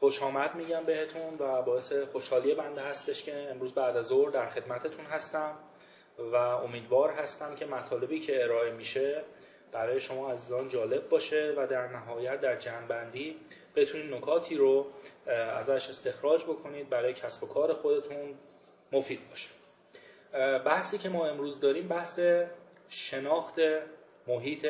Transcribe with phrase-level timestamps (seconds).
[0.00, 4.46] خوش آمد میگم بهتون و باعث خوشحالی بنده هستش که امروز بعد از ظهر در
[4.46, 5.54] خدمتتون هستم
[6.18, 9.22] و امیدوار هستم که مطالبی که ارائه میشه
[9.72, 13.36] برای شما عزیزان جالب باشه و در نهایت در جنبندی
[13.76, 14.86] بتونید نکاتی رو
[15.26, 18.34] ازش استخراج بکنید برای کسب و کار خودتون
[18.92, 19.50] مفید باشه.
[20.58, 22.20] بحثی که ما امروز داریم بحث
[22.88, 23.54] شناخت
[24.26, 24.66] محیط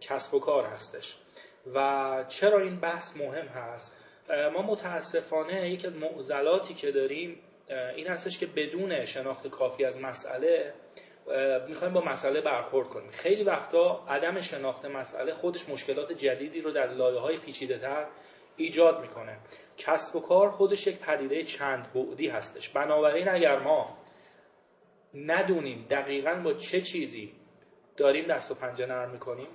[0.00, 1.16] کسب و کار هستش
[1.74, 7.38] و چرا این بحث مهم هست؟ ما متاسفانه یکی از معضلاتی که داریم
[7.96, 10.74] این هستش که بدون شناخت کافی از مسئله
[11.68, 13.10] می‌خوایم با مسئله برخورد کنیم.
[13.10, 18.06] خیلی وقتا عدم شناخت مسئله خودش مشکلات جدیدی رو در لایه های پیچیده تر
[18.56, 19.38] ایجاد می‌کنه.
[19.76, 22.68] کسب و کار خودش یک پدیده چند بعدی هستش.
[22.68, 23.98] بنابراین اگر ما
[25.14, 27.32] ندونیم دقیقا با چه چیزی
[27.96, 29.48] داریم دست و پنجه نرم می‌کنیم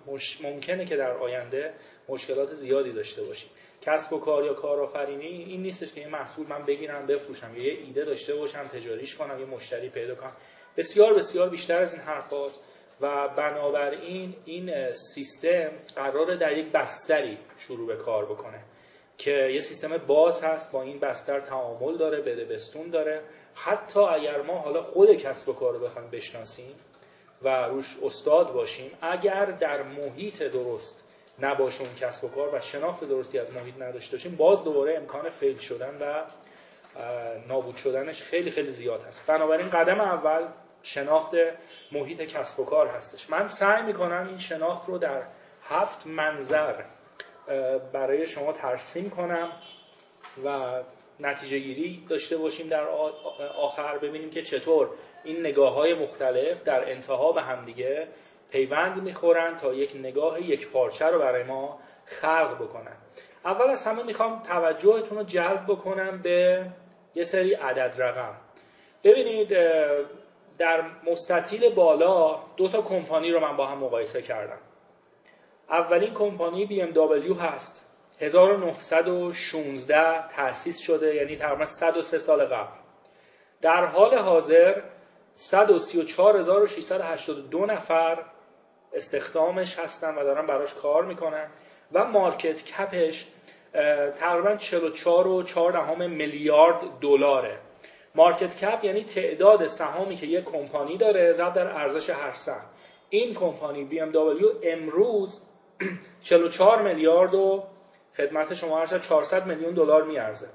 [0.43, 1.73] ممکنه که در آینده
[2.09, 3.49] مشکلات زیادی داشته باشیم.
[3.81, 8.05] کسب و کار یا کارآفرینی این نیستش که یه محصول من بگیرم بفروشم یه ایده
[8.05, 10.33] داشته باشم تجاریش کنم یه مشتری پیدا کنم.
[10.77, 12.63] بسیار بسیار بیشتر از این حرف هاست
[13.01, 18.63] و بنابراین این سیستم قراره در یک بستری شروع به کار بکنه
[19.17, 23.21] که یه سیستم باز هست با این بستر تعامل داره بده بستون داره.
[23.55, 26.75] حتی اگر ما حالا خود کسب و کار رو بخوایم بشناسیم
[27.41, 31.08] و روش استاد باشیم اگر در محیط درست
[31.41, 35.29] نباشه اون کسب و کار و شناخت درستی از محیط نداشته باشیم باز دوباره امکان
[35.29, 36.23] فیل شدن و
[37.47, 39.27] نابود شدنش خیلی خیلی زیاد هست.
[39.27, 40.45] بنابراین قدم اول
[40.83, 41.31] شناخت
[41.91, 43.29] محیط کسب و کار هستش.
[43.29, 45.21] من سعی می‌کنم این شناخت رو در
[45.63, 46.73] هفت منظر
[47.93, 49.51] برای شما ترسیم کنم
[50.45, 50.79] و
[51.19, 52.83] نتیجه گیری داشته باشیم در
[53.57, 54.89] آخر ببینیم که چطور
[55.23, 58.07] این نگاه های مختلف در انتها به همدیگه
[58.51, 62.97] پیوند می‌خورن تا یک نگاه یک پارچه رو برای ما خلق بکنن.
[63.45, 66.65] اول از همه می‌خوام توجهتون رو جلب بکنم به
[67.15, 68.35] یه سری عدد رقم.
[69.03, 69.47] ببینید
[70.57, 74.59] در مستطیل بالا دو تا کمپانی رو من با هم مقایسه کردم.
[75.69, 77.85] اولین کمپانی BMW هست.
[78.21, 82.77] 1916 تأسیس شده یعنی تقریبا 103 سال قبل.
[83.61, 84.81] در حال حاضر
[85.35, 88.23] 134682 نفر
[88.93, 91.47] استخدامش هستن و دارن براش کار می‌کنن
[91.91, 93.27] و مارکت کپش
[94.19, 97.57] تقریبا 44 و 4 میلیارد دلاره.
[98.15, 102.65] مارکت کپ یعنی تعداد سهامی که یک کمپانی داره ضرب در ارزش هر سهم.
[103.09, 105.41] این کمپانی BMW امروز
[106.21, 107.63] 44 میلیارد و
[108.17, 110.47] خدمت شما هر 400 میلیون دلار میارزه.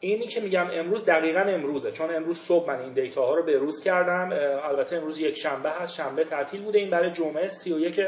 [0.00, 1.92] اینی که میگم امروز دقیقا امروزه.
[1.92, 4.30] چون امروز صبح من این دیتا ها رو به روز کردم.
[4.62, 5.94] البته امروز یک شنبه هست.
[5.94, 6.78] شنبه تعطیل بوده.
[6.78, 8.00] این برای جمعه 31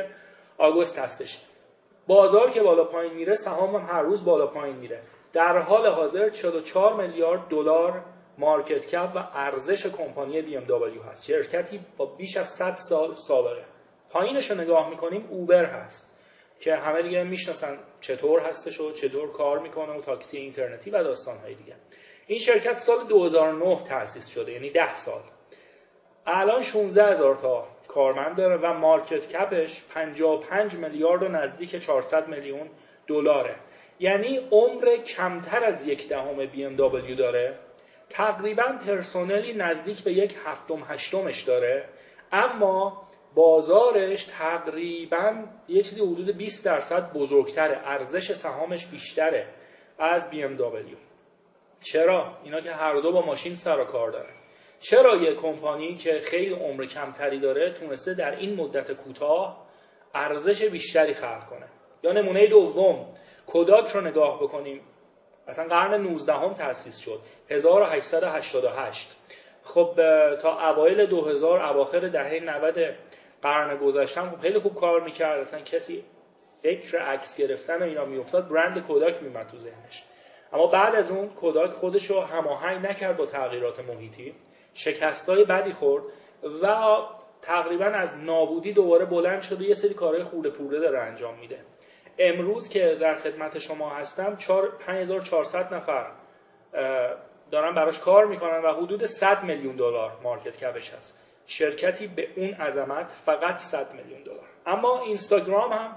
[0.58, 1.44] آگوست هستش.
[2.06, 5.02] بازار که بالا پایین میره سهام هم هر روز بالا پایین میره.
[5.32, 8.04] در حال حاضر 44 میلیارد دلار
[8.38, 10.64] مارکت کپ و ارزش کمپانی بی ام
[11.10, 11.24] هست.
[11.24, 13.64] شرکتی با بیش از 100 سال سابقه.
[14.10, 16.19] پایینش رو نگاه می‌کنیم اوبر هست.
[16.60, 21.54] که همه دیگه می‌شناسن چطور هستش و چطور کار می‌کنه و تاکسی اینترنتی و داستانهای
[21.54, 21.74] دیگه.
[22.26, 25.22] این شرکت سال 2009 تأسیس شده یعنی 10 سال.
[26.26, 32.70] الان 16 هزار تا کارمند داره و مارکت کپش 55 میلیارد و نزدیک 400 میلیون
[33.06, 33.56] دلاره.
[34.00, 36.76] یعنی عمر کمتر از یک دهم بی ام
[37.16, 37.58] داره.
[38.10, 41.88] تقریبا پرسنلی نزدیک به یک هفتم هشتمش داره.
[42.32, 47.80] اما بازارش تقریبا یه چیزی حدود 20 درصد بزرگتره.
[47.84, 49.46] ارزش سهامش بیشتره
[49.98, 50.96] از BMW
[51.80, 54.34] چرا؟ اینا که هر دو با ماشین سر و کار دارن.
[54.80, 59.66] چرا یه کمپانی که خیلی عمر کمتری داره تونسته در این مدت کوتاه
[60.14, 61.66] ارزش بیشتری خلق کنه؟
[62.02, 63.06] یا نمونه دوم
[63.46, 64.80] کوداک رو نگاه بکنیم.
[65.48, 67.20] اصلا قرن 19 هم تأسیس شد
[67.50, 69.16] 1888
[69.62, 69.94] خب
[70.42, 72.94] تا اوایل 2000 اواخر دهه 90
[73.42, 75.40] قرن گذشتم خب خیلی خوب کار می‌کرد.
[75.40, 76.04] اصلا کسی
[76.62, 80.04] فکر عکس گرفتن و اینا میافتاد برند کوداک میمد تو ذهنش.
[80.52, 84.34] اما بعد از اون کوداک خودش رو هماهنگ نکرد با تغییرات محیطی.
[84.74, 86.04] شکستای بدی خورد
[86.62, 86.96] و
[87.42, 91.58] تقریبا از نابودی دوباره بلند شده یه سری کارهای خورده پوره داره انجام میده.
[92.18, 94.36] امروز که در خدمت شما هستم
[94.86, 96.10] 5400 نفر
[97.50, 101.19] دارن براش کار می‌کنن و حدود 100 میلیون دلار مارکت کپش هست.
[101.50, 104.46] شرکتی به اون عظمت فقط 100 میلیون دلار.
[104.66, 105.96] اما اینستاگرام هم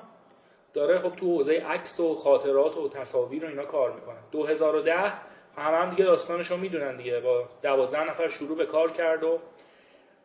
[0.74, 4.18] داره خب تو حوزه عکس و خاطرات و تصاویر و اینا کار می‌کنه.
[4.32, 4.94] 2010
[5.58, 7.20] همه هم دیگه داستانش رو می‌دونن دیگه.
[7.20, 9.40] با 12 نفر شروع به کار کرد و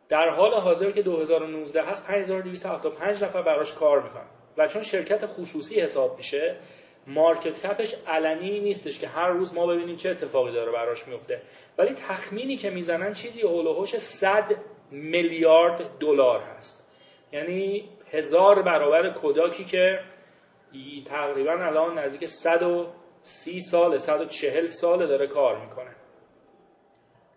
[0.09, 4.27] در حال حاضر که 2019 هست 5275 نفر براش کار می‌کنن.
[4.57, 6.55] و چون شرکت خصوصی حساب میشه
[7.07, 11.41] مارکت کپش علنی نیستش که هر روز ما ببینیم چه اتفاقی داره براش میفته
[11.77, 14.55] ولی تخمینی که می‌زنن چیزی هول و 100
[14.91, 16.91] میلیارد دلار هست.
[17.31, 19.99] یعنی هزار برابر کوداکی که
[21.05, 25.95] تقریبا الان نزدیک 130 سال 140 سال داره کار می‌کنه.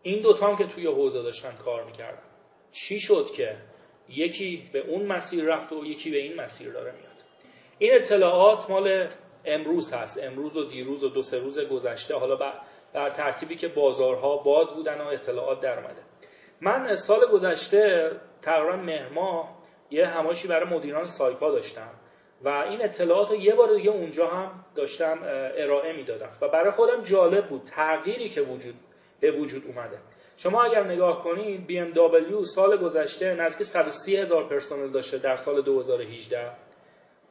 [0.02, 2.22] این دوتا هم که توی حوزه داشتن کار می‌کردن.
[2.72, 3.56] چی شد که
[4.08, 7.22] یکی به اون مسیر رفت و یکی به این مسیر داره میاد؟
[7.78, 9.08] این اطلاعات مال
[9.44, 10.25] امروز هست.
[10.25, 12.52] امروز و دیروز و دو سه روز گذشته حالا
[12.94, 16.02] در ترتیبی که بازارها باز بودن و اطلاعات در اومده.
[16.64, 18.11] من سال گذشته
[18.43, 19.59] تقریبا مهما
[19.91, 21.91] یه همایشی برای مدیران سایپا داشتم
[22.44, 25.19] و این اطلاعات رو یه بار دیگه اونجا هم داشتم
[25.56, 26.29] ارائه می‌دادم.
[26.41, 28.75] و برای خودم جالب بود تغییری که وجود
[29.20, 29.99] به وجود اومده.
[30.37, 36.50] شما اگر نگاه کنید BMW سال گذشته نزدیک 130 هزار پرسنل داشته در سال 2018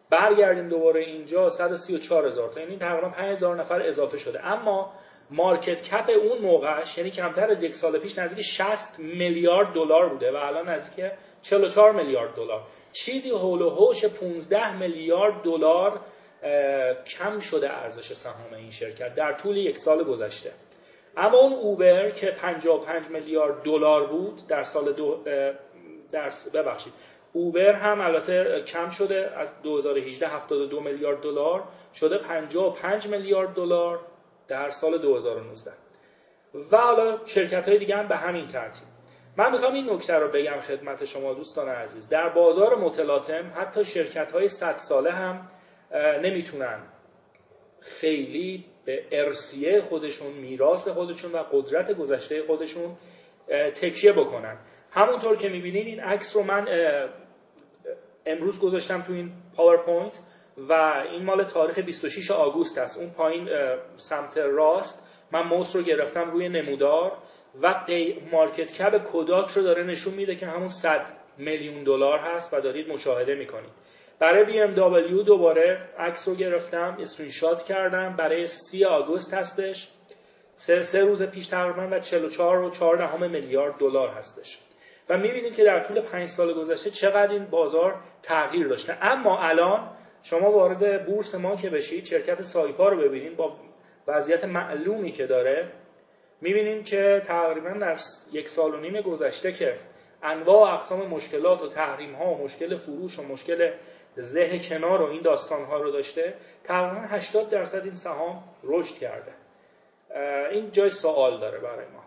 [0.10, 2.60] برگردیم دوباره اینجا 134 هزار تا.
[2.60, 4.45] یعنی تقریبا 5 هزار نفر اضافه شده.
[4.45, 4.94] اما
[5.31, 10.31] مارکت کپ اون موقعش یعنی کمتر از یک سال پیش نزدیک 60 میلیارد دلار بوده
[10.31, 11.06] و الان نزدیک
[11.42, 12.62] 44 میلیارد دلار.
[12.92, 16.00] چیزی حول و حوش 15 میلیارد دلار
[17.07, 20.51] کم شده ارزش سهام این شرکت در طول یک سال گذشته.
[21.18, 25.19] اما اون اوبر که 55 میلیارد دلار بود در سال دو
[26.12, 26.94] در ببخشید.
[27.33, 31.63] اوبر هم البته کم شده از 2018 72 میلیارد دلار
[31.95, 34.00] شده 55 میلیارد دلار.
[34.51, 35.71] در سال 2019
[36.71, 38.88] و حالا شرکت های دیگه هم به همین ترتیب.
[39.38, 42.09] من می‌خوام این نکته رو بگم خدمت شما دوستان عزیز.
[42.09, 45.51] در بازار متلاطم حتی شرکت های 100 ساله هم
[46.21, 46.80] نمی‌تونن
[47.80, 52.97] خیلی به ارثیه خودشون میراث خودشون و قدرت گذشته خودشون
[53.75, 54.57] تکیه بکنن.
[54.92, 56.68] همونطور که می‌بینین این عکس رو من
[58.25, 60.19] امروز گذاشتم تو این پاورپوینت
[60.57, 60.74] و
[61.12, 63.00] این مال تاریخ 26 آگوست است.
[63.00, 63.50] اون پایین
[63.98, 67.12] سمت راست من موس رو گرفتم روی نمودار
[67.62, 67.86] و
[68.31, 71.06] market cap کوداک رو داره نشون میده که همون 100
[71.38, 73.71] میلیون دلار هست و دارید مشاهده می‌کنید.
[74.19, 78.15] برای BMW دوباره عکس رو گرفتم اسکرین شات کردم.
[78.15, 79.89] برای 30 آگوست هستش.
[80.56, 84.59] سه, سه روز پیش تقریبا و 44 و 4 میلیارد دلار هستش.
[85.09, 88.97] و می‌بینید که در طول 5 سال گذشته چقدر این بازار تغییر داشته.
[89.01, 89.89] اما الان
[90.23, 93.35] شما وارد بورس ما که بشید شرکت سایپا رو ببینید.
[93.35, 93.57] با
[94.07, 95.71] وضعیت معلومی که داره
[96.41, 97.97] می‌بینیم که تقریبا در
[98.31, 99.75] یک سال و نیم گذشته که
[100.23, 103.71] انواع اقسام مشکلات و تحریم ها و مشکل فروش و مشکل
[104.15, 106.33] زه کنار و این داستان ها رو داشته
[106.63, 109.31] تقریبا 80 درصد این سهام رشد کرده.
[110.51, 112.03] این جای سوال داره برای ما.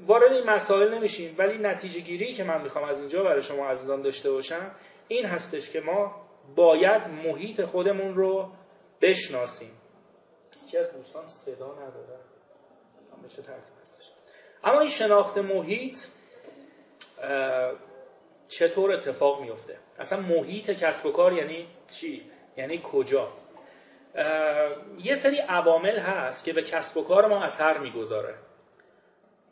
[0.00, 4.02] وارد این مسائل نمیشیم ولی نتیجه گیری که من می‌خوام از اینجا برای شما عزیزان
[4.02, 4.70] داشته باشم
[5.08, 6.23] این هستش که ما
[6.56, 8.52] باید محیط خودمون رو
[9.00, 9.70] بشناسیم.
[10.66, 12.18] یکی از دوستان صدا نداره.
[13.22, 14.12] به چه ترتیب هستش
[14.64, 15.98] اما این شناخت محیط
[18.48, 23.32] چطور اتفاق میفته اصلا محیط کسب و کار یعنی چی؟ یعنی کجا؟
[24.98, 28.34] یه سری عوامل هست که به کسب و کار ما اثر می‌گذاره.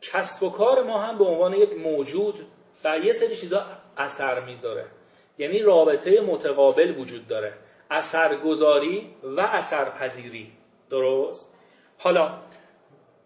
[0.01, 2.47] کسب و کار ما هم به عنوان یک موجود
[2.83, 3.65] بر یه سری چیزا
[3.97, 4.85] اثر می‌ذاره.
[5.37, 7.53] یعنی رابطه متقابل وجود داره.
[7.91, 10.51] اثرگذاری و اثرپذیری.
[10.89, 11.59] درست؟
[11.97, 12.39] حالا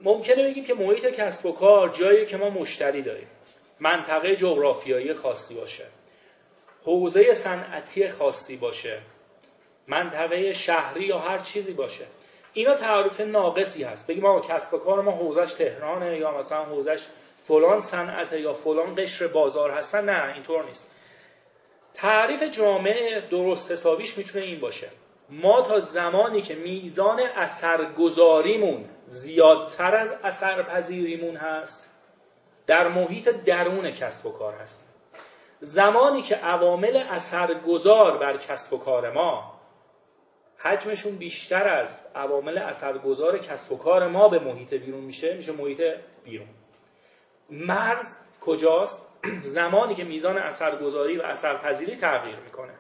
[0.01, 3.27] ممکنه بگیم که محیط کسب و کار جایی که ما مشتری داریم.
[3.79, 5.86] منطقه جغرافیایی خاصی باشه.
[6.84, 9.00] حوزه صنعتی خاصی باشه.
[9.88, 12.05] منطقه شهری یا هر چیزی باشه.
[12.53, 14.08] اینا تعریف ناقصی هست.
[14.08, 17.05] بگیم ما کسب و کار ما حوزش تهرانه یا مثلا حوزش
[17.38, 20.10] فلان صنعت یا فلان قشر بازار هستن.
[20.10, 20.91] نه اینطور نیست.
[21.98, 24.89] تعریف جامعه درست حسابیش می‌تونه این باشه.
[25.30, 31.96] ما تا زمانی که میزان اثرگذاریمون زیادتر از اثرپذیریمون هست
[32.68, 34.88] در محیط درون کسب و کار هست
[35.60, 39.54] زمانی که عوامل اثرگذار بر کسب و کار ما
[40.58, 45.82] حجمشون بیشتر از عوامل اثرگذار کسب و کار ما به محیط بیرون میشه میشه محیط
[46.24, 46.48] بیرون.
[47.50, 49.06] مرز کجاست؟
[49.41, 52.74] زمانی که میزان اثرگذاری و اثرپذیری تغییر می‌کنه.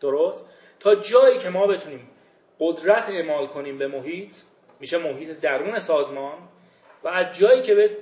[0.00, 2.10] درست؟ تا جایی که ما بتونیم
[2.60, 4.34] قدرت اعمال کنیم به محیط
[4.80, 6.38] میشه محیط درون سازمان
[7.04, 7.96] و از جایی که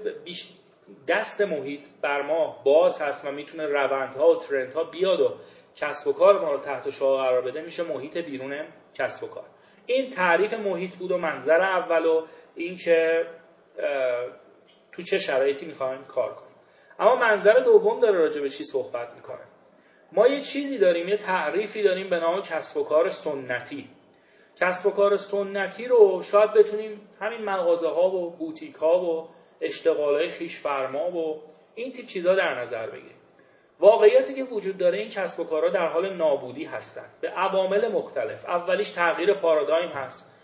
[1.08, 5.34] دست محیط بر ما باز هست و می‌تونه روندها و ترندها بیاد و
[5.76, 9.44] کسب و کار ما رو تحت شعار قرار بده میشه محیط بیرون کسب و کار.
[9.86, 13.26] این تعریف محیط بود و منظر اول و اینکه
[14.92, 16.43] تو چه شرایطی می‌خوایم کار کنیم.
[16.98, 19.44] اما منظر دوم داره راجع به چی صحبت می‌کنه.
[20.12, 23.88] ما یه چیزی داریم یه تعریفی داریم به نام کسب و کار سنتی.
[24.60, 29.28] کسب و کار سنتی رو شاید بتونیم همین مغازه ها و بوتیک ها و
[29.60, 31.42] اشتغال های خیش فرما و
[31.74, 33.16] این تیپ چیزها در نظر بگیریم.
[33.80, 38.44] واقعیتی که وجود داره این کسب و کارها در حال نابودی هستند به عوامل مختلف.
[38.44, 40.34] اولیش تغییر پارادایم هست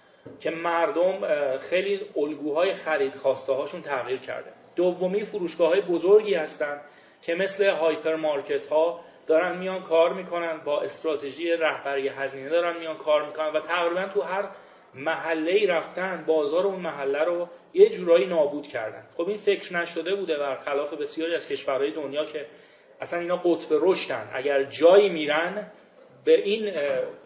[0.40, 1.21] که مردم
[1.59, 4.52] خیلی الگوهای خرید خواسته هاشون تغییر کرده.
[4.80, 6.80] دومی فروشگاه های بزرگی هستند
[7.22, 12.96] که مثل هایپر مارکت ها دارن میان کار می‌کنن با استراتژی رهبری هزینه دارن میان
[12.96, 14.49] کار می‌کنن و تقریبا تو هر
[14.94, 19.02] محله ای رفتن بازار اون محله رو یه جورایی نابود کردن.
[19.16, 22.46] خب این فکر نشده بوده برخلاف بسیاری از کشورهای دنیا که
[23.00, 24.30] اصلا اینا قطب رشدن.
[24.32, 25.70] اگر جایی میرن
[26.25, 26.72] به این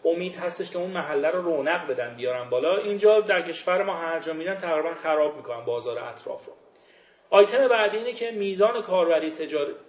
[0.05, 2.77] امید هستش که اون محله رو رونق بدن بیارن بالا.
[2.77, 6.53] اینجا در کشور ما هر جا میرن تقریبا خراب می‌کنن بازار اطراف رو.
[7.35, 9.33] آیتم بعدی اینه که میزان کاربری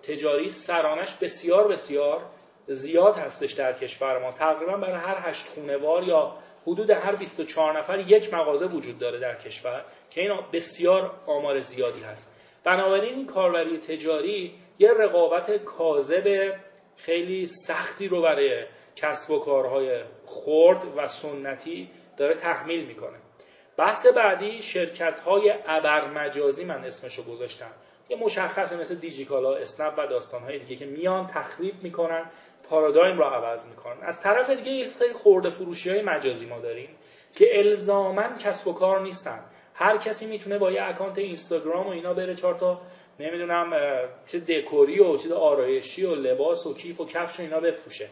[0.03, 2.21] تجاری سرانش بسیار بسیار
[2.67, 4.31] زیاد هستش در کشور ما.
[4.31, 6.37] تقریبا برای هر هشت خونوار یا
[6.67, 11.99] حدود هر 24 نفر یک مغازه وجود داره در کشور که این بسیار آمار زیادی
[11.99, 12.35] هست.
[12.63, 16.53] بنابراین این کاربری تجاری یه رقابت کاذب
[16.97, 23.24] خیلی سختی رو برای کسب و کارهای خرد و سنتی داره تحمیل می‌کنه.
[23.77, 27.71] بحث بعدی شرکت های ابرمجازی من اسمشو گذاشتم.
[28.09, 32.25] یه مشخصه مثل دیجیکالا اسنپ و داستان های دیگه که میان تخریف می‌کنن
[32.69, 34.03] پارادایم رو عوض می‌کنن.
[34.03, 36.89] از طرف دیگه یه سری خورده فروشی های مجازی ما داریم
[37.35, 39.39] که الزامن کسب و کار نیستن.
[39.73, 42.81] هر کسی می‌تونه با یه اکانت اینستاگرام و اینا بره چهار تا
[43.19, 43.73] نمی‌دونم
[44.27, 48.09] چه دکوری و چه آرایشی و لباس و کیف و کفش و اینا بفروشه.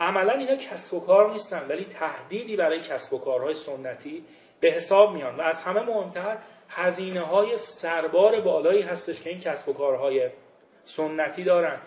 [0.00, 4.24] عملا اینا کسب و کار نیستن ولی تهدیدی برای کسب و کارهای سنتی
[4.64, 9.68] به حساب میان و از همه مهمتر هزینه های سربار بالایی هستش که این کسب
[9.68, 10.30] و کارهای
[10.84, 11.80] سنتی دارن.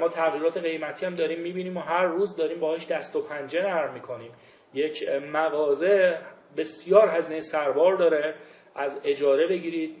[0.00, 3.94] ما تغییرات قیمتی هم داریم می‌بینیم و هر روز داریم باهاش دست و پنجه نرم
[3.94, 4.30] می‌کنیم.
[4.74, 6.18] یک مغازه
[6.56, 8.34] بسیار هزینه سربار داره.
[8.74, 9.96] از اجاره بگیرید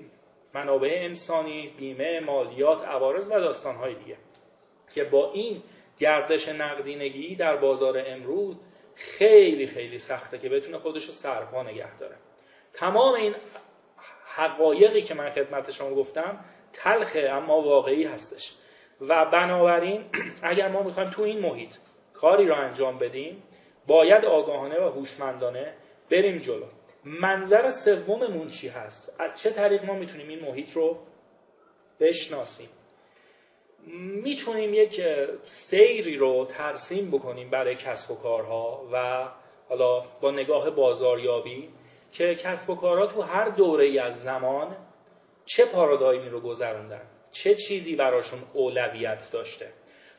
[0.54, 4.16] منابع انسانی بیمه مالیات عوارض و داستانهای دیگه.
[4.94, 5.62] که با این
[5.98, 8.60] گردش نقدینگی در بازار امروز
[8.94, 12.16] خیلی خیلی سخته که بتونه خودش رو سرپا نگه داره.
[12.72, 13.34] تمام این
[14.26, 18.54] حقایقی که من خدمت شما گفتم تلخه اما واقعی هستش.
[19.00, 20.04] و بنابراین
[20.42, 21.76] اگر ما می‌خوایم تو این محیط
[22.12, 23.42] کاری را انجام بدیم
[23.86, 25.74] باید آگاهانه و هوشمندانه
[26.10, 26.66] بریم جلو.
[27.04, 30.98] منظر سوممون چی هست؟ از چه طریق ما می‌تونیم این محیط رو
[32.00, 32.68] بشناسیم؟
[33.86, 35.02] می‌تونیم یک
[35.42, 39.28] سیری رو ترسیم بکنیم برای کسب و کارها و
[39.68, 41.68] حالا با نگاه بازاریابی
[42.12, 44.76] که کسب و کارها تو هر دوره ای از زمان
[45.46, 49.66] چه پارادایمی رو گذروندن چه چیزی براشون اولویت داشته.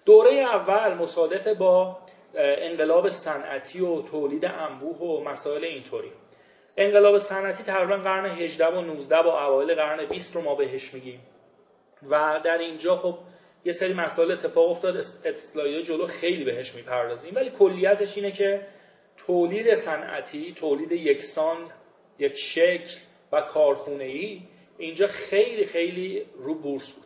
[0.05, 1.97] دوره اول مصادف با
[2.35, 6.11] انقلاب صنعتی و تولید انبوه و مسائل اینطوری.
[6.77, 11.21] انقلاب صنعتی تقریبا قرن 18 و 19 با اوایل قرن 20 رو ما بهش میگیم.
[12.09, 13.17] و در اینجا خب
[13.65, 17.35] یه سری مسائل اتفاق افتاد اصلاحی جلو خیلی بهش می‌پردازیم.
[17.35, 18.67] ولی کلیتش اینه که
[19.17, 21.57] تولید صنعتی تولید یکسان
[22.19, 22.99] یک شکل
[23.31, 24.41] و کارخونه ای
[24.77, 27.05] اینجا خیلی خیلی رو بورس بود.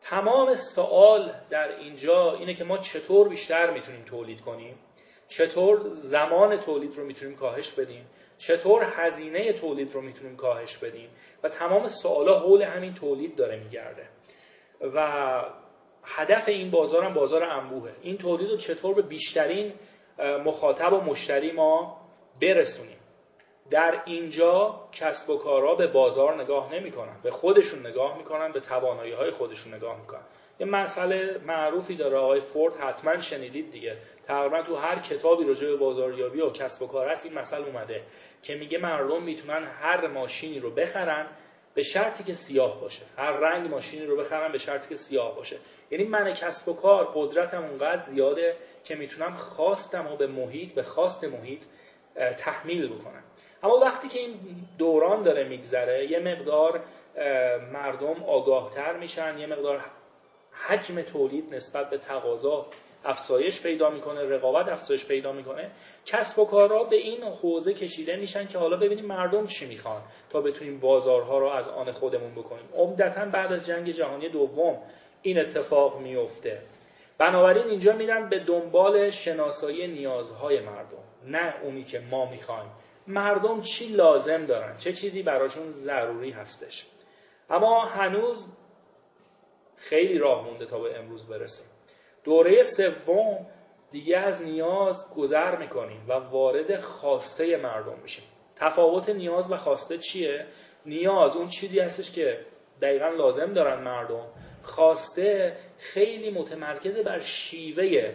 [0.00, 4.74] تمام سوال در اینجا اینه که ما چطور بیشتر می‌تونیم تولید کنیم؟
[5.28, 8.06] چطور زمان تولید رو می‌تونیم کاهش بدیم؟
[8.38, 11.08] چطور هزینه تولید رو می‌تونیم کاهش بدیم؟
[11.42, 14.08] و تمام سوالا حول همین تولید داره میگرده.
[14.94, 15.42] و
[16.06, 17.92] هدف این بازار هم بازار انبوهه.
[18.02, 19.72] این تولید رو چطور به بیشترین
[20.44, 22.00] مخاطب و مشتری ما
[22.42, 22.96] برسونیم؟
[23.70, 29.12] در اینجا کسب و کارها به بازار نگاه نمی‌کنن به خودشون نگاه می‌کنن به توانایی
[29.12, 30.22] های خودشون نگاه می‌کنن.
[30.60, 33.96] یه مسئله معروفی داره آقای فورد حتما شنیدید دیگه.
[34.26, 38.02] تقریبا تو هر کتابی راجع به بازاریابی و کسب و کار هست این مسئله اومده
[38.42, 41.26] که میگه مردم می‌تونن هر ماشینی رو بخرن
[41.76, 43.02] به شرطی که سیاه باشه.
[43.16, 45.56] هر رنگ ماشینی رو بخرم به شرطی که سیاه باشه.
[45.90, 50.82] یعنی من کسب و کار قدرتم اونقدر زیاده که می‌تونم خواستم و به محیط به
[50.82, 51.64] خواست محیط
[52.36, 53.22] تحمیل بکنم.
[53.62, 54.38] اما وقتی که این
[54.78, 56.80] دوران داره میگذره یه مقدار
[57.72, 59.84] مردم آگاهتر میشن یه مقدار
[60.52, 62.66] حجم تولید نسبت به تقاضا
[63.06, 65.70] افزایش پیدا می‌کنه رقابت افزایش پیدا می‌کنه.
[66.06, 70.40] کسب و کارها به این حوزه کشیده میشن که حالا ببینیم مردم چی می‌خوان تا
[70.40, 72.68] بتونیم بازارها رو از آن خودمون بکنیم.
[72.74, 74.82] عمدتا بعد از جنگ جهانی دوم
[75.22, 76.62] این اتفاق میفته
[77.18, 82.70] بنابراین اینجا میرن به دنبال شناسایی نیازهای مردم نه اونی که ما می‌خوایم.
[83.06, 86.86] مردم چی لازم دارن؟ چه چیزی براشون ضروری هستش؟
[87.50, 88.48] اما هنوز
[89.76, 91.75] خیلی راه مونده تا به امروز برسیم.
[92.26, 93.46] دوره سوم
[93.90, 98.24] دیگه از نیاز گذر می‌کنیم و وارد خواسته مردم میشیم.
[98.56, 100.46] تفاوت نیاز و خواسته چیه؟
[100.86, 102.40] نیاز اون چیزی هستش که
[102.82, 104.26] دقیقا لازم دارن مردم.
[104.62, 108.14] خواسته خیلی متمرکز بر شیوه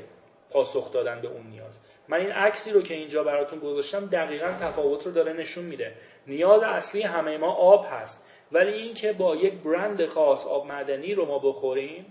[0.50, 1.82] پاسخ دادن به اون نیاز.
[2.08, 5.96] من این عکسی رو که اینجا براتون گذاشتم دقیقا تفاوت رو داره نشون میده.
[6.28, 8.28] نیاز اصلی همه ما آب هست.
[8.52, 12.06] ولی اینکه با یک برند خاص آب معدنی رو ما بخوریم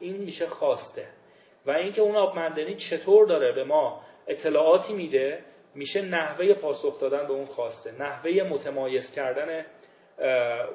[0.00, 1.06] این میشه خواسته.
[1.66, 7.26] و اینکه اون آب معدنی چطور داره به ما اطلاعاتی میده میشه نحوه پاسخ دادن
[7.26, 9.66] به اون خواسته نحوه متمایز کردن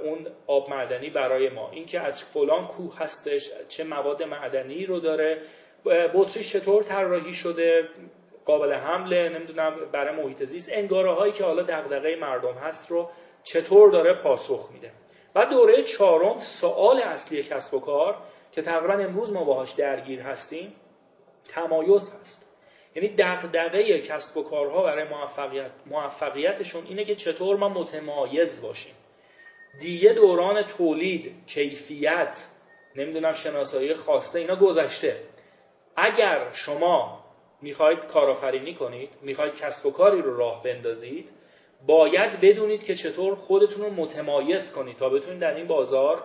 [0.03, 1.69] اون آب معدنی برای ما.
[1.71, 5.41] اینکه از فلان کوه هستش چه مواد معدنی رو داره
[6.13, 7.89] بطریش چطور طراحی شده
[8.45, 13.09] قابل حمله نمی‌دونم برای محیط زیست انگاره هایی که حالا دغدغه مردم هست رو
[13.43, 14.91] چطور داره پاسخ میده.
[15.35, 18.17] و دوره چهارم سوال اصلی کسب و کار
[18.55, 20.73] که تقریبا امروز ما باهاش درگیر هستیم
[21.47, 22.51] تمایز هست.
[22.95, 28.93] یعنی دغدغه کسب و کارها برای موفقیت موفقیتشون اینه که چطور ما متمایز باشیم.
[29.79, 32.47] دیگه دوران تولید کیفیت
[32.95, 35.21] نمی‌دونم شناسایی خواسته اینا گذشته.
[35.95, 37.25] اگر شما
[37.61, 41.29] می‌خواید کارآفرینی کنید می‌خواید کسب و کاری رو راه بندازید
[41.87, 46.23] باید بدونید که چطور خودتون رو متمایز کنید تا بتونید در این بازار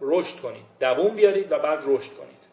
[0.00, 0.64] رشد کنید.
[0.80, 2.46] دووم بیارید و بعد رشد کنید.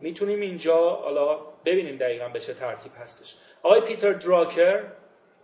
[0.00, 3.36] می‌تونیم اینجا حالا ببینیم دقیقا به چه ترتیب هستش.
[3.62, 4.84] آقای پیتر دراکر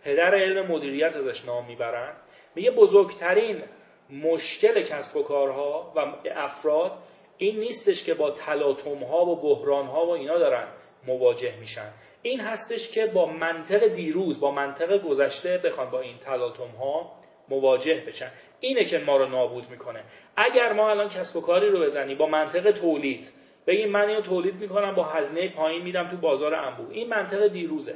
[0.03, 2.13] پدر علم مدیریت ازش نام می‌برن.
[2.55, 3.63] میگه بزرگترین
[4.09, 6.91] مشکل کسب و کارها و افراد
[7.37, 10.67] این نیستش که با تلاطم ها و بحران ها و اینا دارن
[11.07, 11.93] مواجه میشن.
[12.21, 17.20] این هستش که با منطق دیروز با منطق گذشته بخوان با این تلاطم ها
[17.51, 18.31] مواجه بشن.
[18.59, 20.03] اینه که ما رو نابود می‌کنه.
[20.35, 23.29] اگر ما الان کسب و کاری رو بزنیم با منطق تولید
[23.67, 26.87] بگیم من اینو تولید می‌کنم با هزینه پایین میدم تو بازار انبوه.
[26.91, 27.95] این منطق دیروزه.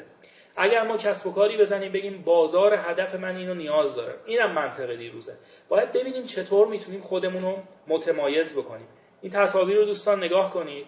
[0.57, 4.15] اگر ما کسب و کاری بزنیم بگیم بازار هدف من اینو نیاز داره.
[4.25, 5.33] اینم منطق دیروزه.
[5.69, 8.87] باید ببینیم چطور می‌تونیم خودمون رو متمایز بکنیم.
[9.21, 10.85] این تصاویر رو دوستان نگاه کنید.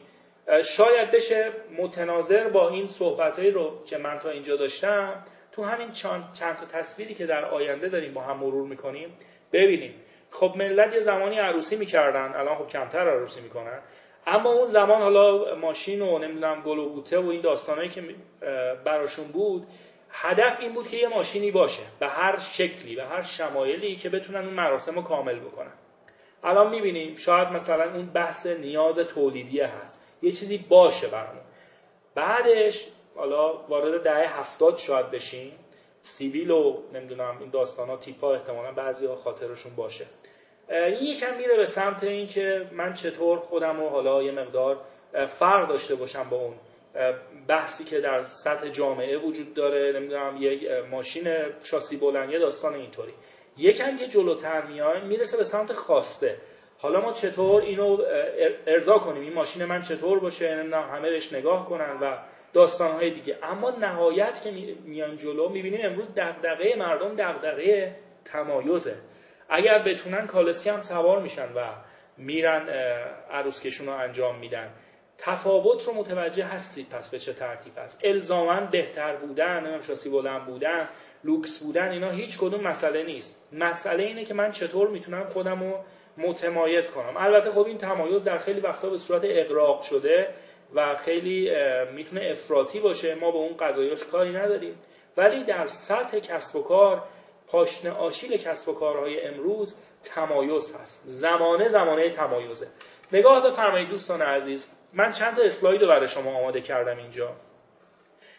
[0.64, 5.24] شاید بشه متناظر با این صحبتهایی رو که من تا اینجا داشتم
[5.58, 9.10] تو همین چند, چند تا تصویری که در آینده داریم با هم مرور می‌کنیم
[9.54, 9.94] ببینیم.
[10.32, 13.80] خب ملت یه زمانی عروسی می‌کردن الان خب کمتر عروسی می‌کنن.
[14.28, 18.04] اما اون زمان حالا ماشین و نمی‌دونم گل و بوته و این داستانهایی که
[18.84, 19.68] براشون بود
[20.10, 24.46] هدف این بود که یه ماشینی باشه به هر شکلی به هر شمایلی که بتونن
[24.46, 25.74] اون مراسم رو کامل بکنن.
[26.44, 30.04] الان می‌بینیم شاید مثلا اون بحث نیاز تولیدیه هست.
[30.22, 31.44] یه چیزی باشه برامون.
[32.16, 35.52] بعدش حالا وارد دهه هفتاد شاید بشیم.
[36.02, 40.06] سیبیل و نمی‌دونم این داستان ها تیپ ها احتمالا بعضی ها خاطرشون باشه.
[40.70, 44.78] این یکم میره به سمت اینکه من چطور خودم رو حالا یه مقدار
[45.28, 46.54] فرق داشته باشم با اون
[47.48, 51.24] بحثی که در سطح جامعه وجود داره نمی‌دونم یه ماشین
[51.64, 53.14] شاسی بلند یه داستان اینطوری.
[53.58, 56.38] یکم یه جلوتر میایم می‌رسه به سمت خواسته.
[56.78, 57.98] حالا ما چطور اینو
[58.68, 62.18] ارضا کنیم؟ این ماشین من چطور باشه؟ نمی‌دونم همه بهش نگاه کنن و
[62.54, 63.38] داستانهای دیگه.
[63.44, 64.52] اما نهایت که
[64.86, 68.96] میان جلو می‌بینیم امروز دغدغه مردم دغدغه تمایزه.
[69.50, 71.66] اگر بتونن کالسکی هم سوار میشن و
[72.18, 72.70] میرن
[73.32, 74.70] عروسکشون رو انجام میدن.
[75.18, 76.90] تفاوت رو متوجه هستید.
[76.90, 80.88] پس به چه ترتیب است الزاما بهتر بودن نمی‌دونم شاسی بلند بودن
[81.24, 83.48] لوکس بودن اینا هیچ کدوم مسئله نیست.
[83.54, 85.80] مسئله اینه که من چطور می‌تونم خودم رو
[86.18, 87.18] متمایز کنم.
[87.18, 90.34] البته خب این تمایز در خیلی وقتا به صورت اقراق شده.
[90.76, 91.52] و خیلی
[91.94, 93.16] می‌تونه افراطی باشه.
[93.16, 94.76] ما به اون قضایاش کاری نداریم.
[95.18, 97.04] ولی در سطح کسب و کار
[97.48, 101.04] پاشنه آشیل کسب و کارهای امروز تمایز هست.
[101.06, 102.68] زمانه زمانه تمایزه.
[103.12, 104.74] نگاه بفرمایید دوستان عزیز.
[104.94, 107.36] من چند تا اسلاید رو برای شما آماده کردم اینجا.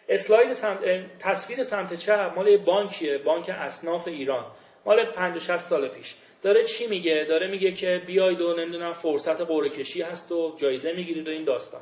[0.09, 0.79] اسلاید سمت،
[1.19, 3.19] تصویر سمت چپ مال بانکیه.
[3.19, 4.47] بانک اصناف ایران.
[4.87, 6.17] مال 50 سال پیش.
[6.43, 10.93] داره چی میگه؟ داره میگه که بیاید و نمی‌دونم فرصت قرعه کشی هست و جایزه
[10.93, 11.81] می‌گیرید و این داستان.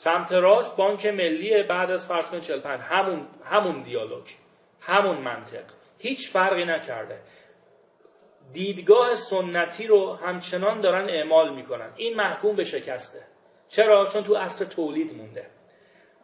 [0.00, 4.24] سمت راست بانک ملی بعد از فرض کنید 45 همون همون دیالوگ
[4.80, 5.64] همون منطق.
[5.98, 7.18] هیچ فرقی نکرده.
[8.52, 11.90] دیدگاه سنتی رو همچنان دارن اعمال می‌کنن.
[11.96, 13.18] این محکوم به شکسته.
[13.68, 15.46] چرا؟ چون تو اصل تولید مونده.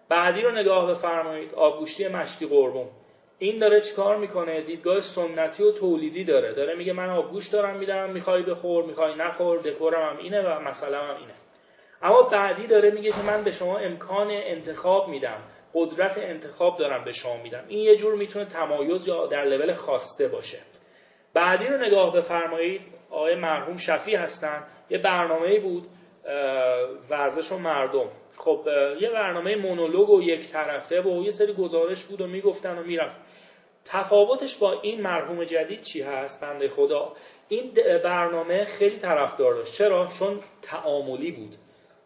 [0.09, 1.55] بعدی رو نگاه بفرمایید.
[1.55, 2.89] آبگوشتی مشکی قربون
[3.39, 6.53] این داره چیکار می‌کنه؟ دیدگاه سنتی و تولیدی داره.
[6.53, 11.01] داره میگه من آبگوش دارم میدم می‌خوای بخور می‌خوای نخور دکورم هم اینه و مثلا
[11.01, 11.44] هم اینه.
[12.05, 15.43] اما بعدی داره میگه که من به شما امکان انتخاب میدم
[15.75, 17.65] قدرت انتخاب دارم به شما میدم.
[17.69, 20.59] این یه جور می‌تونه تمایز یا در لول خواسته باشه.
[21.35, 25.87] بعدی رو نگاه بفرمایید آقای مرحوم شفی هستن یه برنامه بود
[27.11, 28.09] ورزش و مردم.
[28.37, 28.69] خب
[29.01, 33.21] یه برنامه مونولوگ و یک طرفه و یه سری گزارش بود و می‌گفتن و می‌رفت.
[33.85, 37.13] تفاوتش با این مرحوم جدید چی هست؟ بنده خدا.
[37.49, 37.73] این
[38.05, 39.75] برنامه خیلی طرفدار داشت.
[39.75, 41.55] چرا؟ چون تعاملی بود.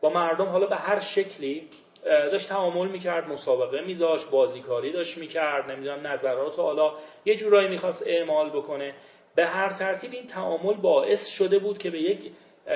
[0.00, 1.68] با مردم حالا به هر شکلی
[2.04, 6.92] داشت تعامل می‌کرد مسابقه میذاش بازیکاری داشت می‌کرد نمی‌دونم نظرات حالا
[7.24, 8.94] یه جورایی می‌خواست اعمال بکنه.
[9.34, 12.32] به هر ترتیب این تعامل باعث شده بود که به یک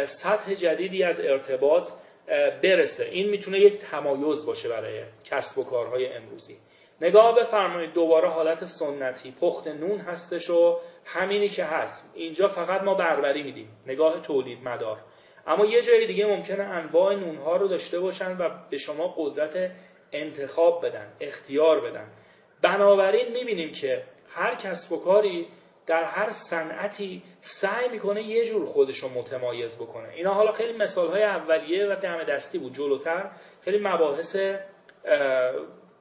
[0.06, 1.90] سطح جدیدی از ارتباط
[2.62, 3.04] برسه.
[3.04, 6.56] این می‌تونه یک تمایز باشه برای کسب و کارهای امروزی.
[7.00, 9.34] نگاه بفرمایید دوباره حالت سنتی.
[9.40, 12.12] پخت نون هستش و همینی که هست.
[12.14, 13.68] اینجا فقط ما بربری میدیم.
[13.86, 14.98] نگاه تولید مدار.
[15.46, 19.70] اما یه جای دیگه ممکنه انواع نونها رو داشته باشن و به شما قدرت
[20.12, 22.06] انتخاب بدن اختیار بدن.
[22.62, 25.48] بنابراین می‌بینیم که هر کسب و کاری
[25.86, 30.08] در هر صنعتی سعی می‌کنه یه جور خودش رو متمایز بکنه.
[30.08, 33.30] اینا حالا خیلی مثال های اولیه و دم دستی بود جلوتر.
[33.60, 34.36] خیلی مباحث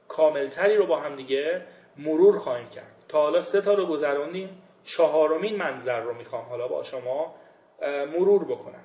[0.08, 1.62] کاملتری رو با هم دیگه
[1.98, 2.96] مرور خواهیم کرد.
[3.08, 7.34] تا حالا سه تا رو گذراندیم چهارمین منظر رو می‌خوام حالا با شما
[8.12, 8.84] مرور بکنم.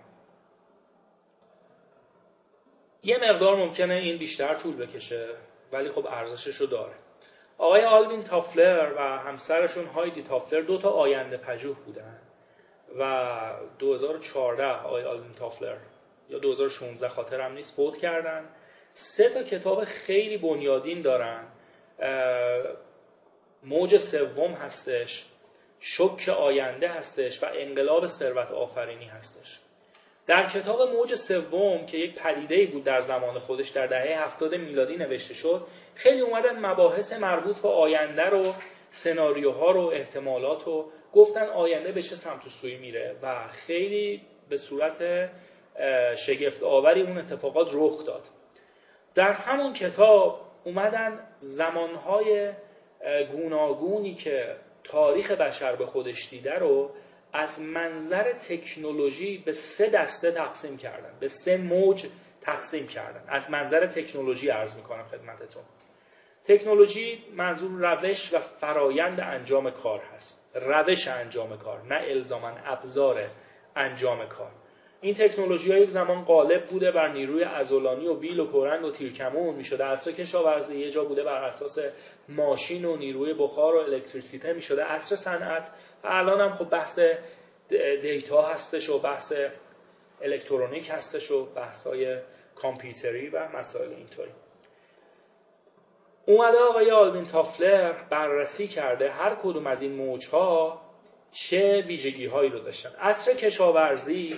[3.04, 5.28] یه مقدار ممکنه این بیشتر طول بکشه
[5.72, 6.94] ولی خب ارزشش رو داره.
[7.58, 12.20] آقای آلوین تافلر و همسرشون هایدی تافلر دو تا آینده پژوه بودن
[13.00, 15.78] و 2014 آقای آلوین تافلر
[16.30, 18.46] یا 2016 خاطرم نیست فوت کردن.
[18.94, 21.44] سه تا کتاب خیلی بنیادین دارن.
[23.64, 25.26] موج سوم هستش
[25.80, 29.60] شک آینده هستش و انقلاب ثروت آفرینی هستش.
[30.28, 34.98] در کتاب موج سوم که یک پدیده بود در زمان خودش در دهه هفتاد میلادی
[34.98, 38.54] نوشته شد خیلی اومدن مباحث مربوط به آینده رو
[38.90, 44.58] سناریوها رو احتمالات رو گفتن آینده به چه سمت و سوی میره و خیلی به
[44.58, 45.30] صورت
[46.18, 48.24] شگفت آوری اون اتفاقات رخ داد.
[49.16, 52.52] در همون کتاب اومدن زمانهای
[53.32, 56.92] گوناگونی که تاریخ بشر به خودش دیده رو
[57.34, 61.12] از منظر تکنولوژی به سه دسته تقسیم کردن.
[61.20, 62.08] به سه موج
[62.42, 63.24] تقسیم کردن.
[63.28, 65.64] از منظر تکنولوژی عرض می‌کنم خدمتتون.
[66.46, 70.52] تکنولوژی منظور روش و فرایند انجام کار هست.
[70.56, 73.22] روش انجام کار نه الزاما ابزار
[73.76, 74.52] انجام کار.
[75.02, 79.56] این تکنولوژی یک زمان غالب بوده بر نیروی ازولانی و بیل و کورنگ و تیرکمون
[79.56, 81.80] می‌شده عصر کشاورزی یه جا بوده بر اساس
[82.30, 85.72] ماشین و نیروی بخار و الکتریسیته می‌شده عصر صنعت
[86.04, 87.00] و الان هم خب بحث
[88.02, 89.34] دیتا هستش و بحث
[90.22, 92.18] الکترونیک هستش و بحث های
[92.56, 94.32] کامپیوتری و مسائل اینطوری.
[96.26, 100.82] اومده آقای آلوین تافلر بررسی کرده هر کدوم از این موجها
[101.32, 102.90] چه ویژگی هایی رو داشتن.
[102.90, 104.38] عصر کشاورزی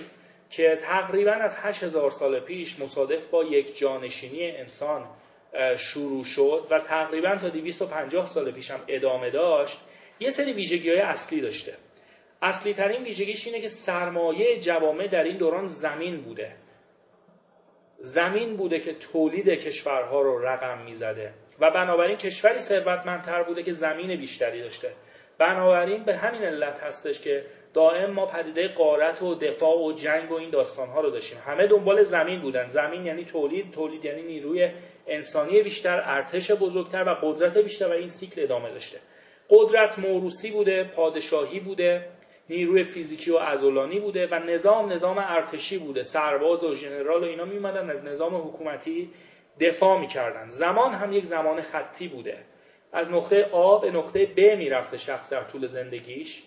[0.50, 5.06] که تقریبا از 8000 سال پیش مصادف با یک جانشینی انسان
[5.76, 9.80] شروع شد و تقریبا تا 250 سال پیش هم ادامه داشت
[10.20, 11.74] یه سری ویژگی های اصلی داشته.
[12.42, 16.52] اصلی ترین ویژگیش اینه که سرمایه جوامع در این دوران زمین بوده.
[17.98, 24.16] زمین بوده که تولید کشورها رو رقم می‌زده و بنابراین کشوری ثروتمندتر بوده که زمین
[24.16, 24.92] بیشتری داشته.
[25.38, 30.34] بنابراین به همین علت هستش که دائم ما پدیده قارت و دفاع و جنگ و
[30.34, 31.38] این داستانها رو داشتیم.
[31.46, 32.68] همه دنبال زمین بودن.
[32.68, 34.70] زمین یعنی تولید تولید یعنی نیروی
[35.06, 38.98] انسانی بیشتر ارتش بزرگتر و قدرت بیشتر و این سیکل ادامه داشته.
[39.50, 42.06] قدرت موروسی بوده پادشاهی بوده
[42.48, 46.02] نیروی فیزیکی و ازولانی بوده و نظام نظام ارتشی بوده.
[46.02, 49.10] سرباز و ژنرال و اینا میومدن از نظام حکومتی
[49.60, 50.50] دفاع می‌کردن.
[50.50, 52.38] زمان هم یک زمان خطی بوده.
[52.92, 56.42] از نقطه آ به نقطه ب می‌رفته شخص در طول زندگیش.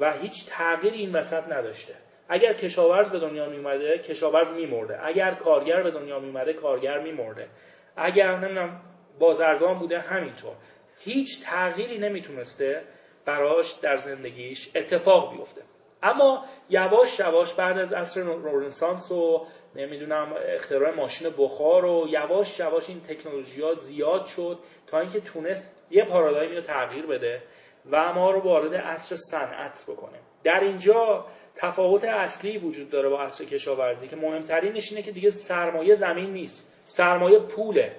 [0.00, 1.94] و هیچ تغییری این وسط نداشته.
[2.28, 5.06] اگر کشاورز به دنیا میومده کشاورز میمرده.
[5.06, 7.48] اگر کارگر به دنیا میومده کارگر میمرده.
[7.96, 8.80] اگر نمی‌دونم
[9.18, 10.52] بازرگان بوده همینطور.
[10.98, 12.82] هیچ تغییری نمی‌تونسته
[13.24, 15.62] براش در زندگیش اتفاق بیفته.
[16.02, 22.88] اما یواش یواش بعد از عصر رنسانس و نمی‌دونم اختراع ماشین بخار و یواش یواش
[22.88, 27.42] این تکنولوژی ها زیاد شد تا اینکه تونست یه پارادایمی رو تغییر بده.
[27.90, 30.18] و ما رو وارد عصر صنعت بکنه.
[30.44, 35.94] در اینجا تفاوت اصلی وجود داره با عصر کشاورزی که مهمترینش اینه که دیگه سرمایه
[35.94, 37.96] زمین نیست سرمایه پوله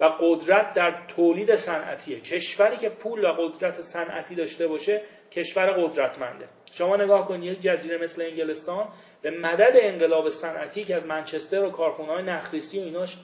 [0.00, 2.20] و قدرت در تولید صنعتیه.
[2.20, 5.02] کشوری که پول و قدرت صنعتی داشته باشه
[5.32, 6.48] کشور قدرتمنده.
[6.72, 8.88] شما نگاه کنید یک جزیره مثل انگلستان
[9.22, 13.16] به مدد انقلاب صنعتی که از منچستر و کارخونه های نخریسی و ایناش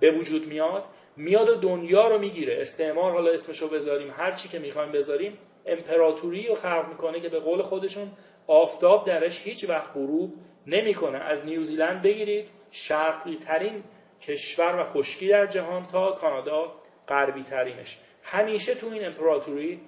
[0.00, 0.84] به وجود میاد
[1.16, 2.60] میاد و دنیا رو می‌گیره.
[2.60, 4.14] استعمار حالا اسمشو بذاریم.
[4.16, 8.10] هر چی که می‌خوایم بذاریم امپراتوری رو خلق می‌کنه که به قول خودشون
[8.46, 10.34] آفتاب درش هیچ وقت غروب
[10.66, 11.18] نمی‌کنه.
[11.18, 13.84] از نیوزیلند بگیرید شرقی ترین
[14.20, 16.72] کشور و خشکی در جهان تا کانادا
[17.08, 19.80] غربی ترینش همیشه تو این امپراتوری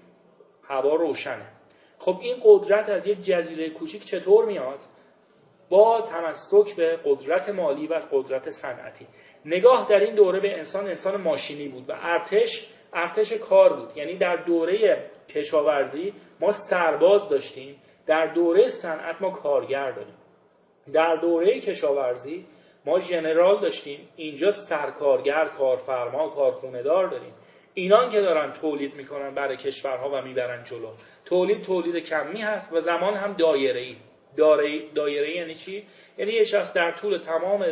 [0.63, 1.47] هوا روشنه.
[1.99, 4.79] خب این قدرت از یک جزیره کوچیک چطور میاد؟
[5.69, 9.07] با تمسک به قدرت مالی و قدرت صنعتی.
[9.49, 13.97] نگاه در این دوره به انسان انسان ماشینی بود و ارتش ارتش کار بود.
[13.97, 20.15] یعنی در دوره کشاورزی ما سرباز داشتیم در دوره صنعت ما کارگر داریم.
[20.93, 22.47] در دوره کشاورزی
[22.85, 27.33] ما ژنرال داشتیم اینجا سرکارگر کارفرما کارخونه دار داریم.
[27.75, 30.91] اینان که دارن تولید می‌کنن برای کشورها و می‌برن جلو.
[31.25, 33.97] تولید تولید کمی هست و زمان هم دایره ای
[34.95, 35.87] دایره یعنی چی؟
[36.19, 37.65] یعنی یه شخص در طول تمام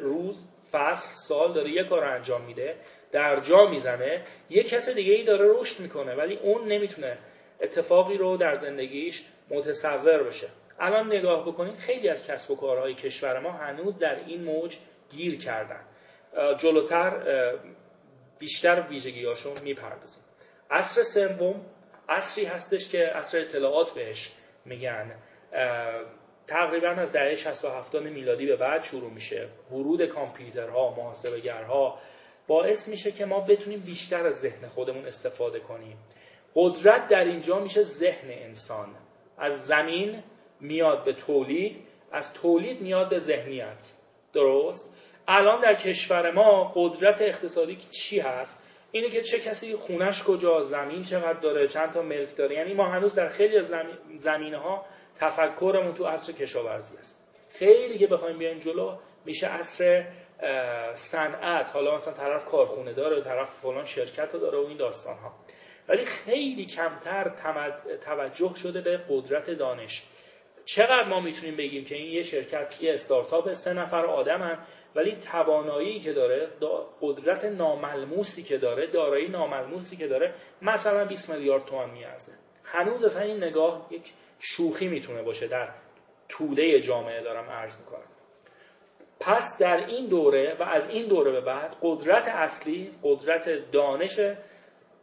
[0.00, 2.76] روز فصل سال داره یه کار انجام میده
[3.12, 7.18] در جا می‌زنه یه کس دیگه ای داره رشد می‌کنه ولی اون نمی‌تونه
[7.60, 10.48] اتفاقی رو در زندگیش متصور بشه.
[10.80, 14.76] الان نگاه بکنید خیلی از کسب و کارهای کشور ما هنوز در این موج
[15.10, 15.80] گیر کردن.
[16.58, 17.12] جلوتر
[18.38, 20.24] بیشتر ویژگیهاشون می‌پردازیم.
[20.70, 21.66] عصر سوم
[22.08, 24.32] عصری هستش که عصر اطلاعات بهش
[24.64, 25.14] میگن.
[26.46, 29.48] تقریبا از دهه 60 و 70 میلادی به بعد شروع میشه.
[29.70, 31.98] ورود کامپیوترها محاسبهگرها
[32.46, 35.98] باعث میشه که ما بتونیم بیشتر از ذهن خودمون استفاده کنیم.
[36.54, 38.88] قدرت در اینجا میشه ذهن انسان.
[39.38, 40.22] از زمین
[40.60, 41.76] میاد به تولید
[42.12, 43.92] از تولید میاد به ذهنیت.
[44.32, 44.96] درست؟
[45.28, 51.02] الان در کشور ما قدرت اقتصادی چی هست؟ اینه که چه کسی خونش کجا زمین
[51.02, 52.54] چقدر داره چند تا ملک داره.
[52.56, 53.74] یعنی ما هنوز در خیلی از
[54.18, 54.84] زمینه ها
[55.20, 57.26] تفکرمون تو عصر کشاورزی است.
[57.52, 60.06] خیلی که بخوایم بیایم جلو میشه عصر
[60.94, 61.70] صنعت.
[61.70, 65.34] حالا مثلا طرف کارخونه داره طرف فلان شرکت رو داره و این داستان ها
[65.88, 67.32] ولی خیلی کمتر
[68.04, 70.02] توجه شده به قدرت دانش.
[70.64, 74.58] چقدر ما می‌تونیم بگیم که این یه شرکت یه استارتاپ سه نفر آدمن
[74.94, 76.48] ولی توانایی که داره
[77.00, 82.32] قدرت ناملموسی که داره دارایی ناملموسی که داره مثلا 20 میلیارد تومان میارزه.
[82.64, 85.68] هنوز اصلا این نگاه یک شوخی می‌تونه باشه در
[86.28, 88.06] طوله جامعه دارم عرض می‌کنم.
[89.20, 94.20] پس در این دوره و از این دوره به بعد قدرت اصلی قدرت دانش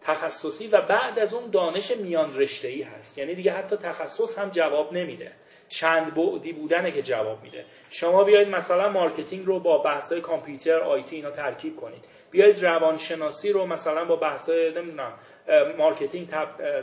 [0.01, 3.17] تخصصی و بعد از اون دانش میان رشته ای هست.
[3.17, 5.31] یعنی دیگه حتی تخصص هم جواب نمیده.
[5.69, 7.65] چند بعدی بودنه که جواب میده.
[7.89, 12.03] شما بیاید مثلا marketing رو با بحث‌های کامپیوتر IT اینا ترکیب کنید.
[12.31, 15.13] بیاید روانشناسی رو مثلا با بحث‌های نمی‌دونم
[15.77, 16.27] marketing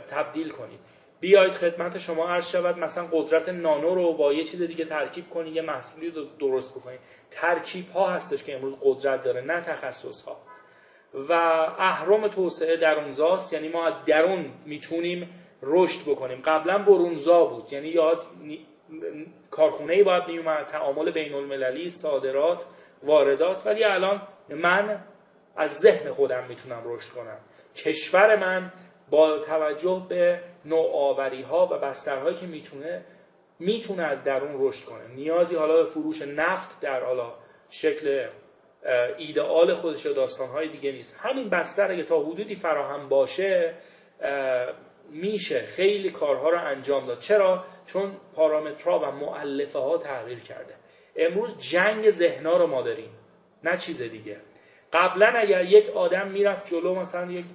[0.09, 0.79] تبدیل کنید.
[1.21, 2.77] بیاید خدمت شما عرض شود.
[2.77, 6.99] مثلا قدرت نانو رو با یه چیز دیگه ترکیب کنید یه محصولی رو درست بکنید.
[7.31, 10.37] ترکیب ها هستش که امروز قدرت داره نه تخصص ها
[11.13, 11.33] و
[11.77, 15.29] اهرم توسعه درونزاست یعنی ما درون می‌تونیم
[15.63, 16.41] رشد بکنیم.
[16.45, 18.25] قبلا برونزا بود یعنی یاد
[19.51, 22.65] کارخونه ای باید میومد تعامل بین المللی صادرات
[23.03, 23.65] واردات.
[23.65, 25.03] ولی الان من
[25.57, 27.37] از ذهن خودم می‌تونم رشد کنم.
[27.75, 28.71] کشور من
[29.11, 33.05] با توجه به نوآوری ها و بسترهایی که می‌تونه
[33.59, 35.07] می‌تونه از درون رشد کنه.
[35.07, 37.33] نیازی حالا به فروش نفت در حالا
[37.69, 38.27] شکل
[39.17, 41.19] ایدئال خودش و داستانهای دیگه نیست.
[41.19, 43.73] همین بستر اگه تا حدودی فراهم باشه
[45.09, 47.19] میشه خیلی کارها رو انجام داد.
[47.19, 50.73] چرا؟ چون پارامترها و معلفه ها تغییر کرده.
[51.15, 53.09] امروز جنگ ذهنا رو ما داریم
[53.63, 54.37] نه چیز دیگه.
[54.93, 57.45] قبلا اگر یک آدم می‌رفت جلو مثلا یک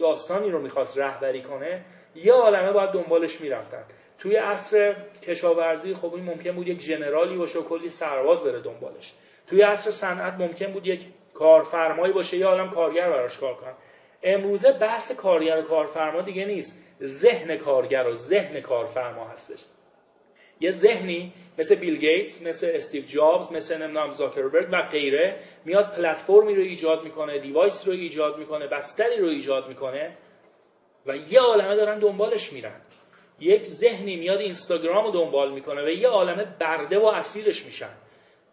[0.00, 1.84] داستانی رو می‌خواست رهبری کنه
[2.14, 3.84] یه عالمه باید دنبالش می‌رفتن.
[4.18, 9.12] توی عصر کشاورزی خب این ممکن بود یک جنرالی باشه و کلی سرباز بره دنبالش.
[9.46, 11.00] توی عصر صنعت ممکن بود یک
[11.34, 13.72] کارفرمایی باشه یه عالم کارگر براش کار کنن.
[14.22, 16.86] امروزه بحث کارگر و کارفرما دیگه نیست.
[17.02, 19.64] ذهن کارگر و ذهن کارفرما هستش.
[20.60, 26.54] یه ذهنی مثل بیل گیتس مثل استیو جابز مثل نمی‌دونم زاکربرگ و غیره میاد پلتفرمی
[26.54, 30.16] رو ایجاد می‌کنه device رو ایجاد می‌کنه بستری رو ایجاد می‌کنه
[31.06, 32.80] و یه عالمه دارن دنبالش میرن.
[33.40, 37.94] یک ذهنی میاد اینستاگرام رو دنبال می‌کنه و یه عالمه برده و اسیرش میشن.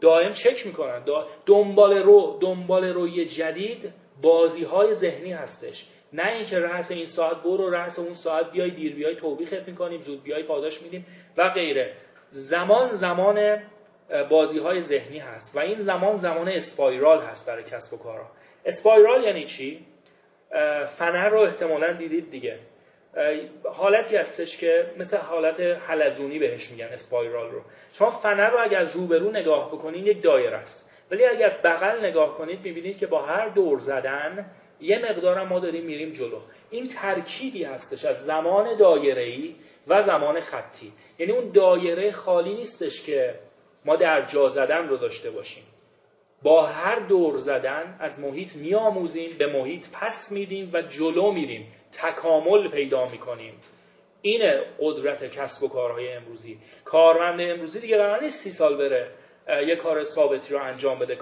[0.01, 1.03] دائم چک می‌کنن.
[1.45, 5.87] دنبال رو دنبال روی جدید بازی های ذهنی هستش.
[6.13, 10.23] نه اینکه رأس این ساعت برو رأس اون ساعت بیای دیر بیای توبیخت می‌کنیم زود
[10.23, 11.05] بیای پاداش میدیم
[11.37, 11.93] و غیره.
[12.29, 13.57] زمان زمان
[14.29, 18.31] بازی های ذهنی هست و این زمان زمان اسپایرال هست برای کسب و کارها
[18.65, 19.85] اسپایرال یعنی چی؟
[20.97, 22.59] فنر رو احتمالا دیدید دیگه.
[23.63, 27.61] حالتی هستش که مثل حالت حلزونی بهش میگن اسپایرال رو.
[27.93, 30.91] شما فنر رو اگر از روبرو نگاه بکنید یک دایره است.
[31.11, 34.45] ولی اگر از بغل نگاه کنید می‌بینید که با هر دور زدن
[34.81, 36.39] یه مقدار ما داریم میریم جلو.
[36.69, 39.55] این ترکیبی هستش از زمان دایره‌ای
[39.87, 40.93] و زمان خطی.
[41.19, 43.39] یعنی اون دایره خالی نیستش که
[43.85, 45.63] ما در جا زدن رو داشته باشیم.
[46.41, 51.73] با هر دور زدن از محیط میآموزیم به محیط پس میدیم و جلو میریم.
[51.91, 53.53] تکامل پیدا می‌کنیم.
[54.21, 56.57] اینه قدرت کسب و کارهای امروزی.
[56.85, 59.11] کارمند امروزی دیگه قرار نیست سی سال بره
[59.67, 61.15] یه کار ثابتی رو انجام بده.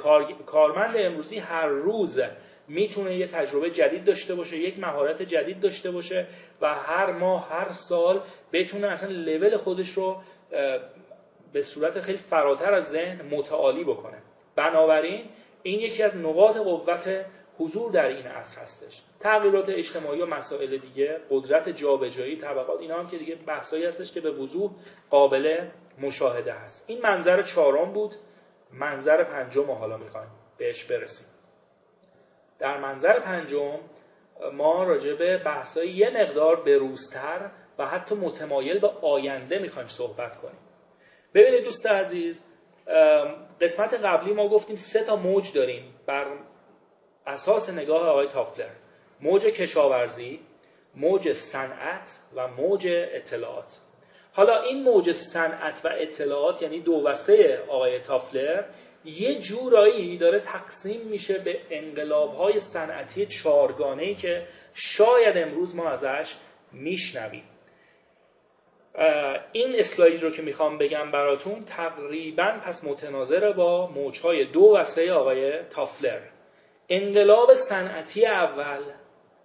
[0.45, 2.21] کارمند امروزی هر روز
[2.67, 6.28] می‌تونه یه تجربه جدید داشته باشه یک مهارت جدید داشته باشه
[6.62, 8.21] و هر ماه هر سال
[8.54, 10.21] بتونه اصلا لول خودش رو
[11.54, 14.17] به صورت خیلی فراتر از ذهن متعالی بکنه.
[14.56, 15.25] بنابراین
[15.63, 17.25] این یکی از نقاط قوت
[17.58, 19.01] حضور در این عصر هستش.
[19.19, 24.21] تغییرات اجتماعی و مسائل دیگه قدرت جابجایی طبقات اینا هم که دیگه بحثایی هستش که
[24.21, 24.71] به وضوح
[25.10, 25.67] قابل
[26.01, 26.86] مشاهده هست.
[26.89, 28.15] این منظر چهارم بود.
[28.71, 31.35] منظر پنجم حالا می‌خوایم بهش برسیم.
[32.60, 33.80] در منظر پنجم
[34.54, 40.60] ما راجع به بحثای یه مقدار بروزتر و حتی متمایل به آینده می‌خوایم صحبت کنیم.
[41.34, 42.46] ببینید دوست عزیز
[43.62, 46.26] قسمت قبلی ما گفتیم سه تا موج داریم بر
[47.28, 48.70] اساس نگاه آقای تافلر.
[49.22, 50.39] موج کشاورزی
[50.96, 53.80] موج صنعت و موج اطلاعات.
[54.34, 58.63] حالا این موج صنعت و اطلاعات یعنی دو و سه آقای تافلر
[59.06, 66.36] یه جورایی داره تقسیم میشه به انقلاب های صنعتی چارگانه که شاید امروز ما ازش
[66.72, 67.44] میشنویم.
[69.52, 75.13] این اسلاید رو که می‌خوام بگم براتون تقریبا پس متناظر با موجهای دو و سه
[75.13, 76.22] آقای تافلر.
[76.89, 78.84] انقلاب صنعتی اول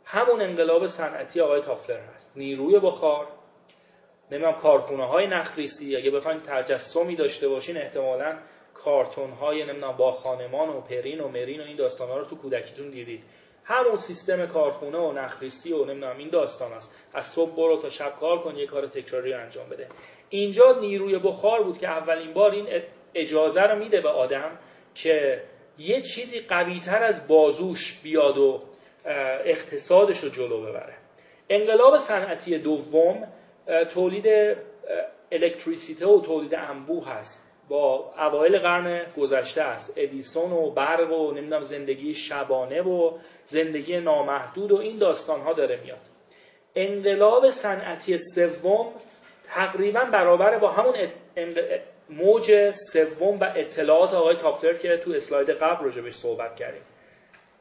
[0.04, 2.36] همون انقلاب صنعتی آقای تافلر هست.
[2.36, 3.26] نیروی بخار
[4.30, 5.96] نمی‌دونم کارخونه های نخریسی.
[5.96, 8.38] اگه بخواین تجسمی داشته باشین احتمالا
[8.84, 12.36] کارتون های نمی‌دونم با خانمان و پرین و مرین و این داستان ها رو تو
[12.36, 13.22] کودکیتون دیدید.
[13.64, 17.08] همون سیستم کارخونه و نخریسی و نمی‌دونم این داستان است.
[17.14, 19.86] از صبح برو تا شب کار کن یه کار تکراری انجام بده.
[20.28, 22.82] اینجا نیروی بخار بود که اولین بار این
[23.14, 24.58] اجازه رو میده به آدم
[24.94, 25.42] که
[25.78, 28.62] یه چیزی قویتر از بازوش بیاد و
[29.44, 30.94] اقتصادش رو جلو ببره.
[31.48, 33.28] انقلاب صنعتی دوم
[33.90, 34.26] تولید
[35.32, 37.49] الکتریسیته و تولید انبوه هست.
[37.70, 39.94] با اوایل قرن گذشته است.
[39.96, 45.80] ادیسون و برق و نمی‌دونم زندگی شبانه و زندگی نامحدود و این داستان ها داره
[45.84, 45.98] میاد.
[46.74, 48.86] انقلاب صنعتی سوم
[49.44, 50.94] تقریبا برابر با همون
[52.10, 56.82] موج سوم و اطلاعات آقای تافلر که تو اسلاید قبل راجع بهش صحبت کردیم.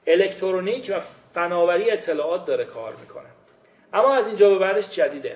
[0.08, 1.00] الکترونیک و
[1.34, 3.30] فناوری اطلاعات داره کار می‌کنه.
[3.94, 5.36] اما از اینجا به بعدش جدیده.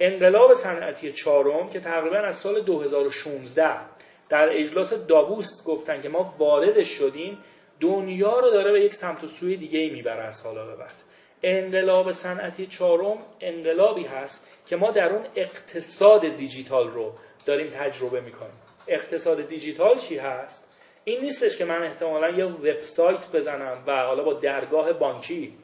[0.00, 3.80] انقلاب صنعتی چهارم که تقریبا از سال 2016
[4.28, 7.38] در اجلاس داووس گفتن که ما وارد شدیم
[7.80, 10.94] دنیا رو داره به یک سمت و سوی دیگه ای می‌بره از حالا به بعد.
[11.42, 17.12] انقلاب صنعتی چهارم انقلابی هست که ما در اون اقتصاد دیجیتال رو
[17.46, 18.52] داریم تجربه می‌کنیم.
[18.88, 20.70] اقتصاد دیجیتال چی هست؟
[21.04, 25.54] این نیستش که من احتمالا یه وبسایت بزنم و حالا با درگاه بانکی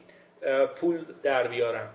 [0.75, 1.93] پول در بیارم.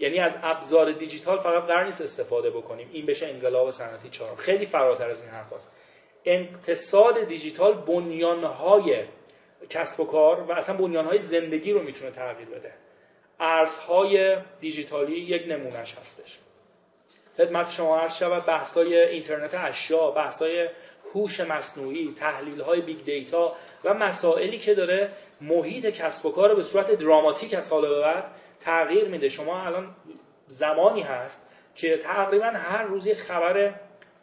[0.00, 2.90] یعنی از ابزار دیجیتال فقط قرار نیست استفاده بکنیم.
[2.92, 4.36] این بشه انقلاب صنعتی چهارم.
[4.36, 5.72] خیلی فراتر از این حرف هست.
[6.24, 9.04] اقتصاد دیجیتال بنیانهای
[9.70, 12.72] کسب و کار و اصلا بنیانهای زندگی رو می‌تونه تغییر بده.
[13.40, 16.38] ارزهای دیجیتالی یک نمونهش هستش.
[17.36, 20.68] خدمت شما عرض شود بحثای اینترنت اشیا بحثای
[21.14, 26.64] هوش مصنوعی تحلیل های big data و مسائلی که داره محیط کسب و کار به
[26.64, 28.24] صورت دراماتیک از حال به بعد
[28.60, 29.28] تغییر میده.
[29.28, 29.94] شما الان
[30.46, 33.74] زمانی هست که تقریبا هر روزی خبر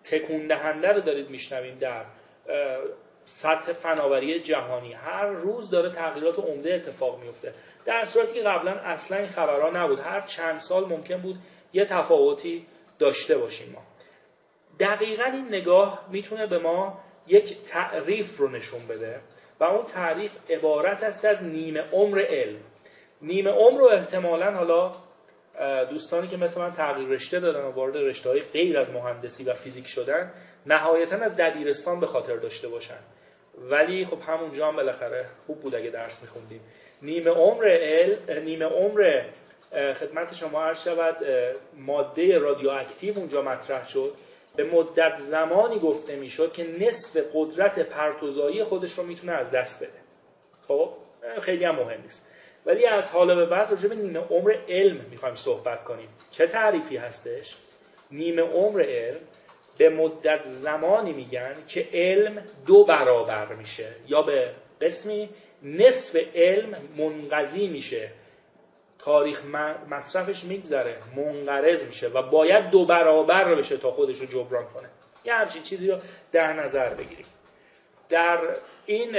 [0.03, 2.05] تکون دهنده رو دارید میشنوید در
[3.25, 4.93] سطح فناوری جهانی.
[4.93, 7.53] هر روز داره تغییرات عمده اتفاق میفته
[7.85, 9.99] در صورتی که قبلا اصلا این خبرها نبود.
[9.99, 11.35] هر چند سال ممکن بود
[11.73, 12.65] یه تفاوتی
[12.99, 13.81] داشته باشیم ما.
[14.79, 19.19] دقیقا این نگاه می‌تونه به ما یک تعریف رو نشون بده
[19.59, 22.59] و اون تعریف عبارت است از نیمه عمر علم.
[23.21, 24.91] نیمه عمر رو احتمالا حالا
[25.89, 29.53] دوستانی که مثل من تغییر رشته دادن و وارد رشته های غیر از مهندسی و
[29.53, 30.31] فیزیک شدن
[30.65, 32.99] نهایتا از دبیرستان به خاطر داشته باشن.
[33.57, 36.61] ولی خب همونجا هم بالاخره خوب بود اگه درس میخوندیم.
[37.01, 39.23] نیمه عمر علم نیمه عمر
[39.71, 41.17] خدمت شما عرض شود
[41.77, 44.13] ماده رادیواکتیو اونجا مطرح شد.
[44.55, 49.99] به مدت زمانی گفته می‌شد که نصف قدرت پرتوزایی خودش رو می‌تونه از دست بده.
[50.67, 50.89] خب
[51.41, 52.33] خیلی هم مهم نیست.
[52.67, 56.09] ولی از حالا به بعد راجع به نیمه عمر علم می‌خوایم صحبت کنیم.
[56.31, 57.55] چه تعریفی هستش؟
[58.11, 59.19] نیمه عمر علم
[59.77, 63.87] به مدت زمانی میگن که علم دو برابر میشه.
[64.07, 64.51] یا به
[64.81, 65.29] قسمی
[65.63, 68.11] نصف علم منقضی میشه.
[68.99, 69.43] تاریخ
[69.89, 74.89] مصرفش میگذره منقرض میشه و باید دو برابر بشه تا خودش رو جبران کنه.
[75.25, 75.97] یه همچین چیزی رو
[76.31, 77.25] در نظر بگیریم.
[78.09, 78.39] در
[78.85, 79.17] این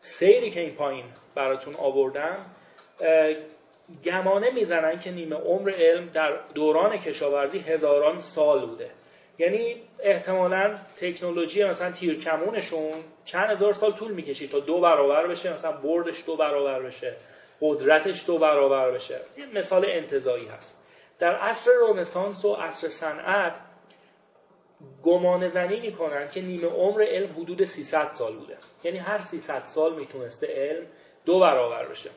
[0.00, 1.04] سیری که این پایین
[1.34, 2.36] براتون آوردم
[4.04, 8.90] گمانه می‌زنن که نیمه عمر علم در دوران کشاورزی هزاران سال بوده.
[9.38, 12.92] یعنی احتمالا تکنولوژی مثلا تیرکمونشون
[13.24, 17.16] چند هزار سال طول می‌کشید تا دو برابر بشه مثلا بردش دو برابر بشه
[17.60, 19.20] قدرتش دو برابر بشه.
[19.38, 20.86] یه مثال انتظایی هست.
[21.18, 23.60] در عصر رنسانس و عصر صنعت
[25.02, 28.56] گمان زنی می‌کنن که نیمه عمر علم حدود 300 سال بوده.
[28.84, 30.86] یعنی هر 300 سال می‌تونسته علم
[31.26, 32.10] دو برابر بشه.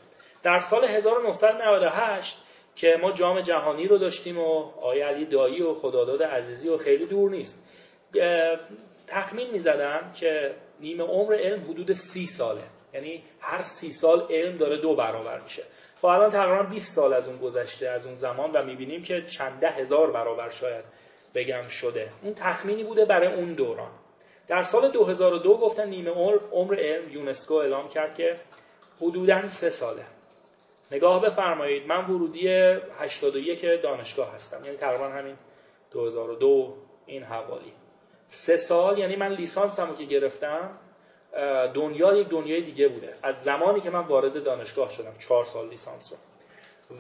[0.44, 2.44] در سال 1998
[2.76, 7.06] که ما جام جهانی رو داشتیم و آقای علی دایی و خداداد عزیزی و خیلی
[7.06, 7.70] دور نیست
[9.08, 12.64] تخمین می‌زدم که نیمه عمر علم حدود سی ساله.
[12.94, 15.64] یعنی هر سی سال علم داره دو برابر میشه.
[16.02, 19.70] خب الان تقریبا 20 سال از اون گذشته از اون زمان و می‌بینیم که چنده
[19.70, 20.86] هزار برابر شاید
[21.36, 22.10] بگم شده.
[22.24, 23.92] اون تخمینی بوده برای اون دوران.
[24.48, 26.12] در سال 2002 گفتن نیمه
[26.52, 28.40] عمر علم یونسکو اعلام کرد که
[29.02, 30.06] حدودا سه ساله.
[30.92, 31.88] نگاه بفرمایید.
[31.88, 32.48] من ورودی
[33.00, 34.66] 81 دانشگاه هستم.
[34.66, 35.36] یعنی تقریبا همین
[35.92, 36.74] 2002
[37.06, 37.74] این حوالی.
[38.28, 40.70] سه سال یعنی من لیسانسمو که گرفتم
[41.74, 43.16] دنیا یک دنیای دیگه بوده.
[43.24, 46.18] از زمانی که من وارد دانشگاه شدم چهار سال لیسانس رو.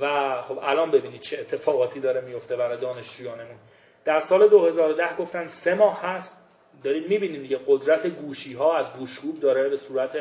[0.02, 3.58] و خب الان ببینید چه اتفاقاتی داره میفته برای دانشجویانمون.
[4.06, 6.44] در سال 2010 گفتن سه ماه هست.
[6.84, 10.18] دارید می‌بینید دیگه قدرت گوشی ها از گوشگوب داره به صورت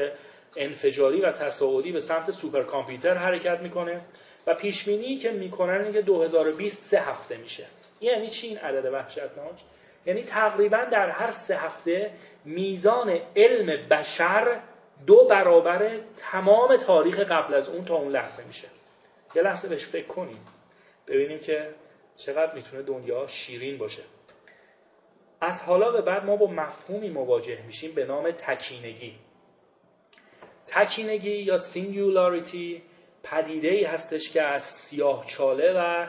[0.57, 4.01] انفجاری و تصاعدی به سمت سوپرکامپیوتر حرکت می‌کنه
[4.47, 4.85] و پیش
[5.23, 7.67] که می‌کنن اینکه 2020 سه هفته میشه.
[8.01, 9.61] یعنی چی این عدد وحشتناک؟
[10.07, 12.11] یعنی تقریبا در هر سه هفته
[12.45, 14.61] میزان علم بشر
[15.07, 18.69] دو برابر تمام تاریخ قبل از اون تا اون لحظه میشه.
[19.35, 20.41] یه لحظه بهش فکر کنیم.
[21.07, 21.71] ببینیم که
[22.17, 24.03] چقدر می‌تونه دنیا شیرین باشه.
[25.41, 29.15] از حالا به بعد ما با مفهومی مواجه میشیم به نام تکینگی.
[30.67, 32.83] تکینگی یا singularity
[33.23, 36.07] پدیده ای هستش که از سیاه چاله و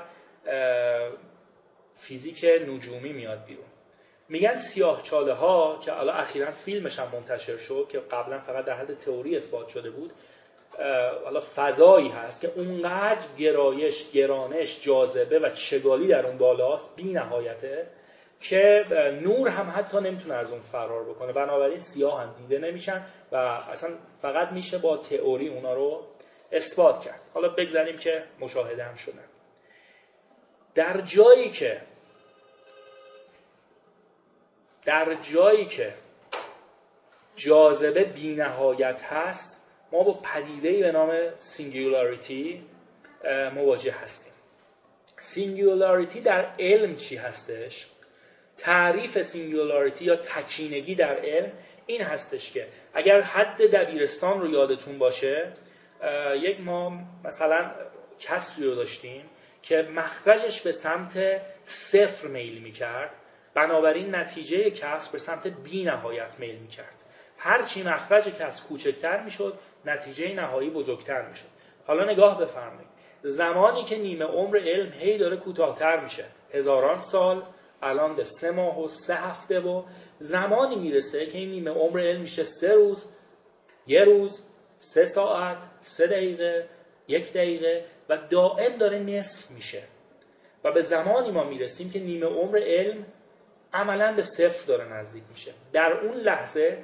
[1.96, 3.66] فیزیک نجومی میاد بیرون.
[4.30, 8.74] میگن سیاه چاله ها که حالا اخیرا فیلمش هم منتشر شد که قبلا فقط در
[8.74, 10.12] حد تئوری اثبات شده بود
[11.24, 17.88] حالا فضایی هست که اونقدر گرایش گرانش جاذبه و چگالی در اون بالاست بی نهایته
[18.42, 18.86] که
[19.24, 21.34] نور هم حتی نمی‌تونه از اون فرار بکنه.
[21.34, 26.04] بنابراین سیاه هم دیده نمیشن و اصلا فقط میشه با تئوری اونا رو
[26.52, 27.22] اثبات کرد.
[27.34, 29.24] حالا بگذاریم که مشاهده هم شدن
[30.76, 31.82] در جایی که
[34.86, 35.94] در جایی که
[37.36, 42.66] جاذبه بینهایت هست ما با پدیده به نام singularity
[43.56, 44.34] مواجه هستیم.
[45.20, 47.88] singularity در علم چی هستش؟
[48.58, 51.52] تعریف singularity یا تکینگی در علم
[51.86, 55.52] این هستش که اگر حد دبیرستان رو یادتون باشه
[56.42, 57.72] یک ما مثلا
[58.20, 59.30] کسری رو داشتیم
[59.62, 63.12] که مخرجش به سمت صفر میل می‌کرد.
[63.54, 67.04] بنابراین نتیجه کسب به سمت بی نهایت میل می‌کرد.
[67.38, 71.48] هرچی مخرج کسب کوچکتر می‌شد نتیجه نهایی بزرگتر می‌شد.
[71.88, 72.90] حالا نگاه بفرمایید.
[73.22, 77.44] زمانی که نیمه عمر علم هی داره کوتاهتر میشه هزاران سال
[77.82, 79.84] الان به سه ماه و سه هفته و
[80.20, 82.44] زمانی می‌رسه که این نیمه عمر علم میشه.
[82.44, 83.06] سه روز
[83.88, 84.44] یه روز
[84.80, 86.70] سه ساعت سه دقیقه
[87.08, 89.84] یک دقیقه و دائم داره نصف میشه.
[90.64, 93.06] و به زمانی ما می‌رسیم که نیمه عمر علم
[93.74, 95.54] عملا به صفر داره نزدیک میشه.
[95.74, 96.84] در اون لحظه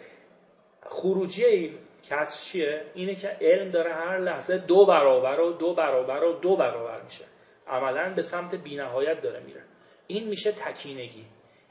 [0.86, 6.24] خروجی این کسر چیه؟ اینه که علم داره هر لحظه دو برابر و دو برابر
[6.24, 7.26] و دو برابر میشه.
[7.68, 9.62] عملا به سمت بینهایت داره میره.
[10.08, 11.26] این میشه تکینگی.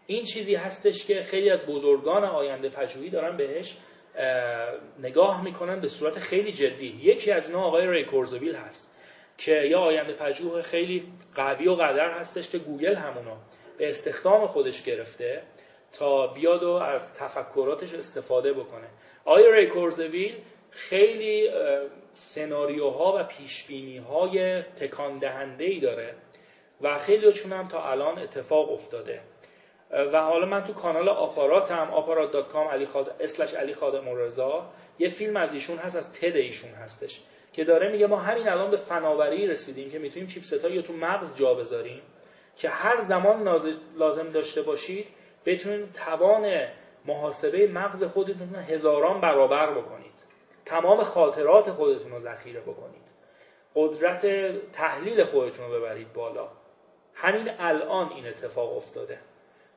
[0.06, 3.76] این چیزی هستش که خیلی از بزرگان آینده پژوهی دارن بهش
[4.98, 7.00] نگاه می‌کنن به صورت خیلی جدی.
[7.02, 8.98] یکی از اینا آقای ری کورزویل هست
[9.38, 13.36] که یه آینده پژوه خیلی قوی و قدر هستش که گوگل همونو
[13.78, 15.42] به استخدام خودش گرفته
[15.92, 18.88] تا بیاد و از تفکراتش استفاده بکنه.
[19.24, 20.34] آقای ری کورزویل
[20.70, 21.50] خیلی
[22.14, 26.14] سناریوها و پیشبینی های تکان دهنده داره.
[26.82, 29.20] و خیلی هم تا الان اتفاق افتاده.
[29.92, 34.66] و حالا من تو کانال آپاراتم آپارات.com علی خاد slash علی خادم رضا
[34.98, 37.20] یه فیلم از ایشون هست از تد ایشون هستش
[37.52, 41.36] که داره میگه ما همین الان به فناوری رسیدیم که می‌تونیم چیپست یا تو مغز
[41.36, 42.02] جا بذاریم
[42.56, 43.60] که هر زمان
[43.96, 45.06] لازم داشته باشید
[45.46, 46.66] بتونید توان
[47.04, 50.12] محاسبه مغز خودتون رو هزاران برابر بکنید.
[50.64, 53.12] تمام خاطرات خودتون رو ذخیره بکنید.
[53.74, 54.26] قدرت
[54.72, 56.48] تحلیل خودتون رو ببرید بالا.
[57.22, 59.18] همین الان این اتفاق افتاده.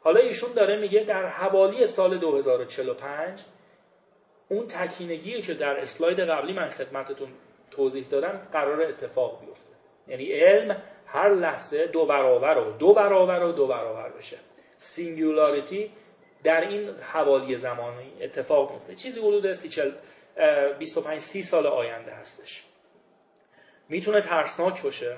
[0.01, 3.43] حالا ایشون داره میگه در حوالی سال 2045
[4.49, 7.29] اون تکینگی که در اسلاید قبلی من خدمتتون
[7.71, 9.75] توضیح دادم قراره اتفاق بیفته.
[10.07, 14.37] یعنی علم هر لحظه دو برابر و دو برابر و دو برابر بشه.
[14.77, 15.91] singularity
[16.43, 18.95] در این حوالی زمانی اتفاق میفته.
[18.95, 19.45] چیزی حدود
[20.79, 22.63] 25 30 سال آینده هستش.
[23.89, 25.17] می‌تونه ترسناک باشه.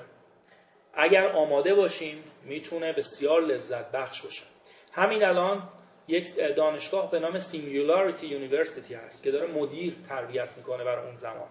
[1.00, 4.44] اگر آماده باشیم می‌تونه بسیار لذت بخش باشه.
[4.92, 5.62] همین الان
[6.08, 11.48] یک دانشگاه به نام Singularity University هست که داره مدیر تربیت می‌کنه برای اون زمان.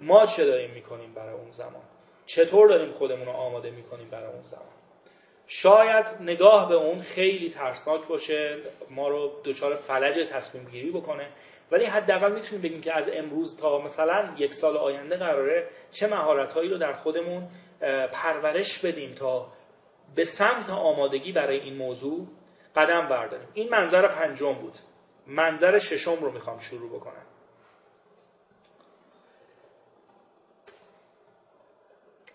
[0.00, 1.82] ما چه داریم می‌کنیم برای اون زمان؟
[2.26, 4.64] چطور داریم خودمون رو آماده می‌کنیم برای اون زمان؟
[5.46, 8.56] شاید نگاه به اون خیلی ترسناک باشه
[8.90, 11.26] ما رو دچار فلج تصمیم گیری بکنه
[11.70, 16.52] ولی حداقل می‌تونیم بگیم که از امروز تا مثلا یک سال آینده قراره چه مهارت
[16.52, 17.48] هایی رو در خودمون
[18.12, 19.52] پرورش بدیم تا
[20.14, 22.26] به سمت آمادگی برای این موضوع
[22.76, 23.48] قدم برداریم.
[23.54, 24.78] این منظر پنجم بود.
[25.26, 27.24] منظر ششم رو می‌خوام شروع بکنم.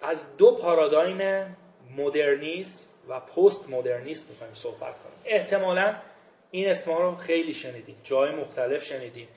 [0.01, 1.55] از دو پارادایم
[1.97, 5.17] مدرنیسم و پست مدرنیسم می‌خوایم صحبت کنیم.
[5.25, 5.95] احتمالا
[6.51, 9.27] این اسما رو خیلی شنیدیم جای مختلف شنیدیم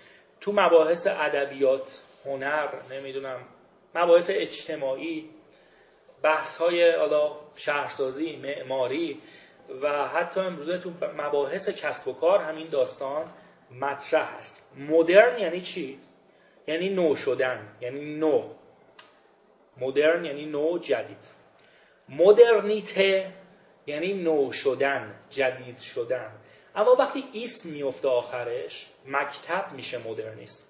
[0.41, 3.41] تو مباحث ادبیات هنر نمی‌دونم
[3.95, 5.31] مباحث اجتماعی
[6.23, 6.95] بحث های
[7.57, 9.21] شهرسازی معماری
[9.83, 13.25] و حتی امروزه تو مباحث کسب و کار همین داستان
[13.71, 14.73] مطرح است.
[14.77, 15.99] مدرن یعنی چی؟
[16.67, 18.43] یعنی نو شدن یعنی نو.
[19.77, 21.37] مدرن یعنی نو جدید.
[22.09, 23.33] مدرنیته
[23.87, 26.31] یعنی نو شدن جدید شدن.
[26.75, 30.65] اما وقتی اسم میفته آخرش مکتب میشه مدرنیسم.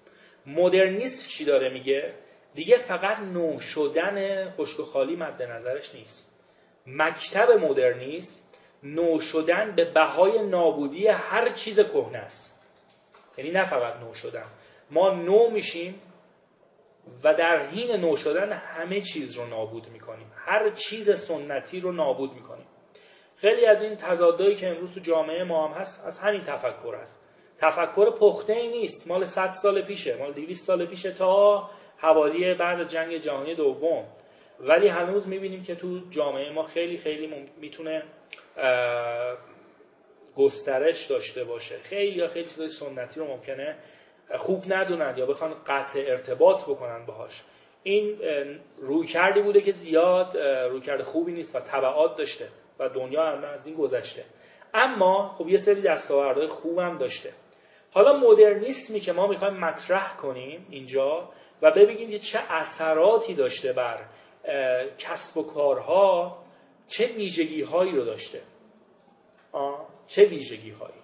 [0.45, 2.13] مدرنیسم چی داره میگه؟
[2.57, 6.39] دیگه فقط نو شدن خشک و خالی مد نظرش نیست.
[6.87, 8.41] مکتب مدرنیسم
[8.83, 12.63] نو شدن به بهای نابودی هر چیز کهنه است.
[13.37, 14.45] یعنی نه فقط نو شدن.
[14.91, 16.01] ما نو میشیم
[17.23, 20.31] و در حین نو شدن همه چیز رو نابود می‌کنیم.
[20.35, 22.67] هر چیز سنتی رو نابود می‌کنیم.
[23.35, 27.23] خیلی از این تضادایی که امروز تو جامعه ما هم هست از همین تفکر است
[27.57, 29.07] تفکر پخته ای نیست.
[29.07, 30.17] مال 100 سال پیشه.
[30.17, 34.05] مال 200 سال پیشه تا حوالی بعد جنگ جهانی دوم.
[34.59, 38.03] ولی هنوز می‌بینیم که تو جامعه ما خیلی خیلی می‌تونه
[40.35, 41.77] گسترش داشته باشه.
[41.77, 43.75] خیلی یا خیلی چیزای سنتی رو ممکنه
[44.37, 47.43] خوب ندونن یا بخوان قطع ارتباط بکنن باهاش.
[47.83, 48.19] این
[48.77, 52.47] روی کردی بوده که زیاد روی کرده خوبی نیست و طبعات داشته
[52.79, 54.23] و دنیا هم از این گذشته.
[54.73, 57.29] اما خب یه سری دستاوردهای خوبم داشته.
[57.97, 61.29] حالا مدرنیسمی که ما می‌خوایم مطرح کنیم اینجا
[61.61, 64.05] و ببینیم که چه اثراتی داشته بر
[64.97, 66.37] کسب و کارها
[66.87, 68.41] چه ویژگی هایی رو داشته.
[70.07, 71.01] چه ویژگی هایی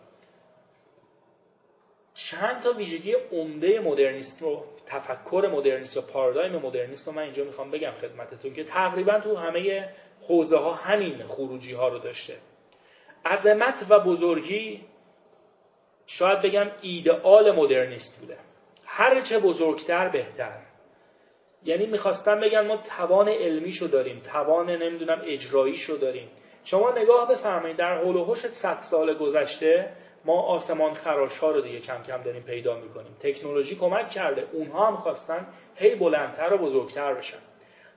[2.14, 7.72] چند تا ویژگی عمده مدرنیست رو تفکر مدرنیست و پارادایم مدرنیست رو من اینجا می‌خوام
[7.72, 9.89] بگم خدمتتون که تقریبا تو همه
[10.28, 12.38] حوزه ها همین خروجی ها رو داشته
[13.26, 14.93] عظمت و بزرگی
[16.06, 18.38] شاید بگم ایدئال مدرنیست بوده.
[18.86, 20.60] هر چه بزرگتر بهتر.
[21.66, 26.30] یعنی می‌خواستم بگم ما توان علمیشو داریم توان نمی‌دونم اجراییشو داریم.
[26.64, 29.89] شما نگاه بفرمایید در حول و 100 سال گذشته
[30.26, 33.16] ما آسمان خراش ها رو دیگه کم کم داریم پیدا می‌کنیم.
[33.20, 34.47] تکنولوژی کمک کرده.
[34.51, 37.39] اونها هم خواستن هی بلندتر و بزرگتر بشن.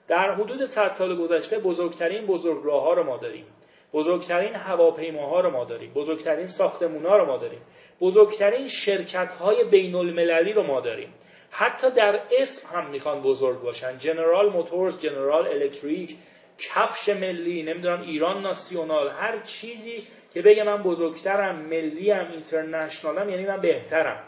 [0.09, 3.47] در حدود 100 سال گذشته بزرگترین بزرگراه ها رو ما داریم.
[3.93, 5.93] بزرگترین هواپیماها رو ما داریم.
[5.93, 7.61] بزرگترین ساختمونا رو ما داریم.
[8.01, 11.15] بزرگترین شرکت های بین المللی رو ما داریم.
[11.51, 13.99] حتی در اسم هم می‌خوان بزرگ باشن.
[13.99, 16.17] جنرال موتورز جنرال الکتریک
[16.59, 23.61] کفش ملی نمی‌دونم ایران ناسیونال هر چیزی که بگه من بزرگترم ملیم اینترنشنالم یعنی من
[23.61, 24.23] بهترم.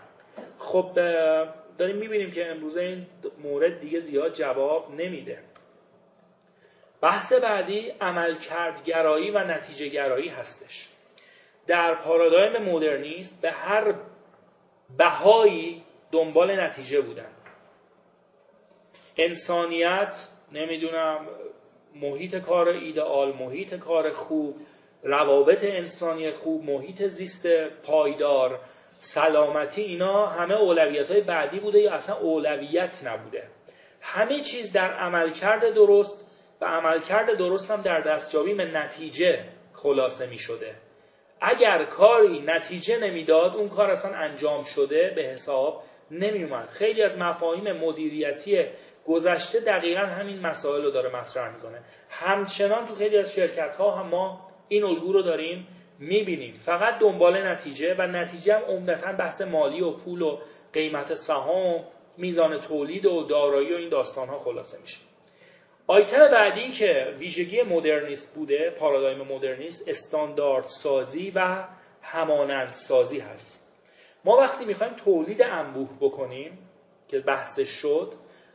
[0.58, 0.90] خب
[1.78, 3.06] داریم می‌بینیم که امروزه این
[3.42, 5.38] مورد دیگه زیاد جواب نمیده.
[7.00, 10.88] بحث بعدی عملکردگرایی و نتیجه گرایی هستش.
[11.66, 13.94] در پارادایم مدرنیست به هر
[14.96, 15.82] بهایی
[16.12, 17.30] دنبال نتیجه بودن.
[19.16, 21.26] انسانیت نمی‌دونم
[21.94, 24.56] محیط کار ایدئال محیط کار خوب
[25.02, 28.60] روابط انسانی خوب محیط زیست پایدار
[28.98, 33.42] سلامتی اینا همه اولویت های بعدی بوده یا اصلا اولویت نبوده.
[34.00, 36.27] همه چیز در عملکرد درست
[36.60, 40.74] و عملکرد درست هم در دستیابی به نتیجه خلاصه می شده.
[41.40, 46.70] اگر کاری نتیجه نمی‌داد اون کار اصلا انجام شده به حساب نمی اومد.
[46.70, 48.64] خیلی از مفاهیم مدیریتی
[49.06, 51.82] گذشته دقیقا همین مسائل رو داره مطرح می‌کنه.
[52.10, 55.66] همچنان تو خیلی از شرکت ها هم ما این الگو رو داریم
[55.98, 56.54] می‌بینیم.
[56.54, 60.38] فقط دنبال نتیجه و نتیجه هم عمدتا بحث مالی و پول و
[60.72, 61.84] قیمت سهام
[62.16, 65.07] میزان تولید و دارایی و این داستان ها خلاصه میشه.
[65.90, 71.64] آیتم بعدی که ویژگی مدرنیست بوده پارادایم مدرنیست استاندارد سازی و
[72.02, 73.72] همانند سازی هست.
[74.24, 76.58] ما وقتی می‌خوایم تولید انبوه بکنیم
[77.08, 78.12] که بحثش شد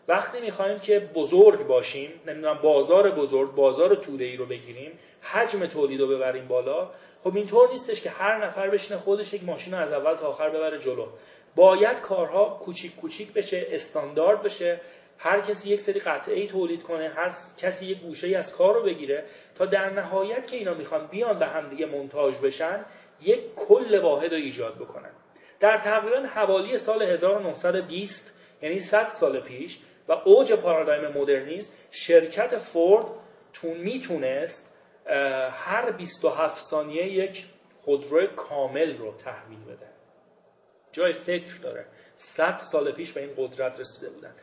[0.08, 6.02] وقتی می‌خوایم که بزرگ باشیم نمی‌دونم بازار بزرگ بازار توده ای رو بگیریم حجم تولید
[6.02, 6.90] رو ببریم بالا
[7.24, 10.50] خب اینطور نیستش که هر نفر بشینه خودش یک ماشین رو از اول تا آخر
[10.50, 11.08] ببره جلو.
[11.56, 14.80] باید کارها کوچیک کوچیک بشه استاندارد بشه
[15.18, 18.74] هر کسی یک سری قطعه ای تولید کنه هر کسی یک گوشه ای از کار
[18.74, 22.86] رو بگیره تا در نهایت که اینا می‌خوان بیان به همدیگه منتاج بشن
[23.22, 25.12] یک کل واحد رو ایجاد بکنن.
[25.60, 33.06] در تقریبا حوالی سال 1920 یعنی 100 سال پیش و اوج پارادایم مدرنیسم شرکت فورد
[33.54, 34.74] تون می‌تونست
[35.52, 37.46] هر 27 ثانیه یک
[37.82, 39.88] خودرو کامل رو تحویل بده.
[40.92, 41.86] جای فکر داره.
[42.18, 44.36] 100 سال پیش به این قدرت رسیده بودن.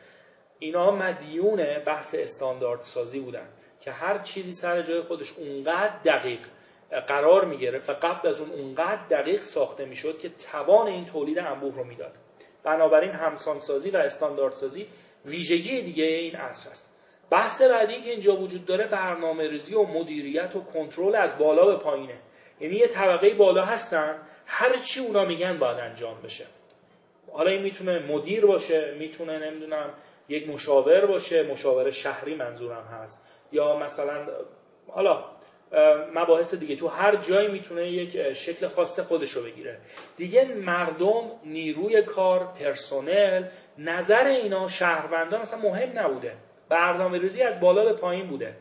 [0.63, 3.47] اینا مدیون بحث استاندارد سازی بودن
[3.79, 6.39] که هر چیزی سر جای خودش اونقدر دقیق
[7.07, 11.75] قرار می‌گرفت و قبل از اون اونقدر دقیق ساخته می‌شد که توان این تولید انبوه
[11.75, 12.11] رو می‌داد.
[12.63, 14.87] بنابراین همسانسازی و استانداردسازی
[15.25, 16.97] ویژگی دیگه این عصر است.
[17.29, 21.75] بحث بعدی که اینجا وجود داره برنامه ریزی و مدیریت و کنترل از بالا به
[21.75, 22.17] پایینه.
[22.59, 26.45] یعنی یه طبقه بالا هستن هر چی اونا میگن باید انجام بشه.
[27.31, 29.89] حالا این می‌تونه مدیر باشه می‌تونه نمی‌دونم
[30.31, 33.27] یک مشاور باشه مشاور شهری منظورم هست.
[33.51, 34.27] یا مثلا
[34.87, 35.23] حالا
[36.13, 39.77] مباحث دیگه تو هر جایی می‌تونه یک شکل خاص خودش رو بگیره.
[40.17, 43.43] دیگه مردم نیروی کار پرسنل
[43.77, 46.33] نظر اینا شهروندان اصلا مهم نبوده.
[46.69, 48.55] برنامه ریزی از بالا به پایین بوده.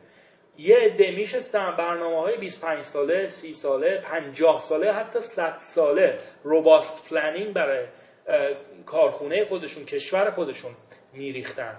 [0.59, 6.19] یه عده میشستن برنامه های 25 ساله 30 ساله 50 ساله حتی 100 ساله.
[6.45, 7.87] روباست پلنینگ برای
[8.87, 10.71] کارخونه خودشون کشور خودشون.
[11.13, 11.77] میریختن.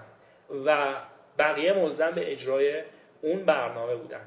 [0.66, 0.94] و
[1.38, 2.82] بقیه ملزم به اجرای
[3.22, 4.20] اون برنامه بودن.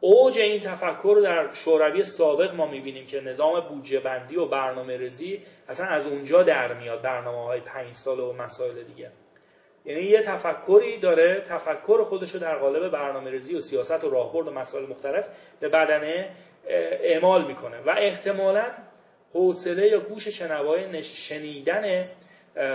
[0.00, 4.96] اوج این تفکر رو در شوروی سابق ما می‌بینیم که نظام بودجه بندی و برنامه
[4.96, 9.10] رزی اصلا از اونجا در میاد برنامه های پنج سال و مسائل دیگه.
[9.84, 14.48] یعنی یه تفکری داره تفکر خودش رو در قالب برنامه رزی و سیاست و راهبرد
[14.48, 15.28] و مسائل مختلف
[15.60, 16.30] به بدنه
[17.00, 17.76] اعمال می‌کنه.
[17.86, 18.66] و احتمالا
[19.32, 22.08] حوصله یا گوش شنوای شنیدن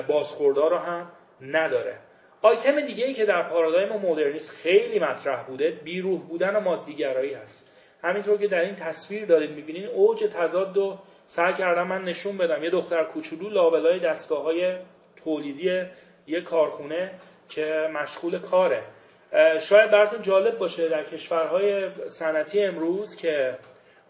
[0.08, 1.12] بازخوردار رو هم
[1.44, 1.98] نداره.
[2.42, 7.78] آیتم دیگه ای که در پارادایم مدرنیست خیلی مطرح بوده بیروح بودن و مادیگرایی هست.
[8.04, 12.64] همینطور که در این تصویر دارید می‌بینین اوج تضاد و سعی کردم من نشون بدم.
[12.64, 14.78] یه دختر کوچولو لابلای دستگاه های
[15.24, 15.84] تولیدی
[16.28, 17.12] یه کارخونه
[17.50, 18.84] که مشغول کاره.
[19.60, 23.58] شاید براتون جالب باشه در کشورهای صنعتی امروز که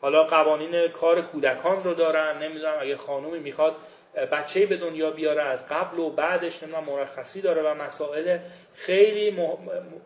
[0.01, 3.75] حالا قوانین کار کودکان رو دارن نمی‌دونم اگه خانومی می‌خواد
[4.15, 8.37] بچه به دنیا بیاره از قبل و بعدش نمی‌دونم مرخصی داره و مسائل
[8.73, 9.37] خیلی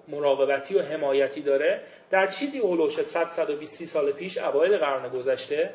[0.08, 1.82] مراقبتی و حمایتی داره.
[2.10, 5.70] در چیزی اولوش 100 120 سال پیش اوایل قرن گذشته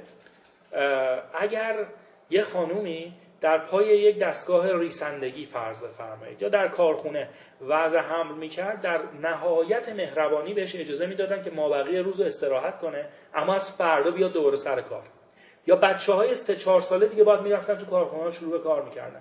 [1.35, 1.87] اگر
[2.30, 7.28] یه خانومی در پای یک دستگاه ریسندگی فرض بفرمایید یا در کارخونه
[7.61, 13.55] وضع حمل می‌کرد در نهایت مهربانی بهش اجازه می‌دادن که مابقی روز استراحت کنه اما
[13.55, 15.03] از فردا بیاد دوباره سر کار.
[15.66, 19.20] یا بچه های سه چهار ساله دیگه باید می‌رفتن تو کارخانه شروع به کار می‌کردن.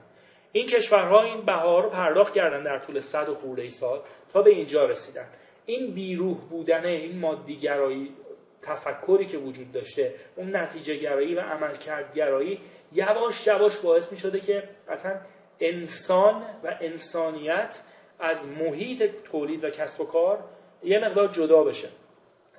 [0.51, 4.01] این کشورها این بها رو پرداخت کردن در طول صد و خورده سال
[4.33, 5.27] تا به اینجا رسیدن.
[5.65, 8.15] این بیروح بودن این مادیگرایی
[8.61, 12.59] تفکری که وجود داشته اون نتیجه گرایی و عملکرد گرایی
[12.93, 15.19] یواش یواش باعث می شده که اصلا
[15.59, 17.81] انسان و انسانیت
[18.19, 20.43] از محیط تولید و کسب و کار
[20.83, 21.87] یه مقدار جدا بشه.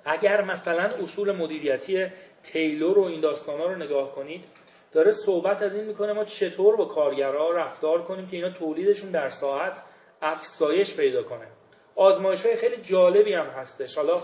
[0.05, 2.07] اگر مثلا اصول مدیریتی
[2.43, 4.45] تیلور و این داستان ها رو نگاه کنید
[4.93, 9.29] داره صحبت از این می‌کنه ما چطور با کارگرها رفتار کنیم که اینا تولیدشون در
[9.29, 9.83] ساعت
[10.23, 11.47] افزایش پیدا کنه.
[11.97, 13.99] آزمایش های خیلی جالبی هم هستش.
[13.99, 14.23] حالا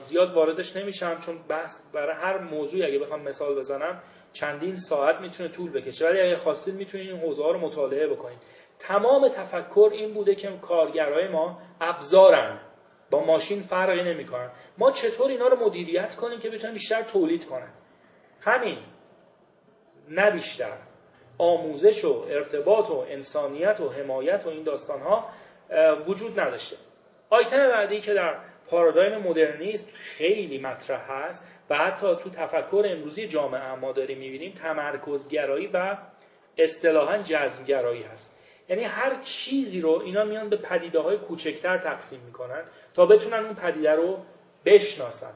[0.00, 5.48] زیاد واردش نمیشم چون بحث برای هر موضوعی اگه بخوام مثال بزنم چندین ساعت می‌تونه
[5.48, 6.06] طول بکشه.
[6.06, 8.38] ولی اگه خواستید می‌تونید این حوزه رو مطالعه بکنید.
[8.78, 12.60] تمام تفکر این بوده که کارگرای ما ابزارن.
[13.10, 14.50] با ماشین فرقی نمی‌کنن.
[14.78, 17.72] ما چطور اینا رو مدیریت کنیم که بتونن بیشتر تولید کنن؟
[18.40, 18.78] همین.
[20.08, 20.78] نه بیشتر.
[21.38, 25.28] آموزش و ارتباط و انسانیت و حمایت و این داستان ها
[26.06, 26.76] وجود نداشته.
[27.30, 28.38] آیتم بعدی که در
[28.70, 35.66] پارادایم مدرنیست خیلی مطرح هست و حتی تو تفکر امروزی جامعه ما داریم می‌بینیم تمرکزگرایی
[35.66, 35.96] و
[36.58, 38.35] اصطلاحا جذبگرایی هست.
[38.68, 42.62] یعنی هر چیزی رو اینا میان به پدیده های کوچکتر تقسیم می‌کنن
[42.94, 44.18] تا بتونن اون پدیده رو
[44.64, 45.32] بشناسن.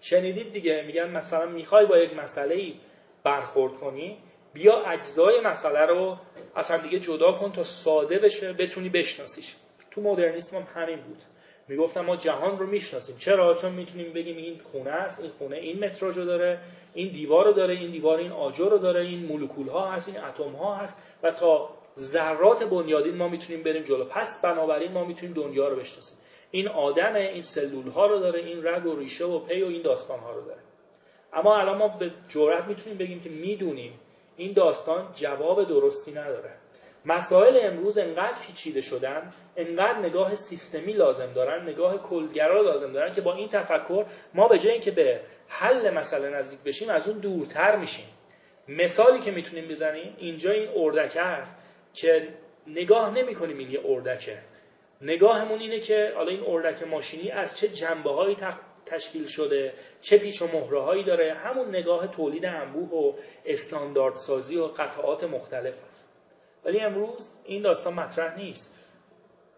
[0.00, 2.74] شنیدید دیگه میگن مثلا می‌خوای با یک مسئله ای
[3.22, 4.18] برخورد کنی
[4.52, 6.16] بیا اجزای مسئله رو
[6.56, 9.54] اصلا دیگه جدا کن تا ساده بشه بتونی بشناسیش.
[9.90, 11.22] تو مدرنیسم هم همین بود.
[11.68, 13.16] می‌گفتم ما جهان رو می‌شناسیم.
[13.16, 16.58] چرا؟ چون می‌تونیم بگیم این خونه است این خونه این متراژو داره
[16.94, 20.24] این دیوار رو داره این دیوار این آجر رو داره این مولکول ها هست این
[20.24, 21.68] اتم ها هست و تا
[21.98, 24.04] ذرات بنیادین ما می‌تونیم بریم جلو.
[24.04, 26.18] پس بنابراین ما می‌تونیم دنیا رو بشناسیم.
[26.50, 29.82] این آدم این سلول ها رو داره این رگ و ریشه و پی و این
[29.82, 30.60] داستان ها رو داره.
[31.32, 33.92] اما الان ما به جرات می‌تونیم بگیم که می‌دونیم
[34.36, 36.50] این داستان جواب درستی نداره.
[37.06, 43.20] مسائل امروز انقدر پیچیده شدن انقدر نگاه سیستمی لازم دارن نگاه کلگرا لازم دارن که
[43.20, 47.76] با این تفکر ما به جای اینکه به حل مسئله نزدیک بشیم از اون دورتر
[47.76, 48.06] میشیم.
[48.68, 51.65] مثالی که می‌تونیم بزنیم اینجا این اردکه است
[51.96, 52.28] که
[52.66, 54.38] نگاه نمی کنیم این یه اردکه.
[55.00, 58.36] نگاهمون اینه که حالا این اردک ماشینی از چه جنبه هایی
[58.86, 61.34] تشکیل شده چه پیچ و مهره هایی داره.
[61.34, 63.12] همون نگاه تولید انبوه و
[63.46, 66.12] استانداردسازی و قطعات مختلف است
[66.64, 68.78] ولی امروز این داستان مطرح نیست.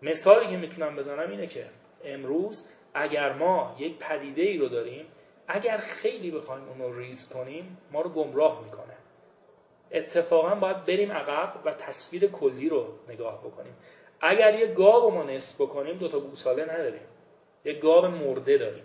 [0.02, 1.64] مثالی که می‌تونم بزنم اینه که
[2.04, 5.06] امروز اگر ما یک پدیده ای رو داریم
[5.48, 8.94] اگر خیلی بخوایم اون رو ریز کنیم ما رو گمراه می‌کنه.
[9.92, 13.76] اتفاقا باید بریم عقب و تصویر کلی رو نگاه بکنیم.
[14.20, 17.06] اگر یه گاو ما نصف بکنیم دوتا گوساله نداریم.
[17.64, 18.84] یه گاو مرده داریم.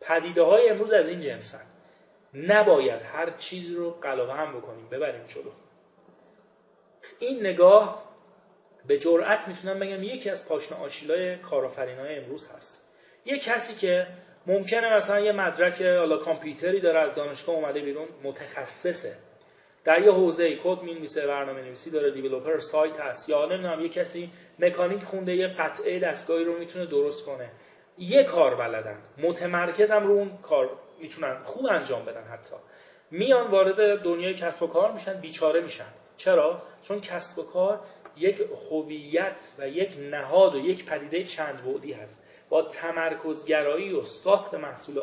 [0.00, 1.66] پدیده های امروز از این جنسن
[2.34, 4.88] نباید هر چیزی رو قلاقه هم بکنیم.
[4.88, 5.50] ببریم جلو.
[7.18, 8.10] این نگاه
[8.86, 12.92] به جرأت می‌تونم بگم یکی از پاشنه آشیلای کارآفرین های امروز هست.
[13.24, 14.06] یه کسی که
[14.46, 19.16] ممکنه مثلا یه مدرک حالا کامپیوتری داره از دانشگاه اومده بیرون متخصصه.
[19.84, 24.30] در یه حوزه کد می‌نویسه برنامه نویسی داره دیولپر سایت هست یا نمی‌دونم یه کسی
[24.58, 27.50] مکانیک خونده یه قطعه دستگاهی رو می‌تونه درست کنه.
[27.98, 30.70] یه کار بلدن متمرکزم رو اون کار
[31.00, 32.56] می‌تونن خوب انجام بدن حتی.
[33.10, 35.84] میان وارد دنیای کسب و کار میشن بیچاره میشن.
[36.16, 37.80] چرا؟ چون کسب و کار
[38.16, 42.24] یک هویت و یک نهاد و یک پدیده چند بعدی هست.
[42.48, 45.00] با تمرکزگرایی و ساخت محصول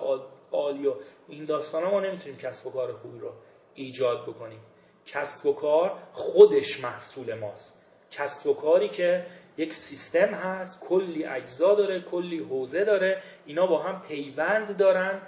[0.51, 0.93] عالی و
[1.27, 3.31] این داستان ها ما نمی‌تونیم کسب و کار خوبی رو
[3.77, 4.59] ایجاد بکنیم.
[5.05, 7.83] کسب و کار خودش محصول ماست.
[8.11, 9.25] کسب و کاری که
[9.57, 15.21] یک سیستم هست کلی اجزا داره کلی حوزه داره اینا با هم پیوند دارن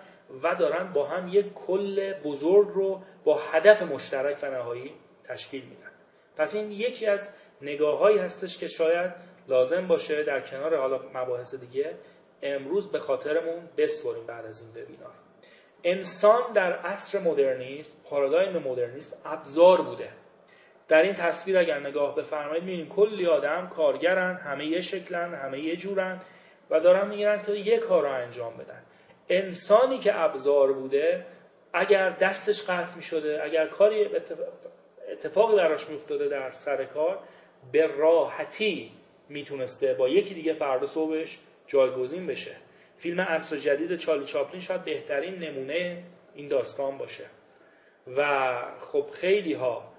[0.43, 4.91] و دارن با هم یک کل بزرگ رو با هدف مشترک و نهایی
[5.23, 5.91] تشکیل میدن.
[6.37, 7.29] پس این یکی از
[7.61, 9.13] نگاه هایی هستش که شاید
[9.47, 11.95] لازم باشه در کنار حالا مباحث دیگه
[12.41, 15.13] امروز به خاطرمون بسپریم بعد از این وبینار.
[15.83, 20.09] انسان در عصر مدرنیست پارادایم مدرنیست ابزار بوده.
[20.87, 25.75] در این تصویر اگر نگاه بفرمایید می‌بینیم کلی آدم کارگرن همه یه شکلن همه یه
[25.75, 26.21] جورن
[26.69, 28.83] و دارن می‌گیرن که یه کار رو انجام بدن.
[29.29, 31.25] انسانی که ابزار بوده
[31.73, 34.09] اگر دستش قطع می شده اگر کاری
[35.11, 37.19] اتفاقی براش میافتاده در سر کار
[37.71, 38.91] به راحتی
[39.29, 42.55] می‌تونسته با یکی دیگه فردا صبحش جایگزین بشه.
[42.99, 47.25] فیلم عصر جدید چارلی چاپلین شاید بهترین نمونه این داستان باشه.
[48.17, 48.23] و
[48.79, 49.93] خب خیلی ها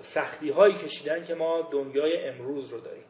[0.00, 3.04] سختی هایی کشیدن که ما دنیای امروز رو داریم.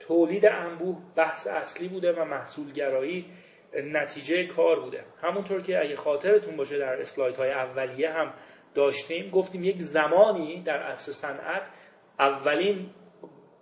[0.00, 3.26] تولید انبوه بحث اصلی بوده و محصولگرایی
[3.74, 5.04] نتیجه کار بوده.
[5.22, 8.34] همونطور که اگه خاطرتون باشه در اسلاید های اولیه هم
[8.74, 11.70] داشتیم گفتیم یک زمانی در عصر صنعت
[12.18, 12.90] اولین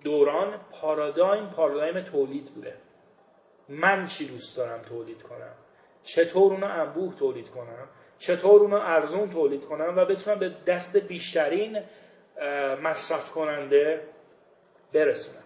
[0.04, 2.74] دوران پارادایم پارادایم تولید بوده.
[3.68, 5.54] من چی دوست دارم تولید کنم؟
[6.04, 7.88] چطور اونو انبوه تولید کنم
[8.18, 11.82] چطور اونو ارزون تولید کنم و بتونم به دست بیشترین
[12.82, 14.02] مصرف کننده
[14.92, 15.42] برسونم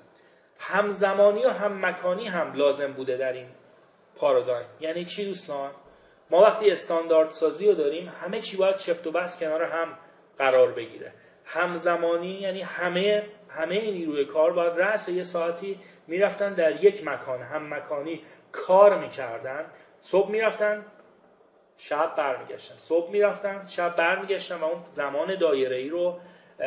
[0.59, 3.49] همزمانی و هم مکانی هم لازم بوده در این
[4.17, 4.67] پارادایم.
[4.81, 5.71] یعنی چی دوستان؟
[6.31, 9.99] ما وقتی استاندارد سازی رو داریم همه چی باید چفت و بس کنار هم
[10.39, 11.13] قرار بگیره.
[11.45, 13.23] همزمانی یعنی همه
[13.57, 18.23] همه نیروی کار باید رأس یه ساعتی می‌رفتن در یک مکان هم مکانی
[18.53, 19.65] کار می‌کردن
[20.01, 20.85] صبح می‌رفتن
[21.77, 22.75] شب برمیگشتن.
[22.75, 26.21] صبح می‌رفتن شب برمیگشتن و اون زمان دایره ای رو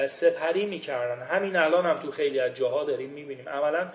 [0.07, 1.23] سپری می‌کردن.
[1.23, 3.47] همین الان هم تو خیلی از جاها داریم می‌بینیم.
[3.47, 3.87] اولا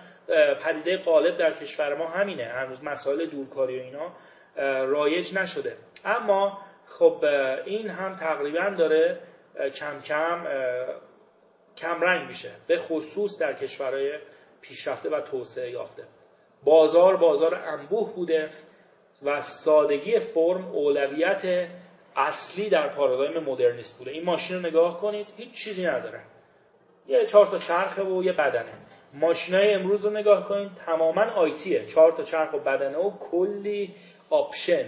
[0.65, 2.45] پدیده قالب در کشور ما همینه.
[2.45, 4.13] هنوز مسائل دورکاری و اینا
[4.85, 5.77] رایج نشده.
[6.05, 7.25] اما خب
[7.65, 9.19] این هم تقریبا داره
[9.75, 10.45] کم کم
[11.79, 12.51] کم رنگ میشه.
[12.67, 14.19] به خصوص در کشورهای
[14.61, 16.05] پیشرفته و توسعه یافته.
[16.65, 18.51] بازار بازار انبوه بوده
[19.23, 21.69] و سادگی فرم اولویت
[22.17, 24.11] اصلی در پارادایم مدرنیست بوده.
[24.11, 26.21] این ماشین رو نگاه کنید هیچ چیزی نداره.
[27.09, 28.73] یه چهار تا چرخه و یه بدنه.
[29.15, 33.95] ماشینای امروز رو نگاه کنید تماما آیتیه چهار تا چرخ و بدنه و کلی
[34.31, 34.87] آپشن.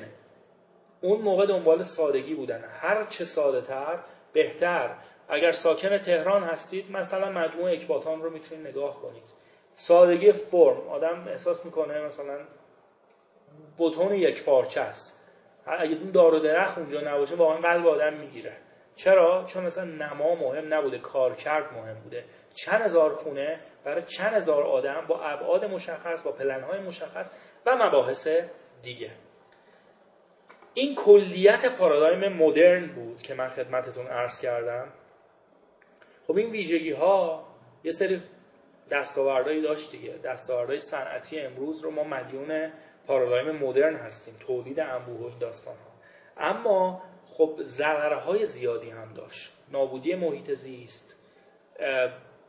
[1.01, 2.65] اون موقع دنبال سادگی بودن.
[2.81, 3.99] هر چه ساده تر
[4.33, 4.95] بهتر.
[5.31, 9.33] اگر ساکن تهران هستید مثلا مجموعه اکباتان رو می‌تونید نگاه کنید.
[9.75, 10.89] سادگی فرم.
[10.89, 12.39] آدم احساس می‌کنه مثلا
[13.79, 15.33] بتون یک پارچه است.
[15.67, 18.57] اگه اون دار و درخت اونجا نباشه واقعا قلب آدم می‌گیره.
[18.95, 22.25] چرا؟ چون مثلا نما مهم نبوده کارکرد مهم بوده.
[22.55, 27.31] چند هزار خونه برای چند هزار آدم با ابعاد مشخص با پلنهای مشخص
[27.67, 28.29] و مباحث
[28.83, 29.11] دیگه.
[30.75, 34.89] این کلیت پارادایم مدرن بود که من خدمتتون عرض کردم.
[36.31, 37.47] خب این ویژگی ها
[37.85, 38.23] یه سری
[38.91, 40.13] دستاوردهایی داشت دیگه.
[40.25, 42.73] دستاوردهای صنعتی امروز رو ما مدیون
[43.07, 45.91] پارادایم مدرن هستیم تولید انبوه داستان ها
[46.49, 49.53] اما خب ضررهای زیادی هم داشت.
[49.73, 51.19] نابودی محیط زیست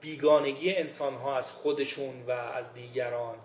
[0.01, 3.35] بیگانگی انسان ها از خودشون و از دیگران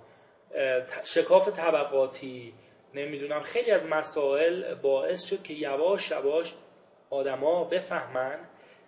[1.05, 2.55] شکاف طبقاتی
[2.95, 6.55] نمی‌دونم خیلی از مسائل باعث شد که یواش یواش
[7.11, 8.39] آدما بفهمن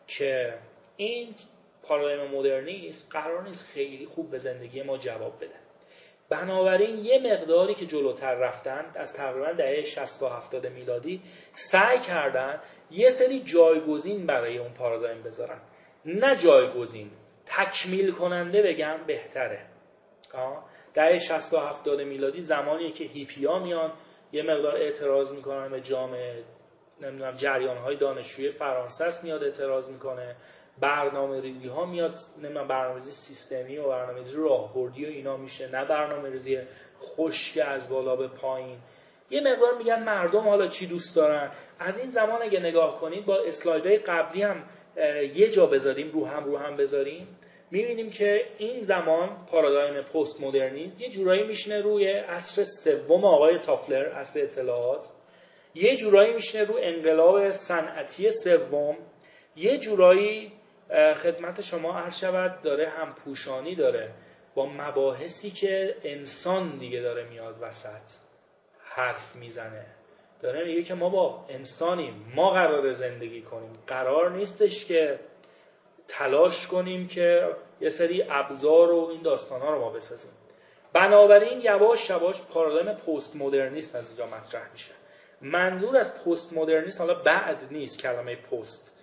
[0.06, 0.58] که
[1.00, 1.34] این
[1.82, 5.54] پارادایم مدرنیست قرار نیست خیلی خوب به زندگی ما جواب بده.
[6.28, 11.22] بنابراین یه مقداری که جلوتر رفتن از تقریبا دهه 60 و 70 میلادی
[11.52, 15.60] سعی کردن یه سری جایگزین برای اون پارادایم بذارن.
[16.04, 17.10] نه جایگزین
[17.46, 19.60] تکمیل کننده بگم بهتره.
[20.94, 23.92] دهه 60 و 70 میلادی زمانی که هیپیا میان
[24.32, 26.44] یه مقدار اعتراض می‌کنن به جامعه
[27.00, 30.36] نمی‌دونم جریان های دانشجوی فرانسه میاد اعتراض می‌کنه.
[30.80, 35.68] برنامه ریزی ها میاد نمی‌دونم برنامه ریزی سیستمی و برنامه ریزی راهبردی و اینا میشه
[35.72, 36.58] نه برنامه ریزی
[37.00, 38.78] خشک از بالا به پایین.
[39.30, 43.36] یه مقدار میگن مردم حالا چی دوست دارن؟ از این زمان اگه نگاه کنید با
[43.36, 44.64] اسلایدهای قبلی هم
[45.34, 47.28] یه جا بذاریم رو هم رو هم بذاریم
[47.70, 54.12] می‌بینیم که این زمان پارادایم پست مدرنی یه جورایی میشینه روی عصر سوم آقای تافلر
[54.12, 55.06] عصر اطلاعات.
[55.74, 58.96] یه جورایی میشینه رو انقلاب صنعتی سوم.
[59.56, 60.52] یه جورایی
[61.22, 64.10] خدمت شما عرض شود داره هم پوشانی داره
[64.54, 68.20] با مباحثی که انسان دیگه داره میاد وسط
[68.84, 69.86] حرف می‌زنه.
[70.42, 73.72] داره میگه که ما با انسانیم ما قرار زندگی کنیم.
[73.86, 75.20] قرار نیستش که
[76.08, 77.48] تلاش کنیم که
[77.80, 80.32] یه سری ابزار و این داستان ها رو ما بسازیم.
[80.92, 84.92] بنابراین یواش یواش پارادایم پست مدرنیست از اینجا مطرح میشه.
[85.40, 88.97] منظور از پست مدرنیست حالا بعد نیست کلمه پست.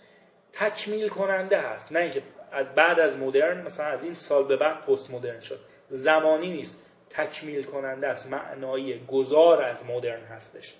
[0.56, 1.92] تکمیل کننده هست.
[1.92, 5.60] نه اینکه از بعد از مدرن مثلا از این سال به بعد پست مدرن شد.
[5.90, 6.92] زمانی نیست.
[7.10, 8.32] تکمیل کننده است.
[8.32, 10.76] معنایی گذار از مدرن هستش.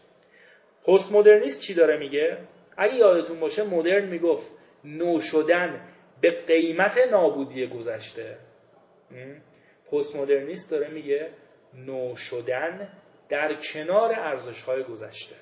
[0.88, 2.38] پست مدرنیست چی داره میگه؟
[2.78, 4.52] اگه یادتون باشه مدرن می‌گفت
[4.84, 5.88] نو شدن
[6.22, 8.38] به قیمت نابودی گذشته.
[9.92, 11.30] پست مدرنیست داره میگه
[11.74, 12.90] نو شدن
[13.30, 15.36] در کنار ارزش های گذشته.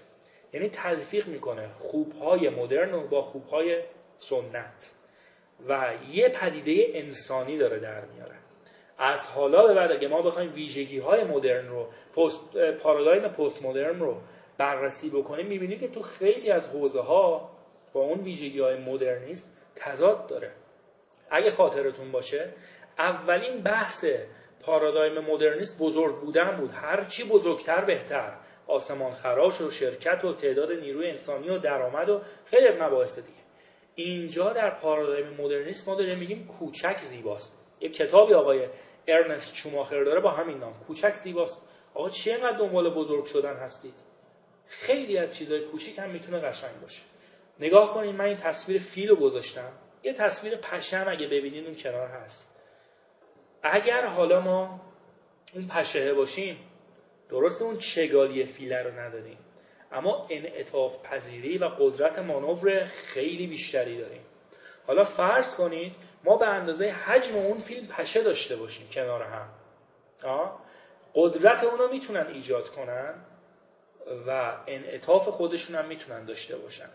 [0.54, 3.84] یعنی تلفیق می‌کنه خوبهای مدرن با خوبهای
[4.30, 4.94] سنت.
[5.68, 8.36] و یه پدیده انسانی داره در میاره.
[8.98, 14.00] از حالا به بعد اگه ما بخوایم ویژگی های مدرن رو پست پارادایم پست مدرن
[14.00, 14.22] رو
[14.58, 17.50] بررسی بکنیم می‌بینیم که تو خیلی از حوزه ها
[17.94, 20.52] با اون ویژگی های مدرنیست تضاد داره.
[21.30, 22.54] اگه خاطرتون باشه
[22.98, 24.06] اولین بحث
[24.62, 26.72] پارادایم مدرنیست بزرگ بودن بود.
[26.74, 28.38] هرچی بزرگتر بهتر.
[28.68, 33.43] آسمان خراش و شرکت و تعداد نیروی انسانی و درآمد و خیلی از مباحث دیگه.
[33.96, 37.66] اینجا در پارادایم مدرنیست ما داریم میگیم کوچک زیباست.
[37.82, 38.68] یه کتابی آقای
[39.08, 41.70] ارنست چوماخر داره با همین نام کوچک زیباست.
[41.94, 43.94] آقا چی انقدر دنبال بزرگ شدن هستید؟
[44.68, 47.02] خیلی از چیزهای کوچیک هم می‌تونه قشنگ باشه.
[47.60, 49.72] نگاه کنید من این تصویر فیل رو گذاشتم.
[50.04, 52.60] یه تصویر پشم اگه ببینید اون کنار هست.
[53.64, 54.82] اگر حالا ما
[55.54, 56.58] اون پشهه باشیم
[57.30, 59.38] درست اون چگالی فیله رو نداریم.
[59.94, 64.22] اما انعطاف پذیری و قدرت مانور خیلی بیشتری داریم.
[64.88, 69.50] حالا فرض کنید ما به اندازه حجم اون فیلم پشه داشته باشیم کنار هم.
[70.24, 70.60] آه؟
[71.16, 73.16] قدرت اون رو می‌تونن ایجاد کنن
[74.28, 76.90] و انعطاف خودشون هم می‌تونن داشته باشن.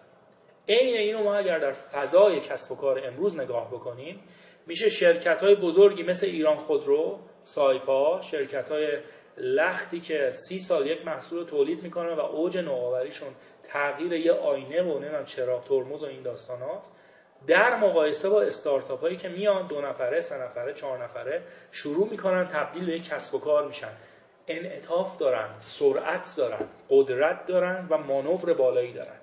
[0.68, 4.20] عین اینو ما اگر در فضای کسب و کار امروز نگاه بکنیم
[4.66, 8.99] میشه شرکت های بزرگی مثل ایران خودرو، سایپا، شرکت های
[9.41, 13.28] لختی که سی سال یک محصول تولید می‌کنن و اوج نوآوریشون
[13.62, 16.82] تغییر یه آینه و نمی‌دونم چراغ ترمز و این داستانات
[17.47, 22.49] در مقایسه با استارتاپ هایی که میان دو نفره، سه نفره، چهار نفره شروع می‌کنن
[22.49, 23.93] تبدیل به یک کسب و کار میشن.
[24.49, 29.20] انعطاف دارن، سرعت دارن، قدرت دارن و مانور بالایی دارن.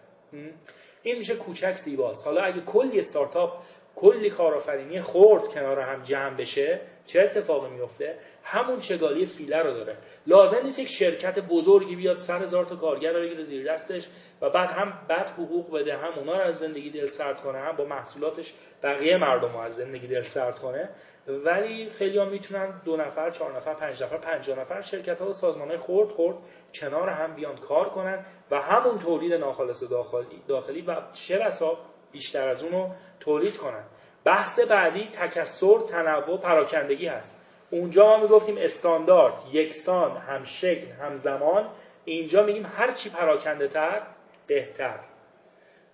[1.03, 2.27] این میشه کوچک زیباست.
[2.27, 3.57] حالا اگه کلی استارتاپ
[3.95, 9.97] کلی کارآفرینی خرد کنار هم جمع بشه چه اتفاقی میفته همون چگالی فیله رو داره.
[10.27, 14.07] لازم نیست یک شرکت بزرگی بیاد سر هزار تا کارگر رو بگیره زیر دستش
[14.41, 17.75] و بعد هم بد حقوق بده هم اونا رو از زندگی دل سرد کنه هم
[17.75, 18.53] با محصولاتش
[18.83, 20.89] بقیه مردم رو از زندگی دل سرد کنه.
[21.27, 25.33] ولی خیلی ها می‌تونن دو نفر چهار نفر پنج نفر پنجاه نفر شرکت ها و
[25.33, 26.37] سازمان های خورد خورد
[26.73, 31.77] کنار هم بیان کار کنن و همون تولید ناخالص داخلی, داخلی و چه بسا
[32.11, 32.89] بیشتر از اونو
[33.19, 33.83] تولید کنن.
[34.25, 37.41] بحث بعدی تکسر تنوع پراکندگی هست.
[37.71, 41.69] اونجا ما می‌گفتیم استاندارد یکسان هم شکل هم زمان
[42.05, 44.01] اینجا میگیم هر چی پراکنده تر
[44.47, 44.99] بهتر.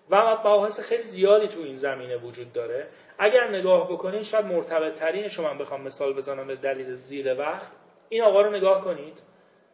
[0.10, 2.88] و مباحث خیلی زیادی تو این زمینه وجود داره.
[3.20, 7.72] اگر نگاه بکنید شاید مرتبط ترین شما بخوام مثال بزنم به دلیل زیر وقت.
[8.10, 9.22] این آقا رو نگاه کنید.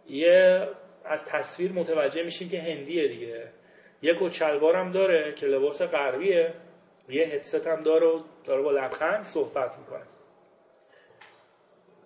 [0.10, 0.68] یه
[1.06, 3.48] از تصویر متوجه میشیم که هندیه دیگه.
[4.02, 6.54] یه کچلوار داره که لباس غربیه.
[7.10, 10.04] یه هدست هم داره و داره با لبخند صحبت می‌کنه.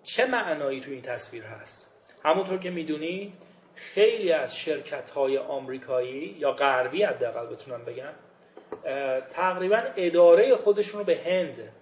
[0.02, 3.32] چه معنایی تو این تصویر هست؟ همونطور که می‌دونید
[3.74, 8.12] خیلی از شرکت های آمریکایی یا غربی حداقل بتونم بگم
[9.30, 11.72] تقریبا اداره خودشون رو به هند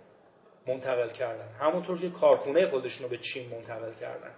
[0.66, 1.48] منتقل کردن.
[1.60, 4.30] همونطور که کارخونه خودشون رو به چین منتقل کردن.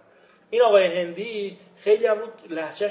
[0.50, 2.28] این آقای هندی خیلی هم رو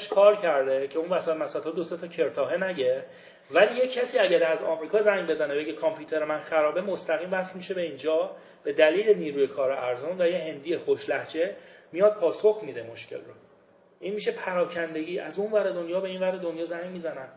[0.10, 3.06] کار کرده که اون وسط مسطح دو تا کرتاهه نگه.
[3.54, 7.74] ولی یه کسی اگر از آمریکا زنگ بزنه بگه کامپیوتر من خرابه مستقیم وصل میشه
[7.74, 8.32] به اینجا.
[8.64, 11.56] به دلیل نیروی کار ارزان و یه هندی خوش لهجه
[11.92, 13.34] میاد پاسخ میده مشکل رو.
[14.00, 15.20] این میشه پراکندگی.
[15.20, 17.28] از اون ور دنیا به این ور دنیا زنگ می‌زنن.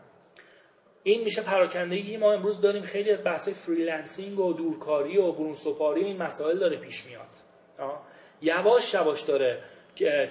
[1.03, 2.83] این میشه پراکندگی که ما امروز داریم.
[2.83, 7.29] خیلی از بحث freelancing و دورکاری و برون سپاری این مسائل داره پیش میاد.
[8.41, 9.59] یواش یواش داره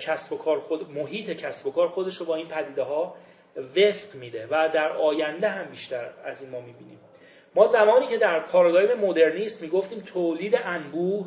[0.01, 3.17] کسب و کار خود محیط کسب و کار خودش رو با این پدیده ها
[3.57, 6.99] وفق میده و در آینده هم بیشتر از این ما می‌بینیم.
[7.55, 11.27] ما زمانی که در پارادایم مدرنیست می‌گفتیم تولید انبوه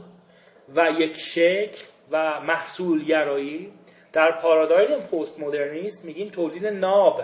[0.76, 3.74] و یک شکل و محصولگرایی
[4.14, 7.22] در پارادایم پست مدرنیست میگیم تولید ناب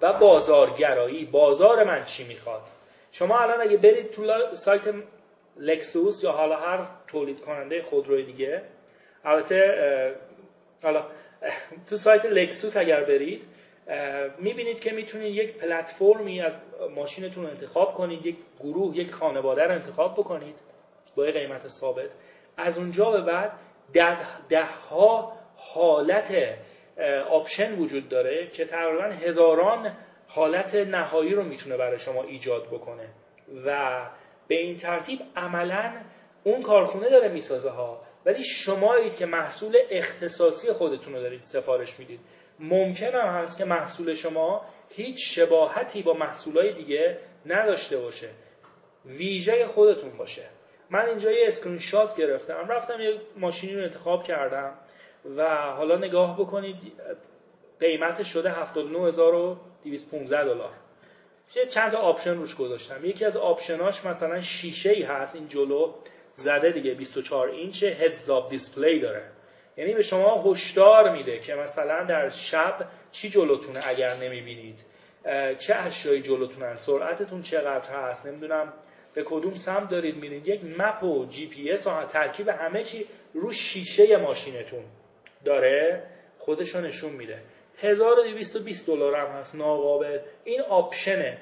[0.00, 1.24] و بازارگرایی.
[1.24, 2.62] بازار من چی می‌خواد؟
[3.12, 4.82] شما الان اگه برید تو سایت
[5.56, 8.62] لکسوس یا حالا هر تولید کننده خودروی دیگه
[9.24, 9.60] البته
[10.82, 11.04] حالا
[11.88, 13.44] تو سایت لکسوس اگر برید
[14.38, 16.60] می‌بینید که می‌تونید یک پلتفرمی از
[16.94, 20.58] ماشینتون انتخاب کنید یک گروه یک خانواده رو انتخاب بکنید
[21.16, 22.14] با قیمت ثابت.
[22.56, 23.52] از اونجا به بعد
[23.92, 26.34] ده, ده ها حالت
[27.30, 29.92] آپشن وجود داره که تقریبا هزاران
[30.28, 33.08] حالت نهایی رو می‌تونه برای شما ایجاد بکنه
[33.66, 34.00] و
[34.48, 35.92] به این ترتیب عملا
[36.44, 38.02] اون کارخونه داره می‌سازه ها.
[38.24, 42.20] ولی شمایید که محصول اختصاصی خودتون رو دارید سفارش می‌دید.
[42.60, 48.28] ممکن هم هست که محصول شما هیچ شباهتی با محصولای دیگه نداشته باشه.
[49.04, 50.42] ویژه خودتون باشه.
[50.90, 52.68] من اینجا یه اسکرین شات گرفتم.
[52.68, 54.72] رفتم یه ماشینی رو انتخاب کردم
[55.36, 56.76] و حالا نگاه بکنید
[57.80, 60.72] قیمتش شده 79215 دلار.
[61.70, 63.04] چند تا آپشن روش گذاشتم.
[63.04, 65.36] یکی از آپشناش مثلا شیشه ای هست.
[65.36, 65.92] این جلو
[66.34, 69.22] زده دیگه 24 اینچ heads-up display داره.
[69.76, 74.84] یعنی به شما هشدار میده که مثلا در شب چی جلوتونه اگر نمی‌بینید؟
[75.58, 78.72] چه اشیایی جلوتونن؟ سرعتتون چقدر هست؟ نمی‌دونم.
[79.14, 83.52] به کدوم سمت دارید میرید؟ یک map و جی پی اس ترکیب همه چی رو
[83.52, 84.84] شیشه ماشینتون
[85.44, 86.06] داره
[86.38, 87.42] خودشو نشون میده.
[87.78, 90.18] 1220 دلار هم هست ناقابل.
[90.44, 91.38] این آپشنه.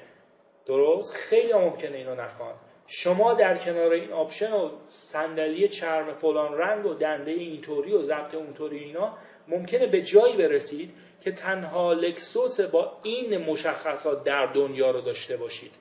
[0.65, 2.55] درست؟ خیلی ممکنه اینو نخوان.
[2.87, 8.35] شما در کنار این آپشن و صندلی چرم فلان رنگ و دنده اینطوری و ضبط
[8.35, 9.17] اونطوری اینا
[9.47, 15.71] ممکنه به جایی برسید که تنها لکسوس با این مشخصات در دنیا رو داشته باشید.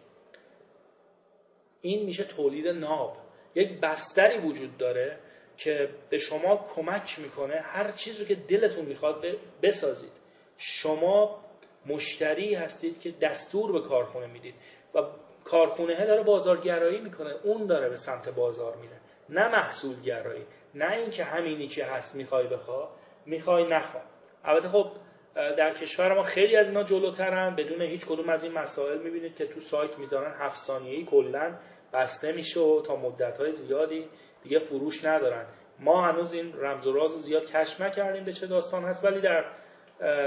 [1.80, 3.16] این میشه تولید ناب.
[3.54, 5.18] یک بستری وجود داره
[5.56, 9.24] که به شما کمک می‌کنه هر چیزی که دلتون می‌خواد
[9.62, 10.12] بسازید.
[10.58, 11.44] شما
[11.86, 14.54] مشتری هستید که دستور به کارخونه می‌دید
[14.94, 15.02] و
[15.44, 17.34] کارخونه داره بازارگرایی می‌کنه.
[17.42, 19.00] اون داره به سمت بازار میره.
[19.28, 22.88] نه محصول گرایی نه اینکه همینی که هست می‌خوای بخوا
[23.26, 24.00] می‌خوای نخوا.
[24.44, 24.90] البته خب
[25.34, 27.56] در کشور ما خیلی از اینا جلوترن.
[27.56, 31.58] بدون هیچ کدوم از این مسائل می‌بینید که تو سایت می‌ذارن هفت ثانیه‌ای کلا
[31.92, 34.08] بسته میشه و تا مدت های زیادی
[34.42, 35.46] دیگه فروش ندارن.
[35.80, 39.44] ما هنوز این رمز و راز زیاد کشف نکردیم به چه داستان هست ولی در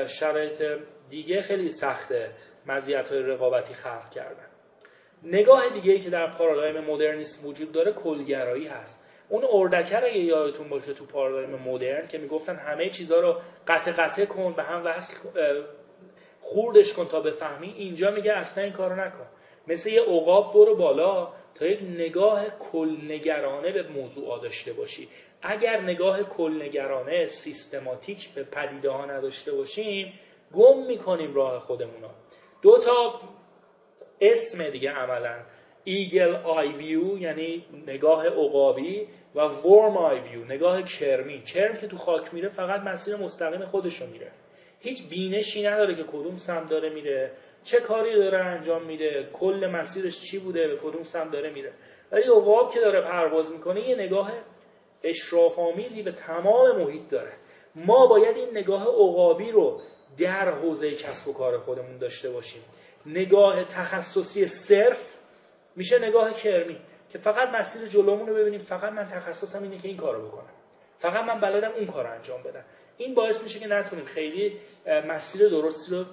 [0.05, 0.63] شرایط
[1.09, 2.32] دیگه خیلی سخته
[2.65, 4.47] مزیت های رقابتی خلق کردن.
[5.24, 9.05] نگاه دیگه ای که در پارادایم مدرنیسم وجود داره کلگرایی هست.
[9.30, 13.36] اون اردکر اگه یادتون باشه تو پارادایم مدرن که می‌گفتن همه چیزها رو
[13.68, 15.13] قطع قطع کن به هم وصل
[16.41, 19.26] خوردش کن تا بفهمی اینجا میگه اصلا این کارو نکن.
[19.68, 25.07] مثل یه عقاب برو بالا تا یک نگاه کلنگرانه به موضوع داشته باشی.
[25.41, 30.13] اگر نگاه کلنگرانه سیستماتیک به پدیده ها نداشته باشیم
[30.53, 32.09] گم می‌کنیم راه خودمون
[32.61, 33.22] دو تا
[34.22, 35.36] اسم دیگه عملا.
[35.84, 41.41] eagle eye view یعنی نگاه عقابی و worm eye view نگاه کرمی.
[41.41, 44.32] کرم که تو خاک میره فقط مسیر مستقیم خودشو میره.
[44.80, 47.32] هیچ بینشی نداره که کدوم سمت داره میره.
[47.63, 51.74] چه کاری داره انجام میده؟ کل مسیرش چی بوده؟ به کدوم سمت داره میره.
[52.11, 54.32] ولی عقاب که داره پرواز می‌کنه یه نگاه
[55.03, 57.34] اشراف آمیزی به تمام محیط داره.
[57.76, 59.82] ما باید این نگاه عقابی رو
[60.20, 62.61] در حوزه کسب و کار خودمون داشته باشیم.
[63.08, 65.18] نگاه تخصصی صرف
[65.76, 66.78] میشه نگاه کرمی
[67.10, 68.60] که فقط مسیر جلومون رو ببینیم.
[68.60, 70.53] فقط من تخصصم اینه که این کارو بکنم.
[70.97, 72.64] فقط من بلدم اون کار رو انجام بدم.
[72.97, 74.60] این باعث میشه که نتونیم خیلی
[75.08, 76.05] مسیر درستی رو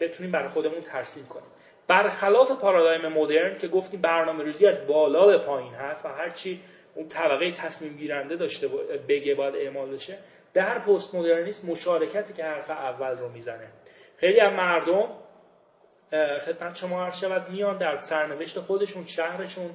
[0.00, 1.48] بتونیم برای خودمون ترسیم کنیم.
[1.88, 6.60] برخلاف پارادایم مدرن که گفتیم برنامه روزی از بالا به پایین هست و هرچی
[6.94, 8.68] اون طبقه تصمیم گیرنده داشته
[9.08, 10.18] بگه باید اعمال بشه
[10.54, 13.68] در پست مدرنیسم مشارکتی که حرف اول رو می‌زنه.
[14.16, 15.08] خیلی از مردم
[16.46, 19.70] خدمت شما عرض شود میان در سرنوشت خودشون شهرشون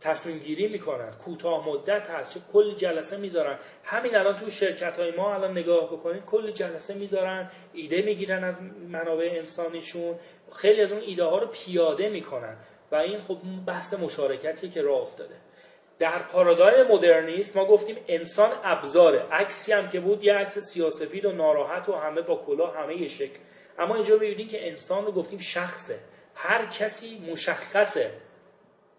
[0.00, 1.10] تصمیم گیری می‌کنن.
[1.24, 3.58] کوتاه مدت هست چه کلی جلسه می‌ذارن.
[3.84, 8.62] همین الان تو شرکت های ما الان نگاه بکنید کلی جلسه می‌ذارن ایده می‌گیرن از
[8.88, 10.14] منابع انسانیشون.
[10.56, 12.56] خیلی از اون ایده ها رو پیاده می‌کنن
[12.92, 15.34] و این خب بحث مشارکتی که راه افتاده.
[15.98, 19.22] در پارادایم مدرنیست ما گفتیم انسان ابزاره.
[19.32, 23.08] عکسی هم که بود یه عکس سیاسفید و ناراحت و همه با کلاه همه یه
[23.08, 23.38] شکل.
[23.78, 25.98] اما اینجا می‌بینیم که انسان رو گفتیم شخصه.
[26.34, 28.10] هر کسی مشخصه.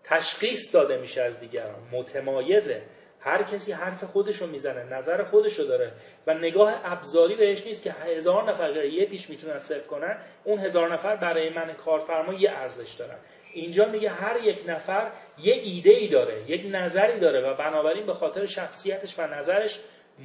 [0.03, 1.79] تشخیص داده میشه از دیگران.
[1.91, 2.81] متمایزه.
[3.19, 5.91] هر کسی حرف خودش رو می‌زنه نظر خودش رو داره
[6.27, 10.93] و نگاه ابزاری بهش نیست که هزار نفر یه پیش می‌تونن صرف کنن اون هزار
[10.93, 13.17] نفر برای من کارفرما یه ارزش دارن.
[13.53, 18.13] اینجا میگه هر یک نفر یه ایده ای داره یک نظری داره و بنابراین به
[18.13, 19.79] خاطر شخصیتش و نظرش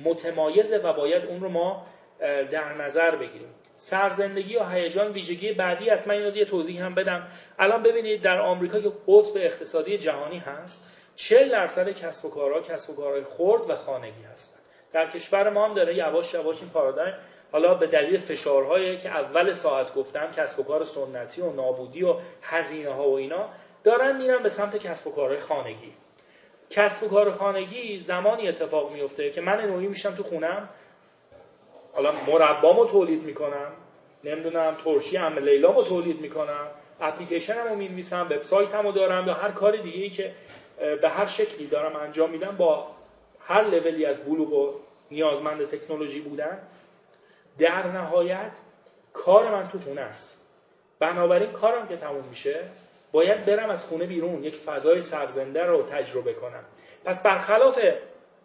[0.05, 1.87] متمایزه و باید اون رو ما
[2.51, 3.55] در نظر بگیریم.
[3.79, 6.09] سرزندگی و هیجان ویژگی بعدی است.
[6.09, 7.27] من اینو یه توضیح هم بدم.
[7.59, 10.85] الان ببینید در آمریکا که قطب اقتصادی جهانی هست
[11.17, 14.61] 40 درصد کسب و کارها کسب و کارهای خرد و خانگی هستن.
[14.93, 17.15] در کشور ما هم داره یواش یواش این پارادایم.
[17.53, 22.15] حالا به دلیل فشارهایی که اول ساعت گفتم کسب و کار سنتی و نابودی و
[22.43, 23.49] هزینه ها و اینا
[23.85, 25.93] دارن میرن به سمت کسب و کارهای خانگی.
[26.71, 30.69] کسب و کار خانگی زمانی اتفاق میفته که من نوعی میشم تو خونم
[31.99, 33.73] حالا مربامو تولید می‌کنم
[34.25, 36.67] نمی‌دونم ترشی ام لیلامو تولید می‌کنم
[37.01, 40.33] اپلیکیشنمو می‌نویسم وبسایتمو دارم یا هر کار دیگه ای که
[41.03, 42.87] به هر شکلی دارم انجام میدم با
[43.41, 44.75] هر لولی از بلوغ و
[45.11, 46.59] نیازمند تکنولوژی بودن
[47.59, 48.53] در نهایت
[49.13, 50.47] کار من تو خونه است.
[50.99, 52.61] بنابراین کارم که تموم میشه
[53.13, 56.65] باید برم از خونه بیرون یک فضای سرزنده رو تجربه کنم.
[57.05, 57.81] پس برخلاف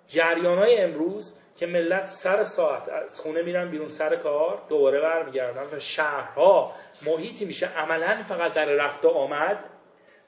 [0.07, 5.77] جریان های امروز که ملت سر ساعت از خونه میرن بیرون سر کار دوباره برمیگردن
[5.77, 6.73] و شهرها
[7.05, 7.77] محیطی میشه.
[7.77, 9.59] عملا فقط در رفت و آمد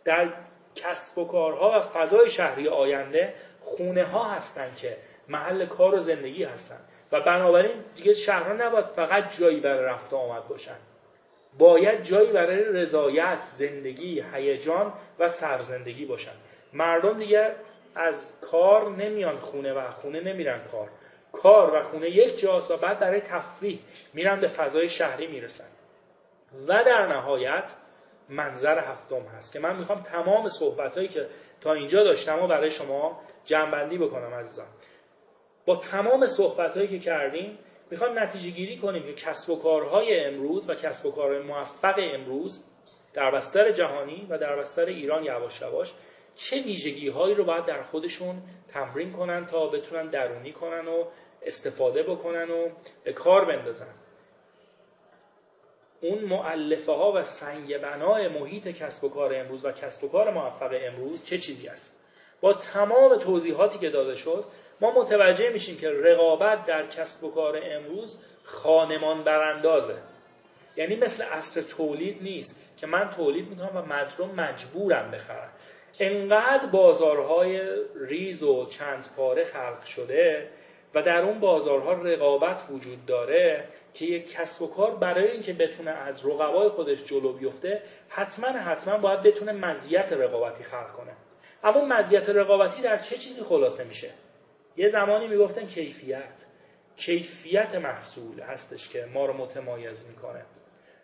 [0.03, 0.29] در
[0.75, 4.97] کسب و کارها و فضای شهری آینده خونه ها هستن که
[5.27, 6.79] محل کار و زندگی هستن.
[7.11, 10.75] و بنابراین دیگه شهرها نباید فقط جایی برای رفت و آمد باشن.
[11.57, 16.31] باید جایی برای رضایت زندگی هیجان و سرزندگی باشن.
[16.73, 17.51] مردم دیگه
[17.95, 20.89] از کار نمیان خونه و خونه نمیرن کار.
[21.43, 23.79] کار و خونه یک جاست و بعد برای تفریح
[24.13, 25.67] میرن به فضای شهری می‌رسن.
[26.67, 27.71] و در نهایت
[28.29, 31.27] منظر هفتم هست که من می‌خوام تمام صحبت هایی که
[31.61, 34.67] تا اینجا داشتم و برای شما جمعبندی بکنم عزیزان
[35.65, 37.59] با تمام صحبت هایی که کردیم
[37.91, 42.65] می‌خوام نتیجه گیری کنیم که کسب و کارهای امروز و کسب و کارهای موفق امروز
[43.13, 45.93] در بستر جهانی و در بستر ایران یواش یواش
[46.35, 51.05] چه ویژگی هایی رو باید در خودشون تمرین کنن تا بتونن درونی کنن و
[51.45, 52.69] استفاده بکنن و
[53.03, 53.93] به کار بندازن.
[56.01, 60.33] اون معلفه ها و سنگ بنای محیط کسب و کار امروز و کسب و کار
[60.33, 61.99] موفق امروز چه چیزی است؟
[62.41, 64.45] با تمام توضیحاتی که داده شد
[64.81, 69.95] ما متوجه میشیم که رقابت در کسب و کار امروز خانمان براندازه
[70.75, 75.49] یعنی مثل اصر تولید نیست که من تولید می‌کنم و مردم مجبورم بخرم
[75.99, 77.61] انقدر بازارهای
[77.95, 80.49] ریز و چند پاره خلق شده
[80.95, 85.91] و در اون بازارها رقابت وجود داره که یک کسب و کار برای اینکه بتونه
[85.91, 91.11] از رقبای خودش جلو بیفته حتما حتما باید بتونه مزیت رقابتی خلق کنه.
[91.63, 94.09] اما مزیت رقابتی در چه چیزی خلاصه میشه؟
[94.77, 96.45] یه زمانی می‌گفتن کیفیت.
[96.97, 100.45] کیفیت محصول هستش که ما رو متمایز می‌کنه.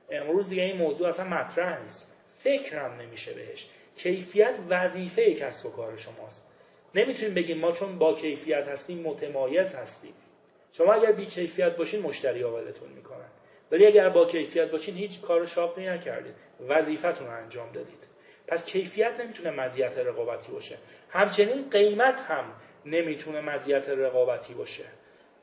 [0.10, 2.18] امروز دیگه این موضوع اصلا مطرح نیست.
[2.28, 3.70] فکرم نمیشه بهش.
[3.96, 6.51] کیفیت وظیفه کسب و کار شماست.
[6.96, 10.14] نمی‌تونیم بگیم ما چون با کیفیت هستیم متمایز هستیم.
[10.74, 13.30] شما اگر بی کیفیت باشین مشتری ولتون می‌کنن
[13.72, 16.36] ولی اگر با کیفیت باشین هیچ کار شاقی نکردید.
[16.68, 18.08] وظیفتون رو انجام دادید.
[18.48, 20.78] پس کیفیت نمی‌تونه مزیت رقابتی باشه.
[21.10, 22.44] همچنین قیمت هم
[22.86, 24.84] نمی‌تونه مزیت رقابتی باشه.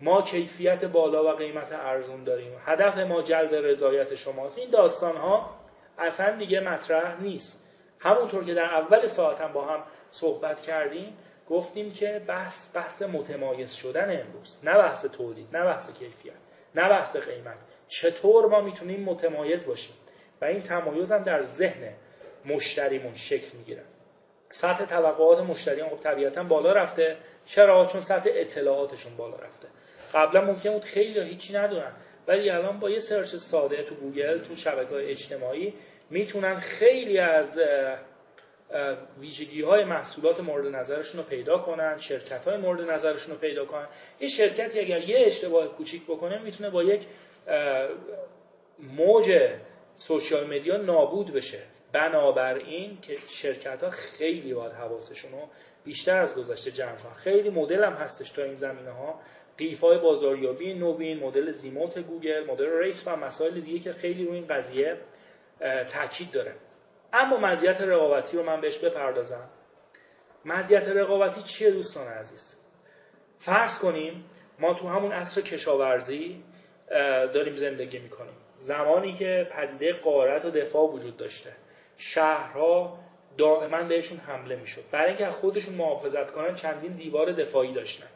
[0.01, 2.53] ما کیفیت بالا و قیمت ارزون داریم.
[2.67, 4.59] هدف ما جلب رضایت شماست.
[4.59, 5.59] این داستان ها
[5.99, 7.69] اصلا دیگه مطرح نیست.
[7.99, 11.17] همونطور که در اول ساعت هم با هم صحبت کردیم
[11.51, 14.59] گفتیم که بحث بحث متمایز شدن امروز.
[14.65, 16.33] نه بحث تولید نه بحث کیفیت
[16.75, 17.57] نه بحث قیمت.
[17.89, 19.95] چطور ما می‌تونیم متمایز باشیم؟
[20.41, 21.93] و این تمایز هم در ذهن
[22.45, 23.83] مشتریمون شکل می‌گیره.
[24.51, 27.17] سطح توقعات مشتریان خب طبیعتا بالا رفته.
[27.47, 29.69] چرا؟ چون سطح اطلاعاتشون بالا رفته.
[30.15, 31.93] قبلا ممکن بود خیلی هیچی ندونن
[32.29, 35.75] ولی الان با یه search ساده تو گوگل تو شبکه های اجتماعی
[36.11, 37.61] می‌تونن خیلی از
[39.19, 43.87] ویژگی های محصولات مورد نظرشون رو پیدا کنن شرکت های مورد نظرشون رو پیدا کنن.
[44.21, 47.07] یه شرکتی اگر یه اشتباه کوچیک بکنه می‌تونه با یک
[48.79, 49.51] موج
[49.97, 51.59] social media نابود بشه.
[51.93, 55.49] بنابراین که شرکت ها خیلی باید حواسشون رو
[55.85, 57.15] بیشتر از گذشته جمع کنن.
[57.15, 59.21] خیلی مدل هم هستش تا این زمینه ها
[59.59, 64.37] قیف های بازاریابی نوین مدل ZMOT گوگل مدل RACE و مسائل دیگه که خیلی روی
[64.37, 64.97] این قضیه
[65.89, 66.55] تاکید داره.
[67.13, 69.49] اما مزیت رقابتی رو من بهش بپردازم.
[70.45, 72.57] مزیت رقابتی چیه دوستان عزیز؟
[73.39, 74.25] فرض کنیم
[74.59, 76.43] ما تو همون عصر کشاورزی
[77.35, 78.35] داریم زندگی می‌کنیم.
[78.59, 81.53] زمانی که پدیده غارت و دفاع وجود داشته.
[81.97, 82.99] شهرها
[83.39, 84.83] دائما بهشون حمله می‌شد.
[84.91, 88.09] برای اینکه خودشون محافظت کنن چندین دیوار دفاعی داشتن.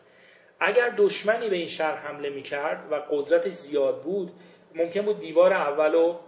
[0.61, 4.31] اگر دشمنی به این شهر حمله می‌کرد و قدرتش زیاد بود
[4.75, 6.21] ممکن بود دیوار اول رو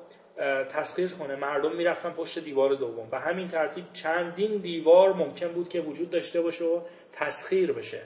[0.69, 3.09] تسخیر کنه مردم می‌رفتن پشت دیوار دوم.
[3.13, 6.81] و همین ترتیب چندین دیوار ممکن بود که وجود داشته باشه و
[7.13, 8.03] تسخیر بشه.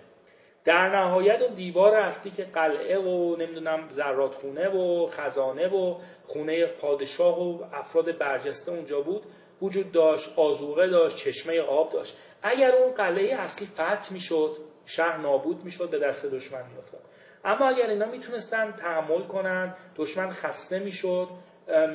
[0.64, 5.94] در نهایت اون دیوار اصلی که قلعه و نمی‌دونم زرادخونه و خزانه و
[6.26, 9.22] خونه پادشاه و افراد برجسته اونجا بود
[9.62, 12.16] وجود داشت آزوقه داشت چشمه آب داشت.
[12.42, 14.56] اگر اون قلعه اصلی فتح می‌شد
[14.86, 17.00] شهر نابود می‌شد به دست دشمن میافتاد.
[17.44, 21.28] اما اگر اینا می‌تونستن تحمل کنن دشمن خسته می‌شد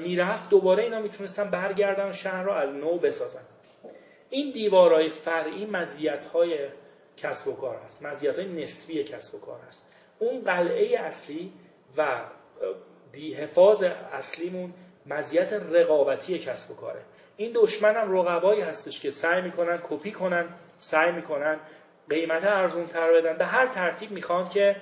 [0.01, 3.43] می‌رفت دوباره اینا می‌تونستن برگردن شهر را از نو بسازن.
[4.29, 6.57] این دیوارهای فرعی مزیت‌های
[7.17, 8.03] کسب و کار هست.
[8.03, 9.91] مزیت های نسبی کسب و کار هست.
[10.19, 11.53] اون قلعه اصلی
[11.97, 12.21] و
[13.11, 13.83] دی حفاظ
[14.13, 14.73] اصلیمون
[15.05, 17.01] مزیت رقابتی کسب و کاره.
[17.37, 20.45] این دشمن هم رقبایی هستش که سعی می‌کنن کپی کنن
[20.79, 21.59] سعی می‌کنن
[22.09, 23.37] قیمت ارزون تر بدن.
[23.37, 24.75] به هر ترتیب می‌خوان که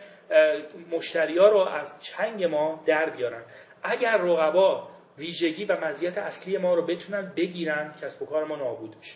[0.91, 3.41] مشتری ها رو از چنگ ما در بیارن.
[3.83, 4.87] اگر رقبا
[5.17, 9.15] ویژگی و مزیت اصلی ما رو بتونن بگیرن کسب و کار ما نابود میشه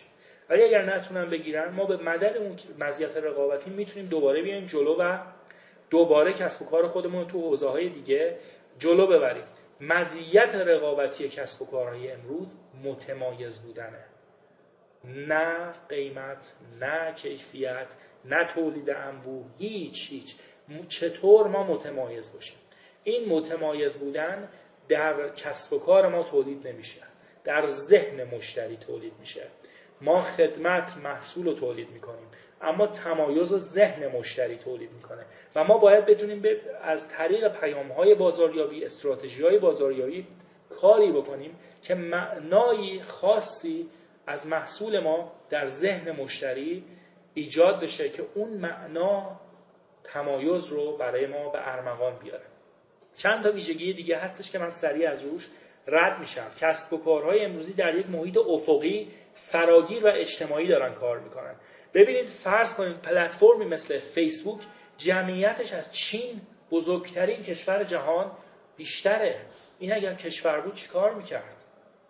[0.50, 5.18] ولی اگر نتونن بگیرن ما به مدد اون مزیت رقابتی می‌تونیم دوباره بیایم جلو و
[5.90, 8.38] دوباره کسب و کار خودمون رو تو حوزه های دیگه
[8.78, 9.44] جلو ببریم.
[9.80, 14.04] مزیت رقابتی کسب و کارهای امروز متمایز بودنه.
[15.04, 17.94] نه قیمت نه کیفیت
[18.24, 20.36] نه تولید انبوه هیچ هیچ.
[20.88, 22.58] چطور ما متمایز باشیم؟
[23.06, 24.48] این متمایز بودن
[24.88, 27.02] در کسب و کار ما تولید نمیشه.
[27.44, 29.42] در ذهن مشتری تولید میشه.
[30.00, 32.28] ما خدمت محصول رو تولید می‌کنیم.
[32.62, 35.24] اما تمایز و ذهن مشتری تولید می‌کنه.
[35.54, 36.42] و ما باید بدونیم
[36.82, 40.26] از طریق پیام های بازاریابی استراتژی های بازاریابی
[40.70, 43.88] کاری بکنیم که معنای خاصی
[44.26, 46.84] از محصول ما در ذهن مشتری
[47.34, 49.40] ایجاد بشه که اون معنا
[50.04, 52.55] تمایز رو برای ما به ارمغان بیاره.
[53.16, 55.48] چند تا ویژگی دیگه هستش که من سریع از روش
[55.86, 56.50] رد میشم.
[56.60, 61.54] کسب و کارهای امروزی در یک محیط افقی فراگیر و اجتماعی دارن کار می‌کنن.
[61.94, 64.60] ببینید فرض کنید پلتفرمی مثل فیسبوک
[64.98, 66.40] جمعیتش از چین
[66.70, 68.32] بزرگترین کشور جهان
[68.76, 69.40] بیشتره.
[69.78, 71.64] این اگر کشور بود چیکار می‌کرد؟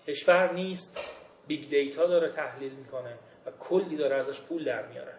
[0.07, 1.01] کشور نیست.
[1.47, 5.15] big data داره تحلیل می‌کنه و کلی داره ازش پول در میاره.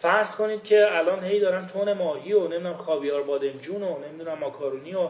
[0.00, 4.94] فرض کنید که الان هی دارن تون ماهی و نمی‌دونم خاویار بادمجون و نمی‌دونم ماکارونی
[4.94, 5.08] و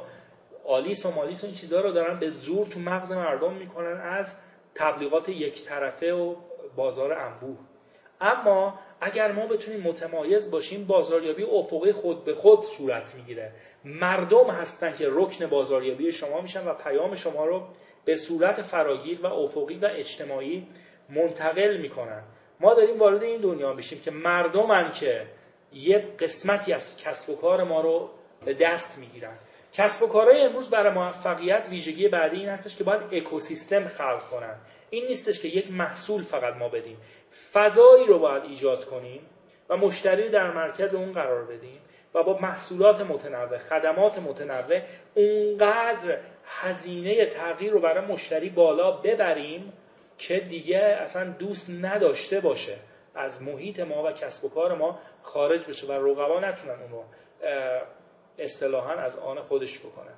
[0.64, 4.36] آلیس و مالیس و این چیزها رو دارن به زور تو مغز مردم می‌کنن از
[4.74, 6.34] تبلیغات یک طرفه و
[6.76, 7.56] بازار انبوه.
[8.20, 13.52] اما اگر ما بتونیم متمایز باشیم بازاریابی افقی خود به خود صورت می‌گیره.
[13.84, 17.62] مردم هستن که رکن بازاریابی شما میشن و پیام شما رو
[18.04, 20.66] به صورت فراگیر و افقی و اجتماعی
[21.08, 22.22] منتقل می‌کنن.
[22.60, 25.26] ما داریم وارد این دنیا میشیم که مردمن که
[25.72, 28.10] یه قسمتی از کسب و کار ما رو
[28.44, 29.38] به دست می‌گیرن.
[29.72, 34.56] کسب و کارهای امروز برای موفقیت ویژگی بعدی این هستش که باید اکوسیستم خلق کنن.
[34.90, 36.96] این نیستش که یک محصول فقط ما بدیم.
[37.52, 39.20] فضایی رو باید ایجاد کنیم
[39.68, 41.80] و مشتری در مرکز اون قرار بدیم
[42.14, 44.80] و با محصولات متنوع خدمات متنوع
[45.14, 49.72] اونقدر هزینه تغییر رو برای مشتری بالا ببریم
[50.20, 52.76] که دیگه اصلا دوست نداشته باشه
[53.14, 57.02] از محیط ما و کسب و کار ما خارج بشه و رقبا نتونن اونو
[58.38, 60.14] اصطلاحا از آن خودش بکنن.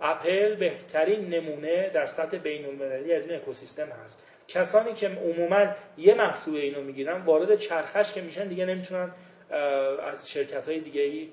[0.00, 4.22] اپل بهترین نمونه در سطح بین المللی از این اکوسیستم هست.
[4.48, 5.66] کسانی که عموما
[5.98, 9.12] یه محصول اینو می‌گیرن وارد چرخش که میشن دیگه نمی‌تونن
[10.02, 11.28] از شرکت های دیگه ای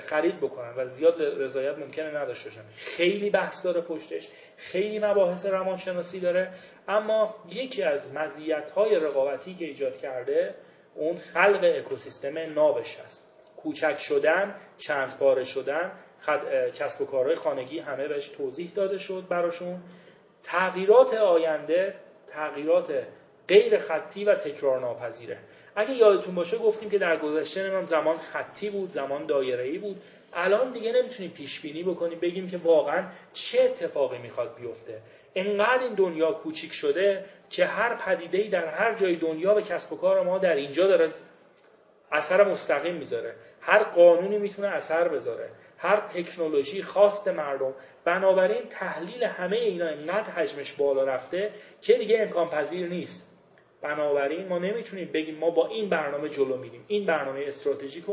[0.00, 2.62] خرید بکنن و زیاد رضایت ممکنه نداشته باشن.
[2.76, 6.52] خیلی بحث داره پشتش خیلی مباحث روانشناسی داره.
[6.88, 10.54] اما یکی از مزیت های رقابتی که ایجاد کرده
[10.94, 13.32] اون خلق اکوسیستم نابش هست.
[13.56, 15.92] کوچک شدن چند پاره شدن
[16.74, 19.80] کسب و کارهای خانگی همه بهش توضیح داده شد براشون.
[20.42, 21.94] تغییرات آینده
[22.26, 23.06] تغییرات
[23.48, 25.38] غیر خطی و تکرار ناپذیره
[25.76, 30.02] اگه یادتون باشه گفتیم که در گذشته زمان خطی بود زمان دایره‌ای بود.
[30.32, 35.00] الان دیگه نمی‌تونیم پیش بینی بکنیم بگیم که واقعا چه اتفاقی می‌خواد بیفته.
[35.34, 39.96] انقدر این دنیا کوچیک شده که هر پدیده‌ای در هر جای دنیا به کسب و
[39.96, 41.10] کار ما در اینجا داره
[42.12, 43.34] اثر مستقیم می‌ذاره.
[43.60, 45.50] هر قانونی می‌تونه اثر بذاره.
[45.78, 47.74] هر تکنولوژی خواست مردم.
[48.04, 51.50] بنابراین تحلیل همه اینا اینقدر حجمش بالا رفته
[51.82, 53.38] که دیگه امکان پذیر نیست.
[53.82, 56.84] بنابراین ما نمی‌تونیم بگیم ما با این برنامه جلو میریم.
[56.88, 58.04] این برنامه استراتژیک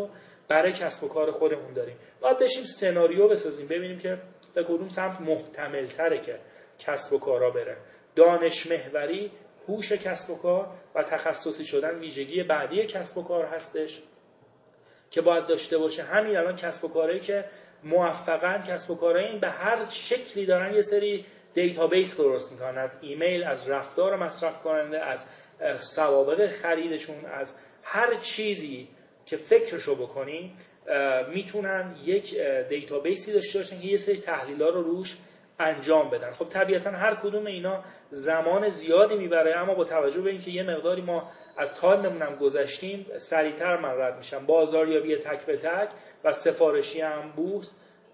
[0.48, 1.98] برای کسب و کار خودمون داریم.
[2.22, 4.18] باید بشیم سناریو بسازیم ببینیم که
[4.54, 6.40] به کدوم سمت محتمل تره که
[6.80, 7.78] کسب و کارا بره.
[8.16, 9.32] دانش محوری
[9.68, 14.02] هوش کسب و کار و تخصصی شدن ویژگی بعدی کسب و کار هستش
[15.12, 16.04] که باید داشته باشه.
[16.04, 17.46] همین الان کسب و کارهایی که
[17.84, 22.78] موفقا کسب و کارهایی به هر شکلی دارن یه سری database درست می‌کنن.
[22.78, 25.28] از ایمیل از رفتار مصرف کننده از
[25.80, 28.88] سوابق خریدشون از هر چیزی
[29.26, 30.54] که فکرشو بکنی
[31.30, 32.40] می‌تونن یک
[32.70, 35.18] database ی داشته باشن که یه سری تحلیل رو روش
[35.60, 36.32] انجام بدن.
[36.32, 41.02] خب طبیعتا هر کدوم اینا زمان زیادی می‌بره اما با توجه به اینکه یه مقداری
[41.02, 44.46] ما از تایممون هم گذشتیم سریعتر من رد میشم.
[44.46, 45.90] بازاریابی تک به تک
[46.24, 47.34] و سفارشی هم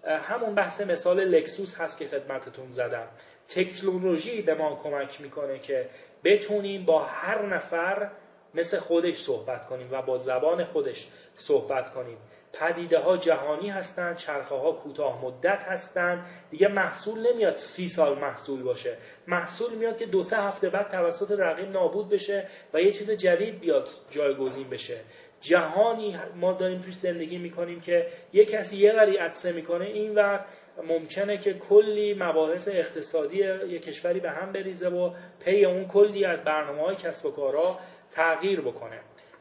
[0.04, 3.06] همون بحث مثال لکسوس هست که خدمتتون زدم.
[3.48, 5.86] تکنولوژی به ما کمک می‌کنه که
[6.24, 8.10] بتونیم با هر نفر
[8.54, 12.18] مثل خودش صحبت کنیم و با زبان خودش صحبت کنیم.
[12.52, 16.26] پدیده ها جهانی هستند چرخه ها کوتاه مدت هستند.
[16.50, 18.96] دیگه محصول نمیاد سی سال محصول باشه.
[19.26, 23.60] محصول میاد که دو سه هفته بعد توسط رقیب نابود بشه و یه چیز جدید
[23.60, 25.00] بیاد جایگزین بشه.
[25.40, 30.44] جهانی ما داریم توش زندگی می‌کنیم که یه کسی یه وری عدسه می‌کنه این وقت
[30.88, 35.10] ممکنه که کلی مباحث اقتصادی یه کشوری به هم بریزه و
[35.44, 37.78] پی اون کلی از برنامه های کسب و کارها
[38.12, 38.98] تغییر بکنه.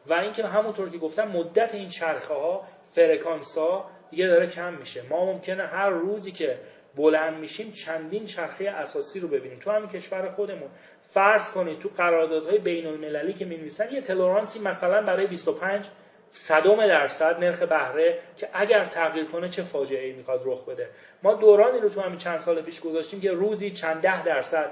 [0.07, 5.01] و اینکه همونطور که گفتم مدت این چرخه ها فرکانس ها دیگه داره کم میشه.
[5.09, 6.57] ما ممکنه هر روزی که
[6.95, 9.59] بلند میشیم چندین چرخه اساسی رو ببینیم.
[9.59, 10.69] تو همین کشور خودمون.
[10.97, 15.87] فرض کنید تو قراردادهای بین المللی که می‌نویسن یه تلورانسی مثلا برای 25
[16.31, 20.89] صدم درصد نرخ بهره که اگر تغییر کنه چه فاجعه ای می‌خواد رخ بده.
[21.23, 24.71] ما دورانی رو تو همین چند سال پیش گذاشتیم که روزی چند ده درصد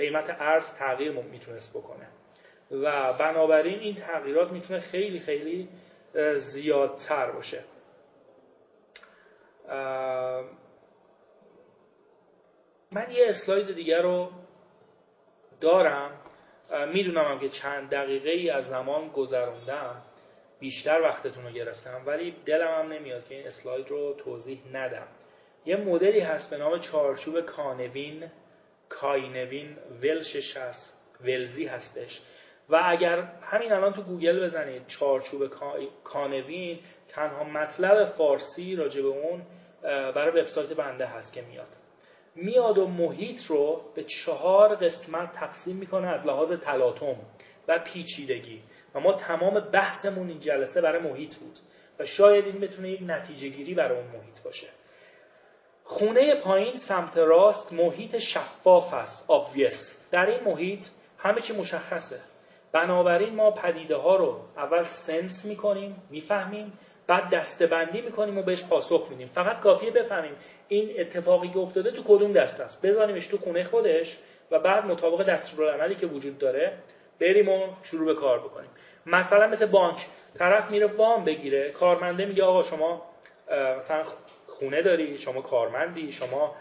[0.00, 2.08] قیمت ارز تغییر می‌تونست بکنه.
[2.70, 5.68] و بنابراین این تغییرات می‌تونه خیلی خیلی
[6.34, 7.64] زیادتر باشه.
[12.92, 14.30] من یه اسلاید دیگر رو
[15.60, 16.10] دارم.
[16.92, 20.02] می‌دونم هم که چند دقیقه ای از زمان گذروندم.
[20.60, 25.06] بیشتر وقتتون رو گرفتم ولی دلم هم نمیاد که این اسلاید رو توضیح ندم.
[25.66, 28.30] یه مدلی هست به نام چارچوب Cynefin.
[28.90, 32.22] کاینوین Welsh ش هست ولزی هستش.
[32.68, 35.50] و اگر همین الان تو گوگل بزنید چارچوب
[36.04, 39.42] Cynefin تنها مطلب فارسی راجع به اون
[39.82, 41.76] برای وبسایت بنده هست که میاد.
[42.34, 47.16] میاد و محیط رو به چهار قسمت تقسیم می‌کنه از لحاظ تلاطم
[47.68, 48.62] و پیچیدگی.
[48.94, 51.58] و ما تمام بحثمون این جلسه برای محیط بود.
[51.98, 54.66] و شاید این بتونه یک نتیجه گیری برای اون محیط باشه.
[55.90, 59.76] خونه پایین سمت راست محیط شفاف هست obvious.
[60.10, 60.86] در این محیط
[61.18, 62.20] همه چی مشخصه.
[62.72, 69.06] بنابراین ما پدیده ها رو اول سنس می‌کنیم می‌فهمیم بعد دستبندی می‌کنیم و بهش پاسخ
[69.10, 69.28] میدیم.
[69.28, 70.32] فقط کافیه بفهمیم
[70.68, 72.82] این اتفاقی که افتاده تو کدوم دست است.
[72.82, 74.18] بذاریمش تو خونه خودش
[74.50, 76.72] و بعد مطابق دستورالعملی که وجود داره
[77.20, 78.70] بریم و شروع به کار بکنیم.
[79.06, 80.06] مثلا مثل بانک
[80.38, 83.02] طرف میره وام بگیره کارمنده میگه آقا شما
[83.78, 84.02] مثلا
[84.60, 86.54] خونه داری شما کارمندی شما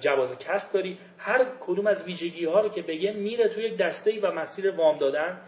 [0.00, 0.98] جواز کسب داری.
[1.18, 4.98] هر کدوم از ویژگی ها رو که بگه میره توی یک دسته و مسیر وام
[4.98, 5.40] دادن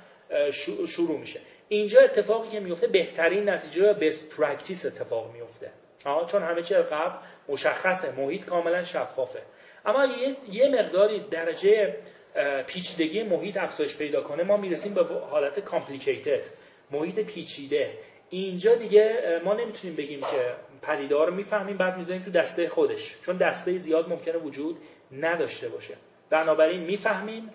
[0.87, 1.41] شروع میشه.
[1.69, 5.71] اینجا اتفاقی که میفته بهترین نتیجه best practice اتفاق میفته.
[6.27, 7.17] چون همه چی قبل
[7.49, 9.43] مشخصه محیط کاملا شفافه.
[9.87, 11.95] اما یه, یه مقداری درجه
[12.67, 16.47] پیچیدگی محیط افزایش پیدا کنه ما می‌رسیم به حالت complicated
[16.91, 17.91] محیط پیچیده.
[18.31, 23.17] اینجا دیگه ما نمی‌تونیم بگیم که پدیده رو می‌فهمیم بعد می‌ذاریم تو دسته خودش.
[23.23, 24.79] چون دسته زیاد ممکنه وجود
[25.13, 25.95] نداشته باشه.
[26.31, 27.51] بنابراین می‌فهمیم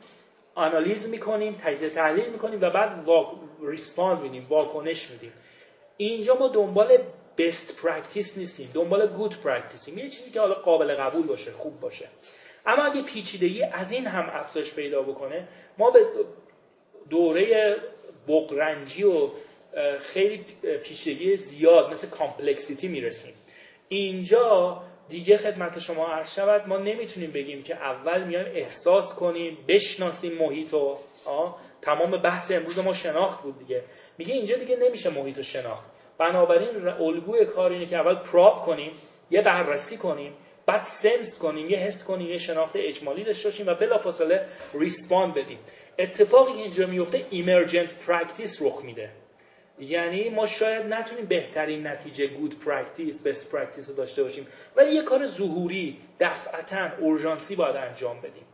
[0.56, 3.10] آنالیز می‌کنیم تجزیه تحلیل می‌کنیم و بعد
[3.62, 5.34] respond میدیم واکنش میدیم.
[5.98, 6.98] اینجا ما دنبال
[7.38, 11.80] best practice نیستیم دنبال good practice یم یه چیزی که حالا قابل قبول باشه خوب
[11.80, 12.08] باشه.
[12.66, 15.48] اما اگه پیچیدگی از این هم افزایش پیدا بکنه
[15.78, 16.06] ما به
[17.10, 17.76] دوره
[18.28, 19.30] بغرنجی و
[20.00, 20.45] خیلی
[20.84, 23.34] پیچیدگی زیاد مثل complexity می‌رسیم
[23.90, 30.34] اینجا دیگه خدمت شما عرض شود ما نمی‌تونیم بگیم که اول میایم احساس کنیم بشناسیم
[30.34, 30.98] محیط و
[31.82, 33.82] تمام بحث امروز ما شناخت بود دیگه.
[34.18, 35.90] میگه اینجا دیگه نمیشه محیط و شناخت.
[36.18, 38.91] بنابراین الگوی کار اینه که اول probe کنیم
[39.32, 40.34] یه بررسی کنیم
[40.66, 45.60] بعد sense کنیم یه حس کنیم یه شناخت اجمالی داشته باشیم و بلافاصله respond بدیم.
[46.00, 49.10] اتفاقی که اینجا میفته emergent practice رخ میده.
[49.80, 55.02] یعنی ما شاید نتونیم بهترین نتیجه good practice best practice رو داشته باشیم ولی یه
[55.02, 58.45] کار ظهوری دفعتا اورژانسی باید انجام بدیم.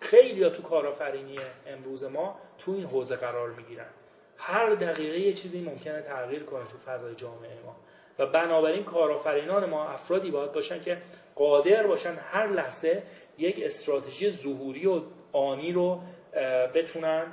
[0.00, 3.86] خیلی ها تو کارآفرینی امروز ما تو این حوزه قرار می‌گیرن.
[4.36, 7.76] هر دقیقه یه چیزی ممکنه تغییر کنه تو فضای جامعه ما.
[8.18, 10.98] و بنابراین کارآفرینان ما افرادی باید باشن که
[11.34, 13.02] قادر باشن هر لحظه
[13.38, 16.00] یک استراتژی ظهوری و آنی رو
[16.74, 17.26] بتونن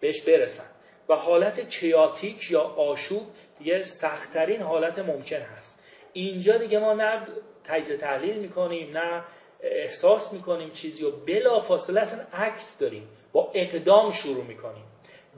[0.00, 0.73] بهش برسن.
[1.08, 3.22] و حالت کیاتیک یا آشوب
[3.58, 5.84] دیگه سختترین حالت ممکن هست.
[6.12, 7.26] اینجا دیگه ما نه
[7.64, 9.22] تجزیه تحلیل می‌کنیم نه
[9.60, 13.08] احساس می‌کنیم چیزی و بلافاصله اصلا act داریم.
[13.32, 14.84] با اقدام شروع می‌کنیم.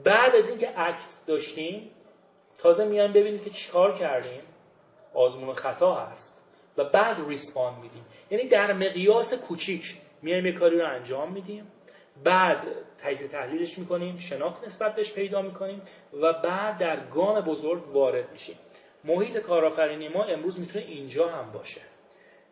[0.03, 1.91] بعد از اینکه act داشتیم
[2.57, 4.41] تازه میایم ببینیم که چیکار کردیم.
[5.13, 6.43] آزمون خطا هست
[6.77, 8.05] و بعد respond میدیم.
[8.31, 11.71] یعنی در مقیاس کوچیک میایم یه کاری رو انجام میدیم.
[12.23, 12.63] بعد
[12.97, 15.81] تجزیه تحلیلش می‌کنیم شناخت نسبت بهش پیدا می‌کنیم
[16.21, 18.55] و بعد در گام بزرگ وارد میشیم.
[19.03, 21.81] محیط کارآفرینی ما امروز می‌تونه اینجا هم باشه.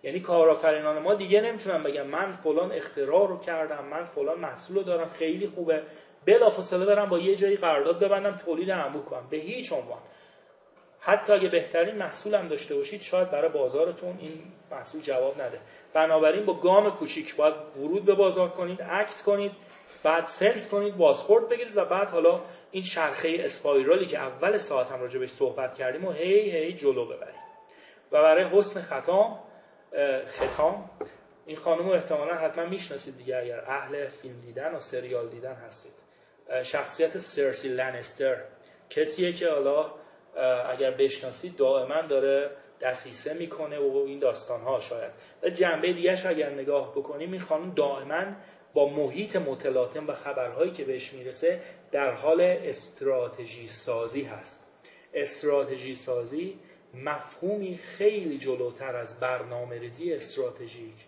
[0.03, 4.83] یعنی کارآفرینان ما دیگه نمی‌تونن بگم من فلان اختراع رو کردم من فلان محصول رو
[4.83, 5.81] دارم خیلی خوبه.
[6.25, 9.27] بلافاصله برم با یه جایی قرارداد ببندم تولید انبوه کنم.
[9.29, 9.99] به هیچ عنوان.
[11.05, 14.31] حتی اگه بهترین محصول هم داشته باشید شاید برای بازارتون این
[14.71, 15.59] محصول جواب نده.
[15.93, 19.51] بنابراین با گام کوچیک باید ورود به بازار کنید اکت کنید
[20.03, 22.41] بعد سنس کنید بازخورد بگیرید و بعد حالا
[22.71, 27.05] این چرخه اسپایرالی که اول ساعت هم راجع بهش صحبت کردیم و هی هی جلو
[27.05, 27.45] ببرید.
[28.11, 29.39] و برای حسن ختام
[30.27, 30.89] ختام
[31.45, 35.93] این خانم رو احتمالا حتما می‌شناسید دیگه اگر اهل فیلم دیدن و سریال دیدن هستید.
[36.63, 38.37] شخصیت سرسی لنستر
[38.89, 39.91] کسیه که حالا
[40.69, 42.51] اگر بشناسید دائما داره
[42.81, 45.11] دسیسه می‌کنه و این داستان ها شاید.
[45.43, 48.23] و جنبه دیگهش اگر نگاه بکنیم این خانم دائما
[48.73, 54.71] با محیط متلاطم و خبرهایی که بهش می‌رسه در حال استراتژی سازی هست.
[55.13, 56.59] استراتژی سازی
[56.93, 61.05] مفهومی خیلی جلوتر از برنامه ریزی استراتژیک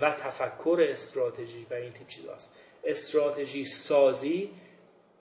[0.00, 2.56] و تفکر استراتژیک و این تیپ چیزاست.
[2.84, 4.50] استراتژی سازی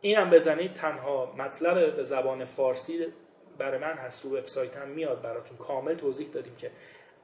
[0.01, 3.07] اینم بزنید تنها مطلب به زبان فارسی
[3.59, 5.57] برای من هست رو وبسایتم میاد براتون.
[5.57, 6.71] کامل توضیح دادیم که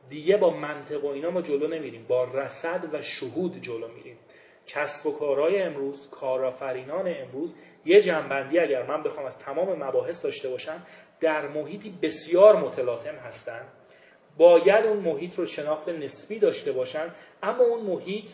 [0.10, 2.06] دیگه با منطق و اینا ما جلو نمیریم.
[2.08, 4.18] با رصد و شهود جلو میریم.
[4.68, 7.56] کسب و کارهای امروز کارآفرینان امروز
[7.86, 10.84] یه جنبندی اگر من بخوام از تمام مباحث داشته باشم
[11.20, 13.62] در محیطی بسیار متلاطم هستن.
[14.38, 17.12] باید اون محیط رو شناخت نسبی داشته باشن
[17.44, 18.30] اما اون محیط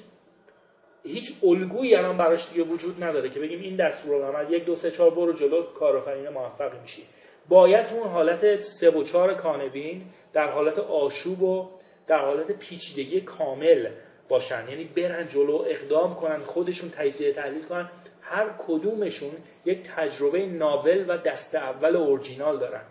[1.03, 5.10] هیچ الگویی الان براش دیگه وجود نداره که بگیم این دستورالعمل یک دو سه چهار
[5.11, 7.03] برو جلو کارآفرین موفقی میشی.
[7.49, 10.01] باید اون حالت سه و چهار کانبین
[10.34, 11.69] در حالت آشوب و
[12.07, 13.89] در حالت پیچیدگی کامل
[14.30, 14.69] باشن.
[14.69, 17.89] یعنی برن جلو اقدام کنن خودشون تجزیه تحلیل کنن.
[18.22, 19.31] هر کدومشون
[19.65, 22.84] یک تجربه ناول و دست اول اورجینال دارن.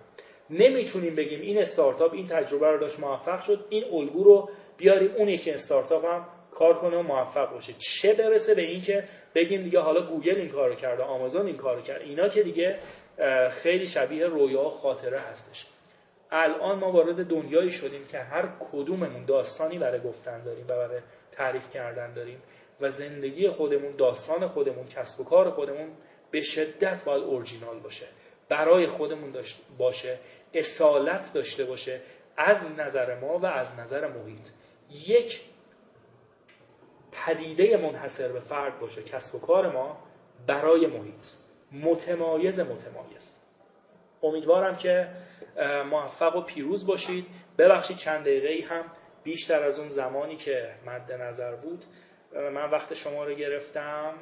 [0.51, 5.28] نمی‌تونیم بگیم این استارتاپ این تجربه رو داشت موفق شد این الگو رو بیاریم اون
[5.28, 7.72] یکی استارتاپ هم کار کنه و موفق باشه.
[7.78, 9.05] چه برسه به اینکه
[9.35, 12.78] بگیم دیگه حالا گوگل این کارو کرده آمازون این کارو کرد اینا که دیگه
[13.51, 15.67] خیلی شبیه رویا خاطره هستش.
[16.31, 21.01] الان ما وارد دنیایی شدیم که هر کدوممون داستانی برای گفتن داریم و برای
[21.33, 22.43] تعریف کردن داریم
[22.81, 25.89] و زندگی خودمون داستان خودمون کسب و کار خودمون
[26.31, 28.07] به شدت باید اورجینال باشه
[28.49, 29.33] برای خودمون
[29.79, 30.19] باشه
[30.55, 32.01] اصالت داشته باشه
[32.37, 34.49] از نظر ما و از نظر محیط.
[34.91, 35.41] یک
[37.13, 39.99] پدیده منحصر به فرد باشه کسب و کار ما
[40.47, 41.27] برای محیط.
[41.73, 43.37] متمایز متمایز.
[44.23, 45.09] امیدوارم که
[45.91, 47.27] موفق و پیروز باشید.
[47.59, 48.85] ببخشید چند دقیقه هم
[49.23, 51.85] بیشتر از اون زمانی که مد نظر بود.
[52.33, 54.15] من وقت شما رو گرفتم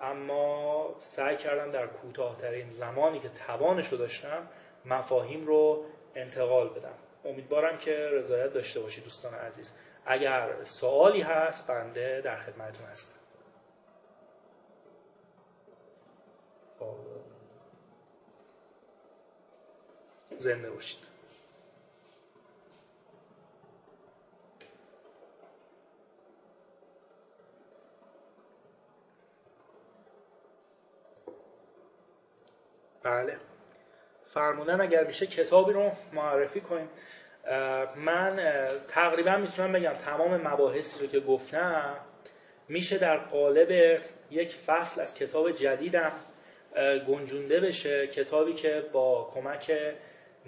[0.00, 4.48] اما سعی کردم در کوتاهترین زمانی که توانش رو داشتم
[4.84, 5.84] مفاهیم رو
[6.14, 6.94] انتقال بدم.
[7.24, 9.78] امیدوارم که رضایت داشته باشید دوستان عزیز.
[10.06, 13.17] اگر سوالی هست بنده در خدمتتون هستم.
[20.38, 20.98] زنده باشید.
[33.02, 33.36] بله.
[34.26, 36.88] فرمودن اگر میشه کتابی رو معرفی کنیم.
[37.96, 38.40] من
[38.88, 41.96] تقریبا می‌تونم بگم تمام مباحثی رو که گفتم
[42.68, 44.00] میشه در قالب
[44.30, 46.12] یک فصل از کتاب جدیدم
[47.08, 48.06] گنجونده بشه.
[48.06, 49.72] کتابی که با کمک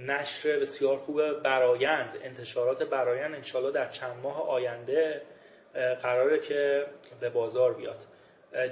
[0.07, 2.17] نشر بسیار خوب برایند.
[2.23, 5.23] انتشارات برایند انشالله در چند ماه آینده
[6.03, 6.87] قراره که
[7.21, 8.05] به بازار بیاد.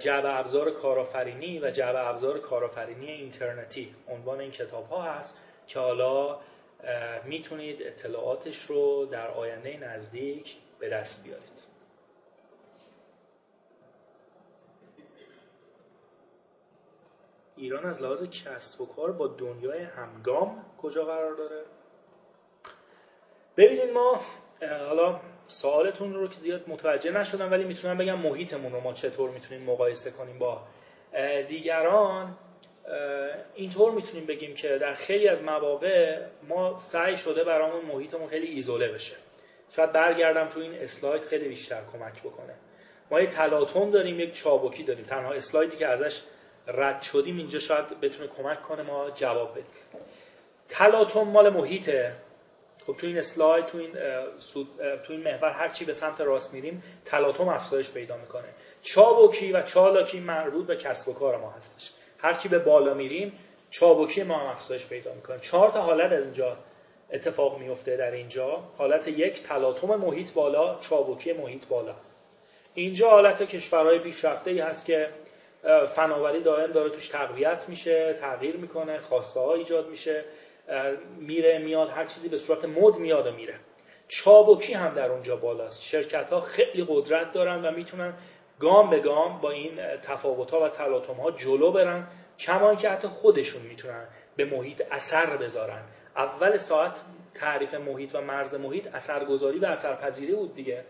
[0.00, 3.94] جعب ابزار کارآفرینی و جعب ابزار کارآفرینی اینترنتی.
[4.08, 6.38] عنوان این کتاب ها هست که حالا
[7.24, 11.67] می‌تونید اطلاعاتش رو در آینده نزدیک به دست بیارید.
[17.58, 21.62] ایران از لحاظ کسب و کار با دنیای همگام کجا قرار داره؟
[23.56, 24.20] ببینید ما
[24.88, 29.62] حالا سوالتون رو که زیاد متوجه نشدم ولی می‌تونم بگم محیطمون رو ما چطور می‌تونیم
[29.62, 30.60] مقایسه کنیم با
[31.48, 32.36] دیگران.
[33.54, 38.88] اینطور می‌تونیم بگیم که در خیلی از مواقع ما سعی شده برامون محیطمون خیلی ایزوله
[38.88, 39.16] بشه.
[39.70, 42.54] شاید برگردم تو این اسلاید خیلی بیشتر کمک بکنه.
[43.10, 45.04] ما یه تلاطم داریم یک چابکی داریم.
[45.04, 46.22] تنها اسلایدی که ازش
[46.68, 50.02] رد شدیم اینجا شاید بتونه کمک کنه ما جواب بدیم.
[50.68, 52.12] تلاطم مال محیطه.
[52.86, 53.92] خب تو این اسلاید تو این
[55.04, 58.48] تو این محور هر چی به سمت راست میریم تلاطم افزایش پیدا می‌کنه.
[58.82, 61.90] چابکی و چالاکی مربوط به کسب و کار ما هستش.
[62.18, 63.32] هر چی به بالا میریم
[63.70, 65.38] چابکی ما هم افزایش پیدا می‌کنه.
[65.40, 66.56] چهار تا حالت از اینجا
[67.12, 68.64] اتفاق میفته در اینجا.
[68.78, 71.94] حالت یک تلاطم محیط بالا چابکی محیط بالا.
[72.74, 75.08] اینجا حالت کشورهای پیشرفته ای هست که
[75.88, 80.24] فناوری دائم داره توش تقویت میشه تغییر می‌کنه خواسته ها ایجاد میشه
[81.18, 83.54] میره میاد هر چیزی به صورت مد میاد و میره.
[84.08, 85.82] چابکی هم در اونجا بالاست.
[85.82, 88.14] شرکت ها خیلی قدرت دارن و می‌تونن
[88.60, 92.06] گام به گام با این تفاوت ها و تلاطم ها جلو برن.
[92.38, 94.06] کما که حتی خودشون می‌تونن
[94.36, 95.82] به محیط اثر بذارن.
[96.16, 97.00] اول ساعت
[97.34, 100.84] تعریف محیط و مرز محیط اثرگذاری و اثرپذیری بود دیگه.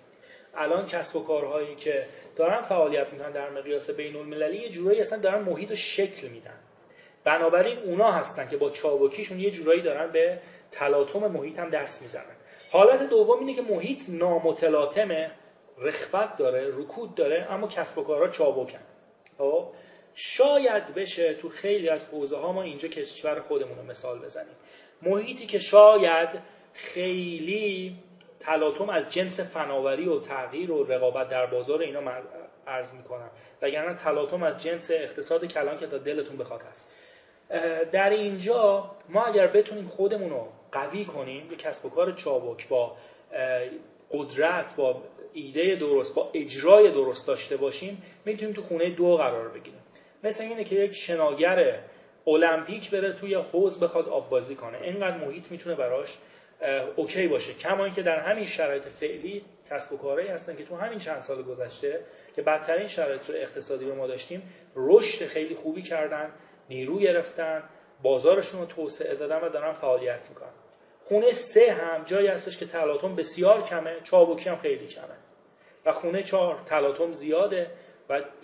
[0.59, 2.07] الان کسب و کارهایی که
[2.37, 6.59] دارن فعالیت می‌کنن در مقیاس بین المللی یه جورایی اصلا دارن محیط رو شکل میدن.
[7.25, 10.39] بنابراین اونا هستن که با چابکیشون یه جورایی دارن به
[10.71, 12.37] تلاطم محیط هم دست می‌زنن.
[12.71, 15.31] حالت دوم اینه که محیط نامتلاطمه
[15.79, 18.79] رخبت داره رکود داره اما کسب و کارها چابکن.
[19.39, 19.69] خب؟
[20.15, 24.55] شاید بشه تو خیلی از حوزه ها ما اینجا کشور خودمون رو مثال بزنیم.
[25.03, 26.29] محیطی که شاید
[26.73, 27.97] خیلی
[28.49, 32.01] تلاطم از جنس فناوری و تغییر و رقابت در بازار اینا
[32.67, 33.31] عرض می‌کنم.
[33.63, 36.91] وگرنه تلاطم از جنس اقتصاد کلان که تا دلتون بخواد هست.
[37.93, 42.97] در اینجا ما اگر بتونیم خودمون رو قوی کنیم به کسب و کار چابک با
[44.11, 45.03] قدرت با
[45.33, 49.81] ایده درست با اجرای درست داشته باشیم می‌تونیم تو خونه دو قرار بگیریم.
[50.25, 51.79] مثل اینه که یک شناگر
[52.27, 54.83] المپیک بره توی حوز بخواد آب بازی کنه.
[54.83, 56.19] اینقدر محیط می‌تونه براش
[56.97, 57.55] اوکی باشه.
[57.55, 61.43] کما اینکه در همین شرایط فعلی کسب و کارهایی هستن که تو همین چند سال
[61.43, 62.01] گذشته
[62.37, 64.43] که بدترین شرایط رو اقتصادی رو ما داشتیم
[64.77, 66.33] رشد خیلی خوبی کردن
[66.69, 67.63] نیرو گرفتن
[68.03, 70.49] بازارشون رو توسعه دادن و دارن فعالیت می‌کنن.
[71.05, 75.17] خونه سه هم جایی هستش که تلاطم بسیار کمه چابکی هم خیلی کمه.
[75.85, 77.71] و خونه چهار تلاطم زیاده.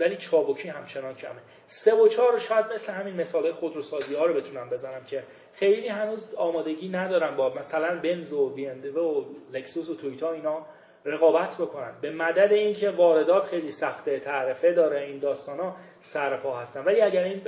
[0.01, 1.41] ولی چابکی همچنان کمه.
[1.69, 5.23] سه و چهار شاید مثل همین مثال خودروسازی ها رو بتونم بزنم که
[5.55, 10.67] خیلی هنوز آمادگی ندارن با مثلا بنز و بی و لکسوس و تویوتا اینا
[11.05, 16.85] رقابت بکنن به مدد اینکه واردات خیلی سخته تعرفه داره این داستان ها سرپا هستن.
[16.85, 17.43] ولی اگر این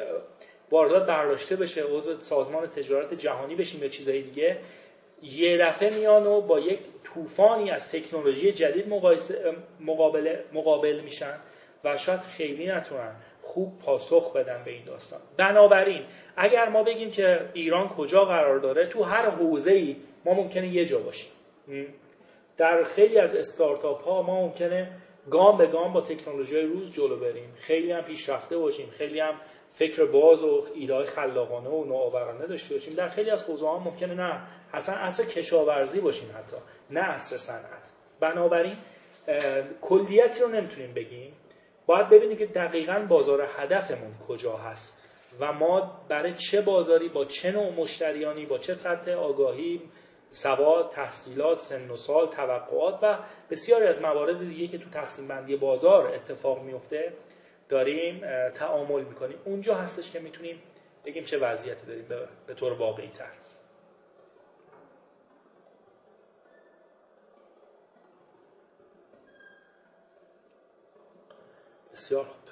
[0.71, 4.59] واردات برداشته بشه عضو سازمان تجارت جهانی بشیم یا چیزایی دیگه
[5.23, 8.89] یه دفعه میان و با یک طوفانی از تکنولوژی جدید
[10.53, 11.35] مقابل میشن.
[11.87, 15.21] و شاید خیلی نتونن خوب پاسخ بدن به این داستان.
[15.39, 16.03] بنابراین
[16.37, 20.85] اگر ما بگیم که ایران کجا قرار داره تو هر حوزه ای ما ممکنه یه
[20.85, 21.31] جا باشیم.
[22.57, 24.93] در خیلی از استارتاپ ها ما ممکنه
[25.31, 27.53] گام به گام با تکنولوژی روز جلو بریم.
[27.57, 28.91] خیلی هم پیشرفته باشیم.
[28.91, 29.35] خیلی هم
[29.71, 32.95] فکر باز و ایده خلاقانه و نوآورانه داشته باشیم.
[32.95, 34.41] در خیلی از حوزه ها ممکنه نه.
[34.73, 36.57] اصلا اصر کشاورزی باشیم حتی.
[36.91, 37.91] نه اصر صنعت.
[38.21, 38.77] بنابراین
[39.83, 41.33] کلیتی رو نمی‌تونیم بگیم.
[41.87, 45.03] باید ببینیم که دقیقا بازار هدفمون کجا هست
[45.41, 49.81] و ما برای چه بازاری با چه نوع مشتریانی با چه سطح آگاهی
[50.31, 53.19] سواد، تحصیلات، سن و سال، توقعات و
[53.51, 57.13] بسیاری از موارد دیگه که تو تقسیم بندی بازار اتفاق میفته
[57.69, 59.39] داریم تعامل می‌کنیم.
[59.45, 60.63] اونجا هستش که می‌تونیم
[61.05, 62.05] بگیم چه وضعیتی داریم
[62.47, 63.46] به طور واقعی تر
[72.07, 72.47] بسیار خوب.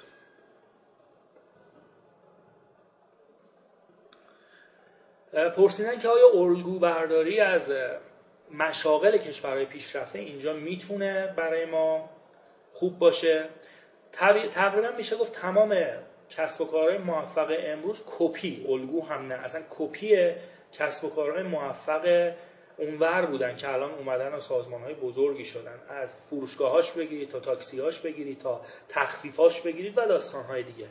[5.49, 7.73] پرسیدن که آیا الگو برداری از
[8.51, 12.09] مشاغل کشورهای پیشرفته اینجا می‌تونه برای ما
[12.71, 13.49] خوب باشه؟
[14.11, 15.77] تقریبا میشه گفت تمام
[16.29, 20.31] کسب و کارهای موفق امروز کپی الگو هم نه اصلا کپی
[20.71, 22.33] کسب و کارهای موفق
[22.77, 25.79] اونور بودن که الان اومدن و سازمان های بزرگی شدن.
[25.89, 30.85] از فروشگاهاش بگیرید تا تاکسیهاش بگیرید تا تخفیفاش بگیرید و داستان های دیگه.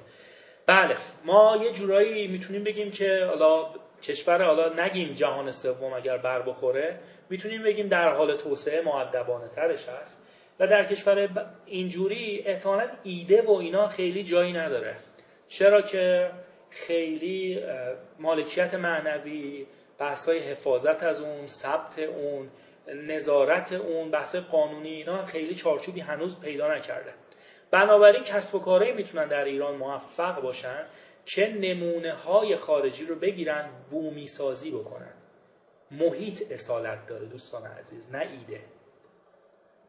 [0.66, 3.66] بله ما یه جورایی می‌تونیم بگیم که حالا
[4.02, 6.98] کشور حالا نگیم جهان سوم اگر بر بخوره
[7.30, 10.26] می‌تونیم بگیم در حال توسعه معدبانه ترش هست.
[10.60, 14.96] و در کشور اینجوری احتمالا ایده و اینا خیلی جایی نداره.
[15.48, 16.30] چرا که
[16.70, 17.60] خیلی
[18.18, 19.66] مالکیت معنوی
[20.04, 22.50] بحث های حفاظت از اون ثبت اون
[22.86, 27.12] نظارت اون بحث قانونی اینا خیلی چارچوبی هنوز پیدا نکرده.
[27.70, 30.84] بنابراین کسب و کارهایی می‌تونن در ایران موفق باشن
[31.26, 35.14] که نمونه های خارجی رو بگیرن بومی سازی بکنن.
[35.90, 38.60] محیط اصالت داره دوستان عزیز نه ایده.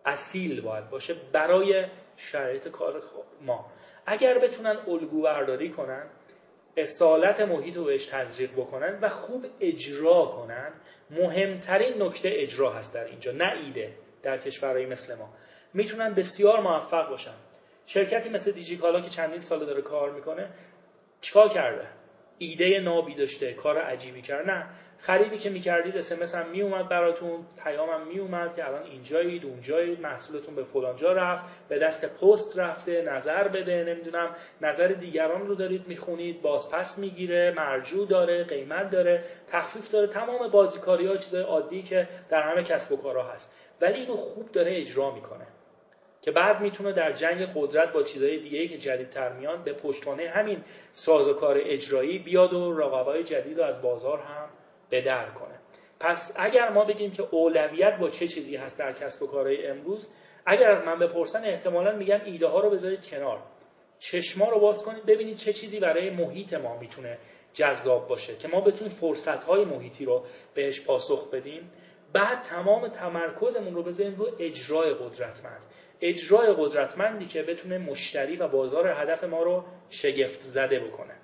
[0.06, 1.86] اصیل باید باشه برای
[2.18, 3.04] شرایط کار
[3.42, 3.72] ما.
[4.06, 6.04] اگر بتونن الگو برداری کنن
[6.78, 10.74] اصالت محیط رو بهش تزریق بکنن و خوب اجرا کنن.
[11.10, 13.94] مهمترین نکته اجرا هست در اینجا نه ایده
[14.24, 15.30] در کشورهایی مثل ما.
[15.74, 17.36] می‌تونن بسیار موفق باشن.
[17.86, 20.50] شرکتی مثل دیجیکالا که چندین سال داره کار می‌کنه
[21.22, 21.88] چیکار کرده؟
[22.38, 24.66] ایده نابی داشته کار عجیبی کرد نه
[25.00, 30.64] خریدی که می‌کردید اسمس هم میومد براتون پیامم میومد که الان اینجایید اونجایید محصولتون به
[30.64, 34.30] فلانجا رفت به دست پست رفته نظر بده نمی‌دونم
[34.62, 41.08] نظر دیگران رو دارید می‌خونید بازپس می‌گیره مرجوع داره قیمت داره تخفیف داره تمام بازیکاری
[41.08, 43.54] ها چیزای عادی که در همه کسب و کارها هست.
[43.82, 45.48] ولی اینو خوب داره اجرا می‌کنه
[46.22, 50.64] که بعد می‌تونه در جنگ قدرت با چیزهای دیگه که جدیدتر میان به پشتوانه همین
[50.94, 54.45] سازوکار اجرایی بیاد و رقبای جدید رو از بازار هم
[54.90, 55.56] به در کنه.
[56.00, 60.10] پس اگر ما بگیم که اولویت با چه چیزی هست در کسب و کارهای امروز
[60.46, 63.42] اگر از من بپرسن احتمالا میگم ایده ها رو بذارید کنار.
[64.00, 67.18] چشما رو باز کنید ببینید چه چیزی برای محیط ما می‌تونه
[67.54, 71.72] جذاب باشه که ما بتونیم فرصت های محیطی رو بهش پاسخ بدیم.
[72.14, 75.62] بعد تمام تمرکزمون رو بذاریم رو اجرای قدرتمند.
[76.02, 81.16] اجرای قدرتمندی که بتونه مشتری و بازار هدف ما رو شگفت زده بکنه.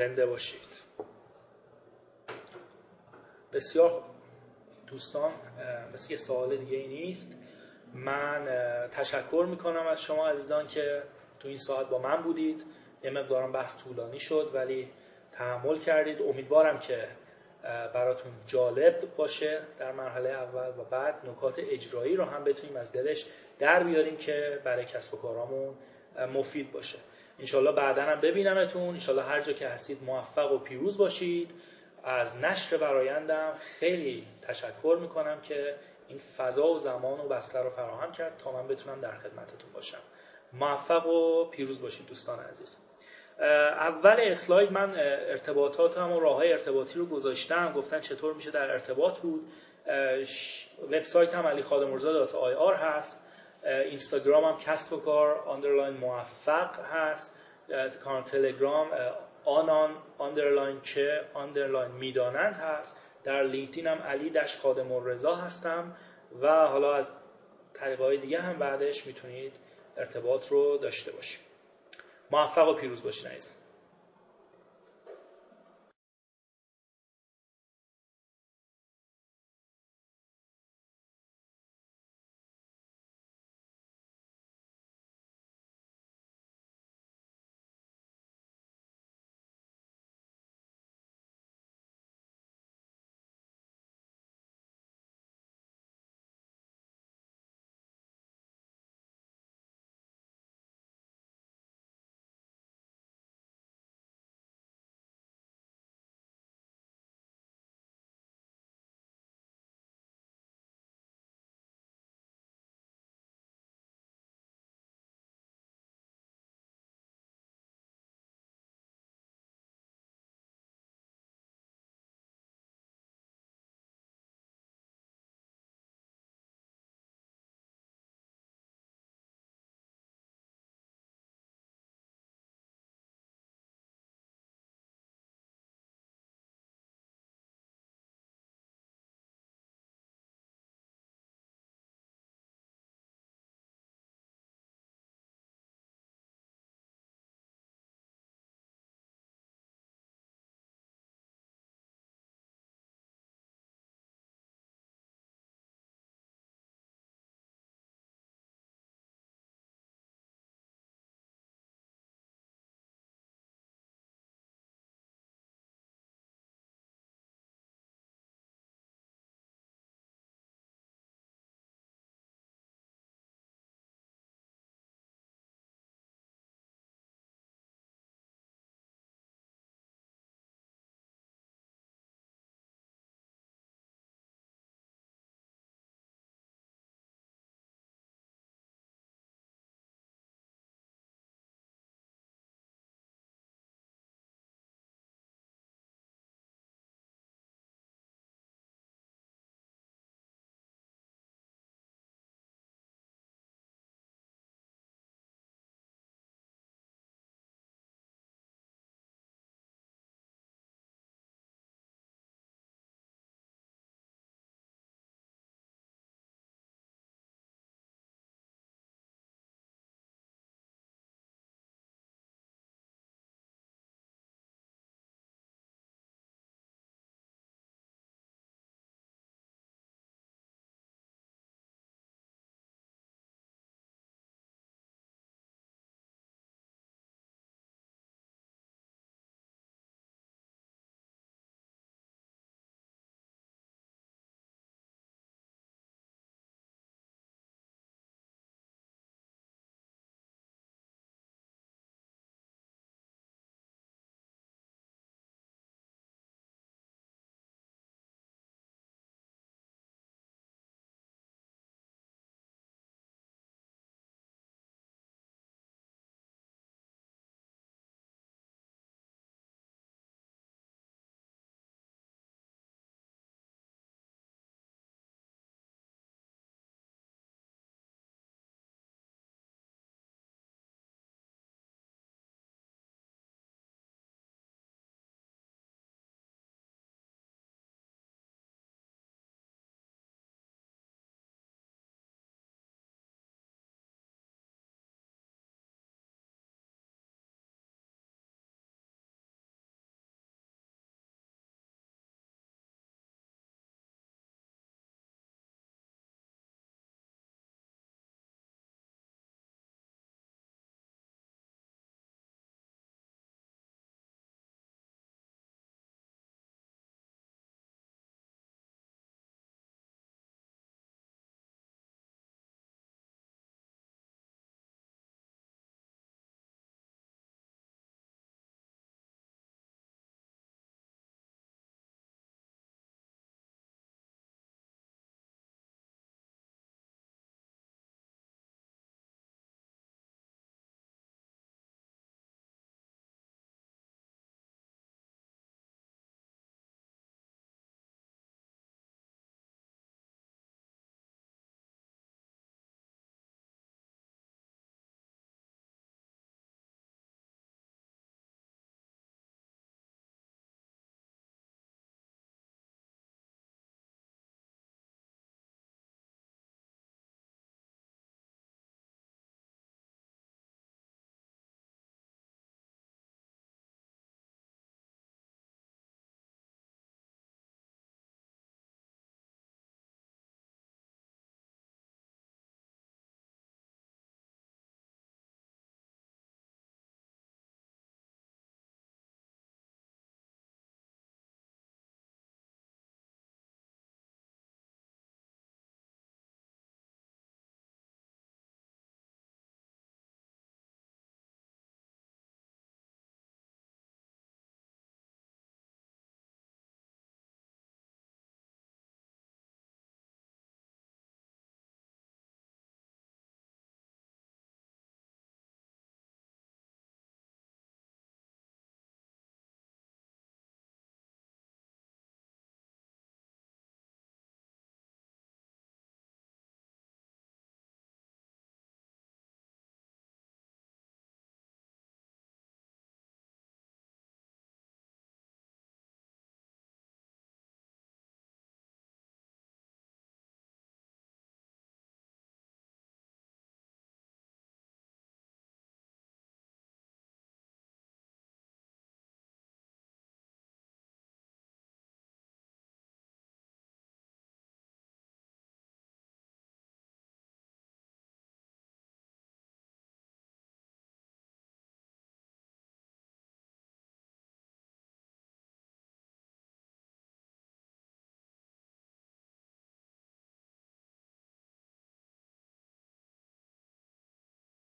[0.00, 0.82] زنده باشید.
[3.52, 4.02] بسیار
[4.86, 5.30] دوستان
[5.94, 7.34] مثل یه سوال دیگه ای نیست.
[7.94, 8.46] من
[8.92, 11.02] تشکر می‌کنم از شما عزیزان که
[11.40, 12.64] تو این ساعت با من بودید.
[13.04, 14.90] یه مقدارم بحث طولانی شد ولی
[15.32, 16.22] تحمل کردید.
[16.22, 17.08] امیدوارم که
[17.94, 19.60] براتون جالب باشه.
[19.78, 23.26] در مرحله اول و بعد نکات اجرایی رو هم بتونیم از دلش
[23.58, 25.74] در بیاریم که برای کسب و کارامون
[26.34, 26.98] مفید باشه.
[27.40, 28.88] انشالله بعدا هم ببینمتون.
[28.88, 31.50] انشالله هر جا که هستید موفق و پیروز باشید.
[32.04, 35.74] از نشر برایندم خیلی تشکر می‌کنم که
[36.08, 39.98] این فضا و زمان و بستر رو فراهم کرد تا من بتونم در خدمتتون باشم.
[40.52, 42.78] موفق و پیروز باشید دوستان عزیز.
[43.40, 47.72] اول اسلاید من ارتباطاتم و راه های ارتباطی رو گذاشتم.
[47.72, 49.52] گفتن چطور میشه در ارتباط بود.
[50.82, 53.26] وبسایت هم علی خادم الرضا آی هست.
[53.64, 57.38] اینستاگرام هم کسب و کار underline موفق هست.
[58.04, 58.88] کانال تلگرام
[59.44, 63.00] آنان آندرلاین چه آندرلاین می‌دانند هست.
[63.24, 65.96] در لینکدین هم علی دش خادم رضا هستم.
[66.40, 67.10] و حالا از
[67.74, 69.52] طریق های دیگه هم بعدش می‌تونید
[69.96, 71.40] ارتباط رو داشته باشیم
[72.30, 73.59] موفق و پیروز باشین عزیزم.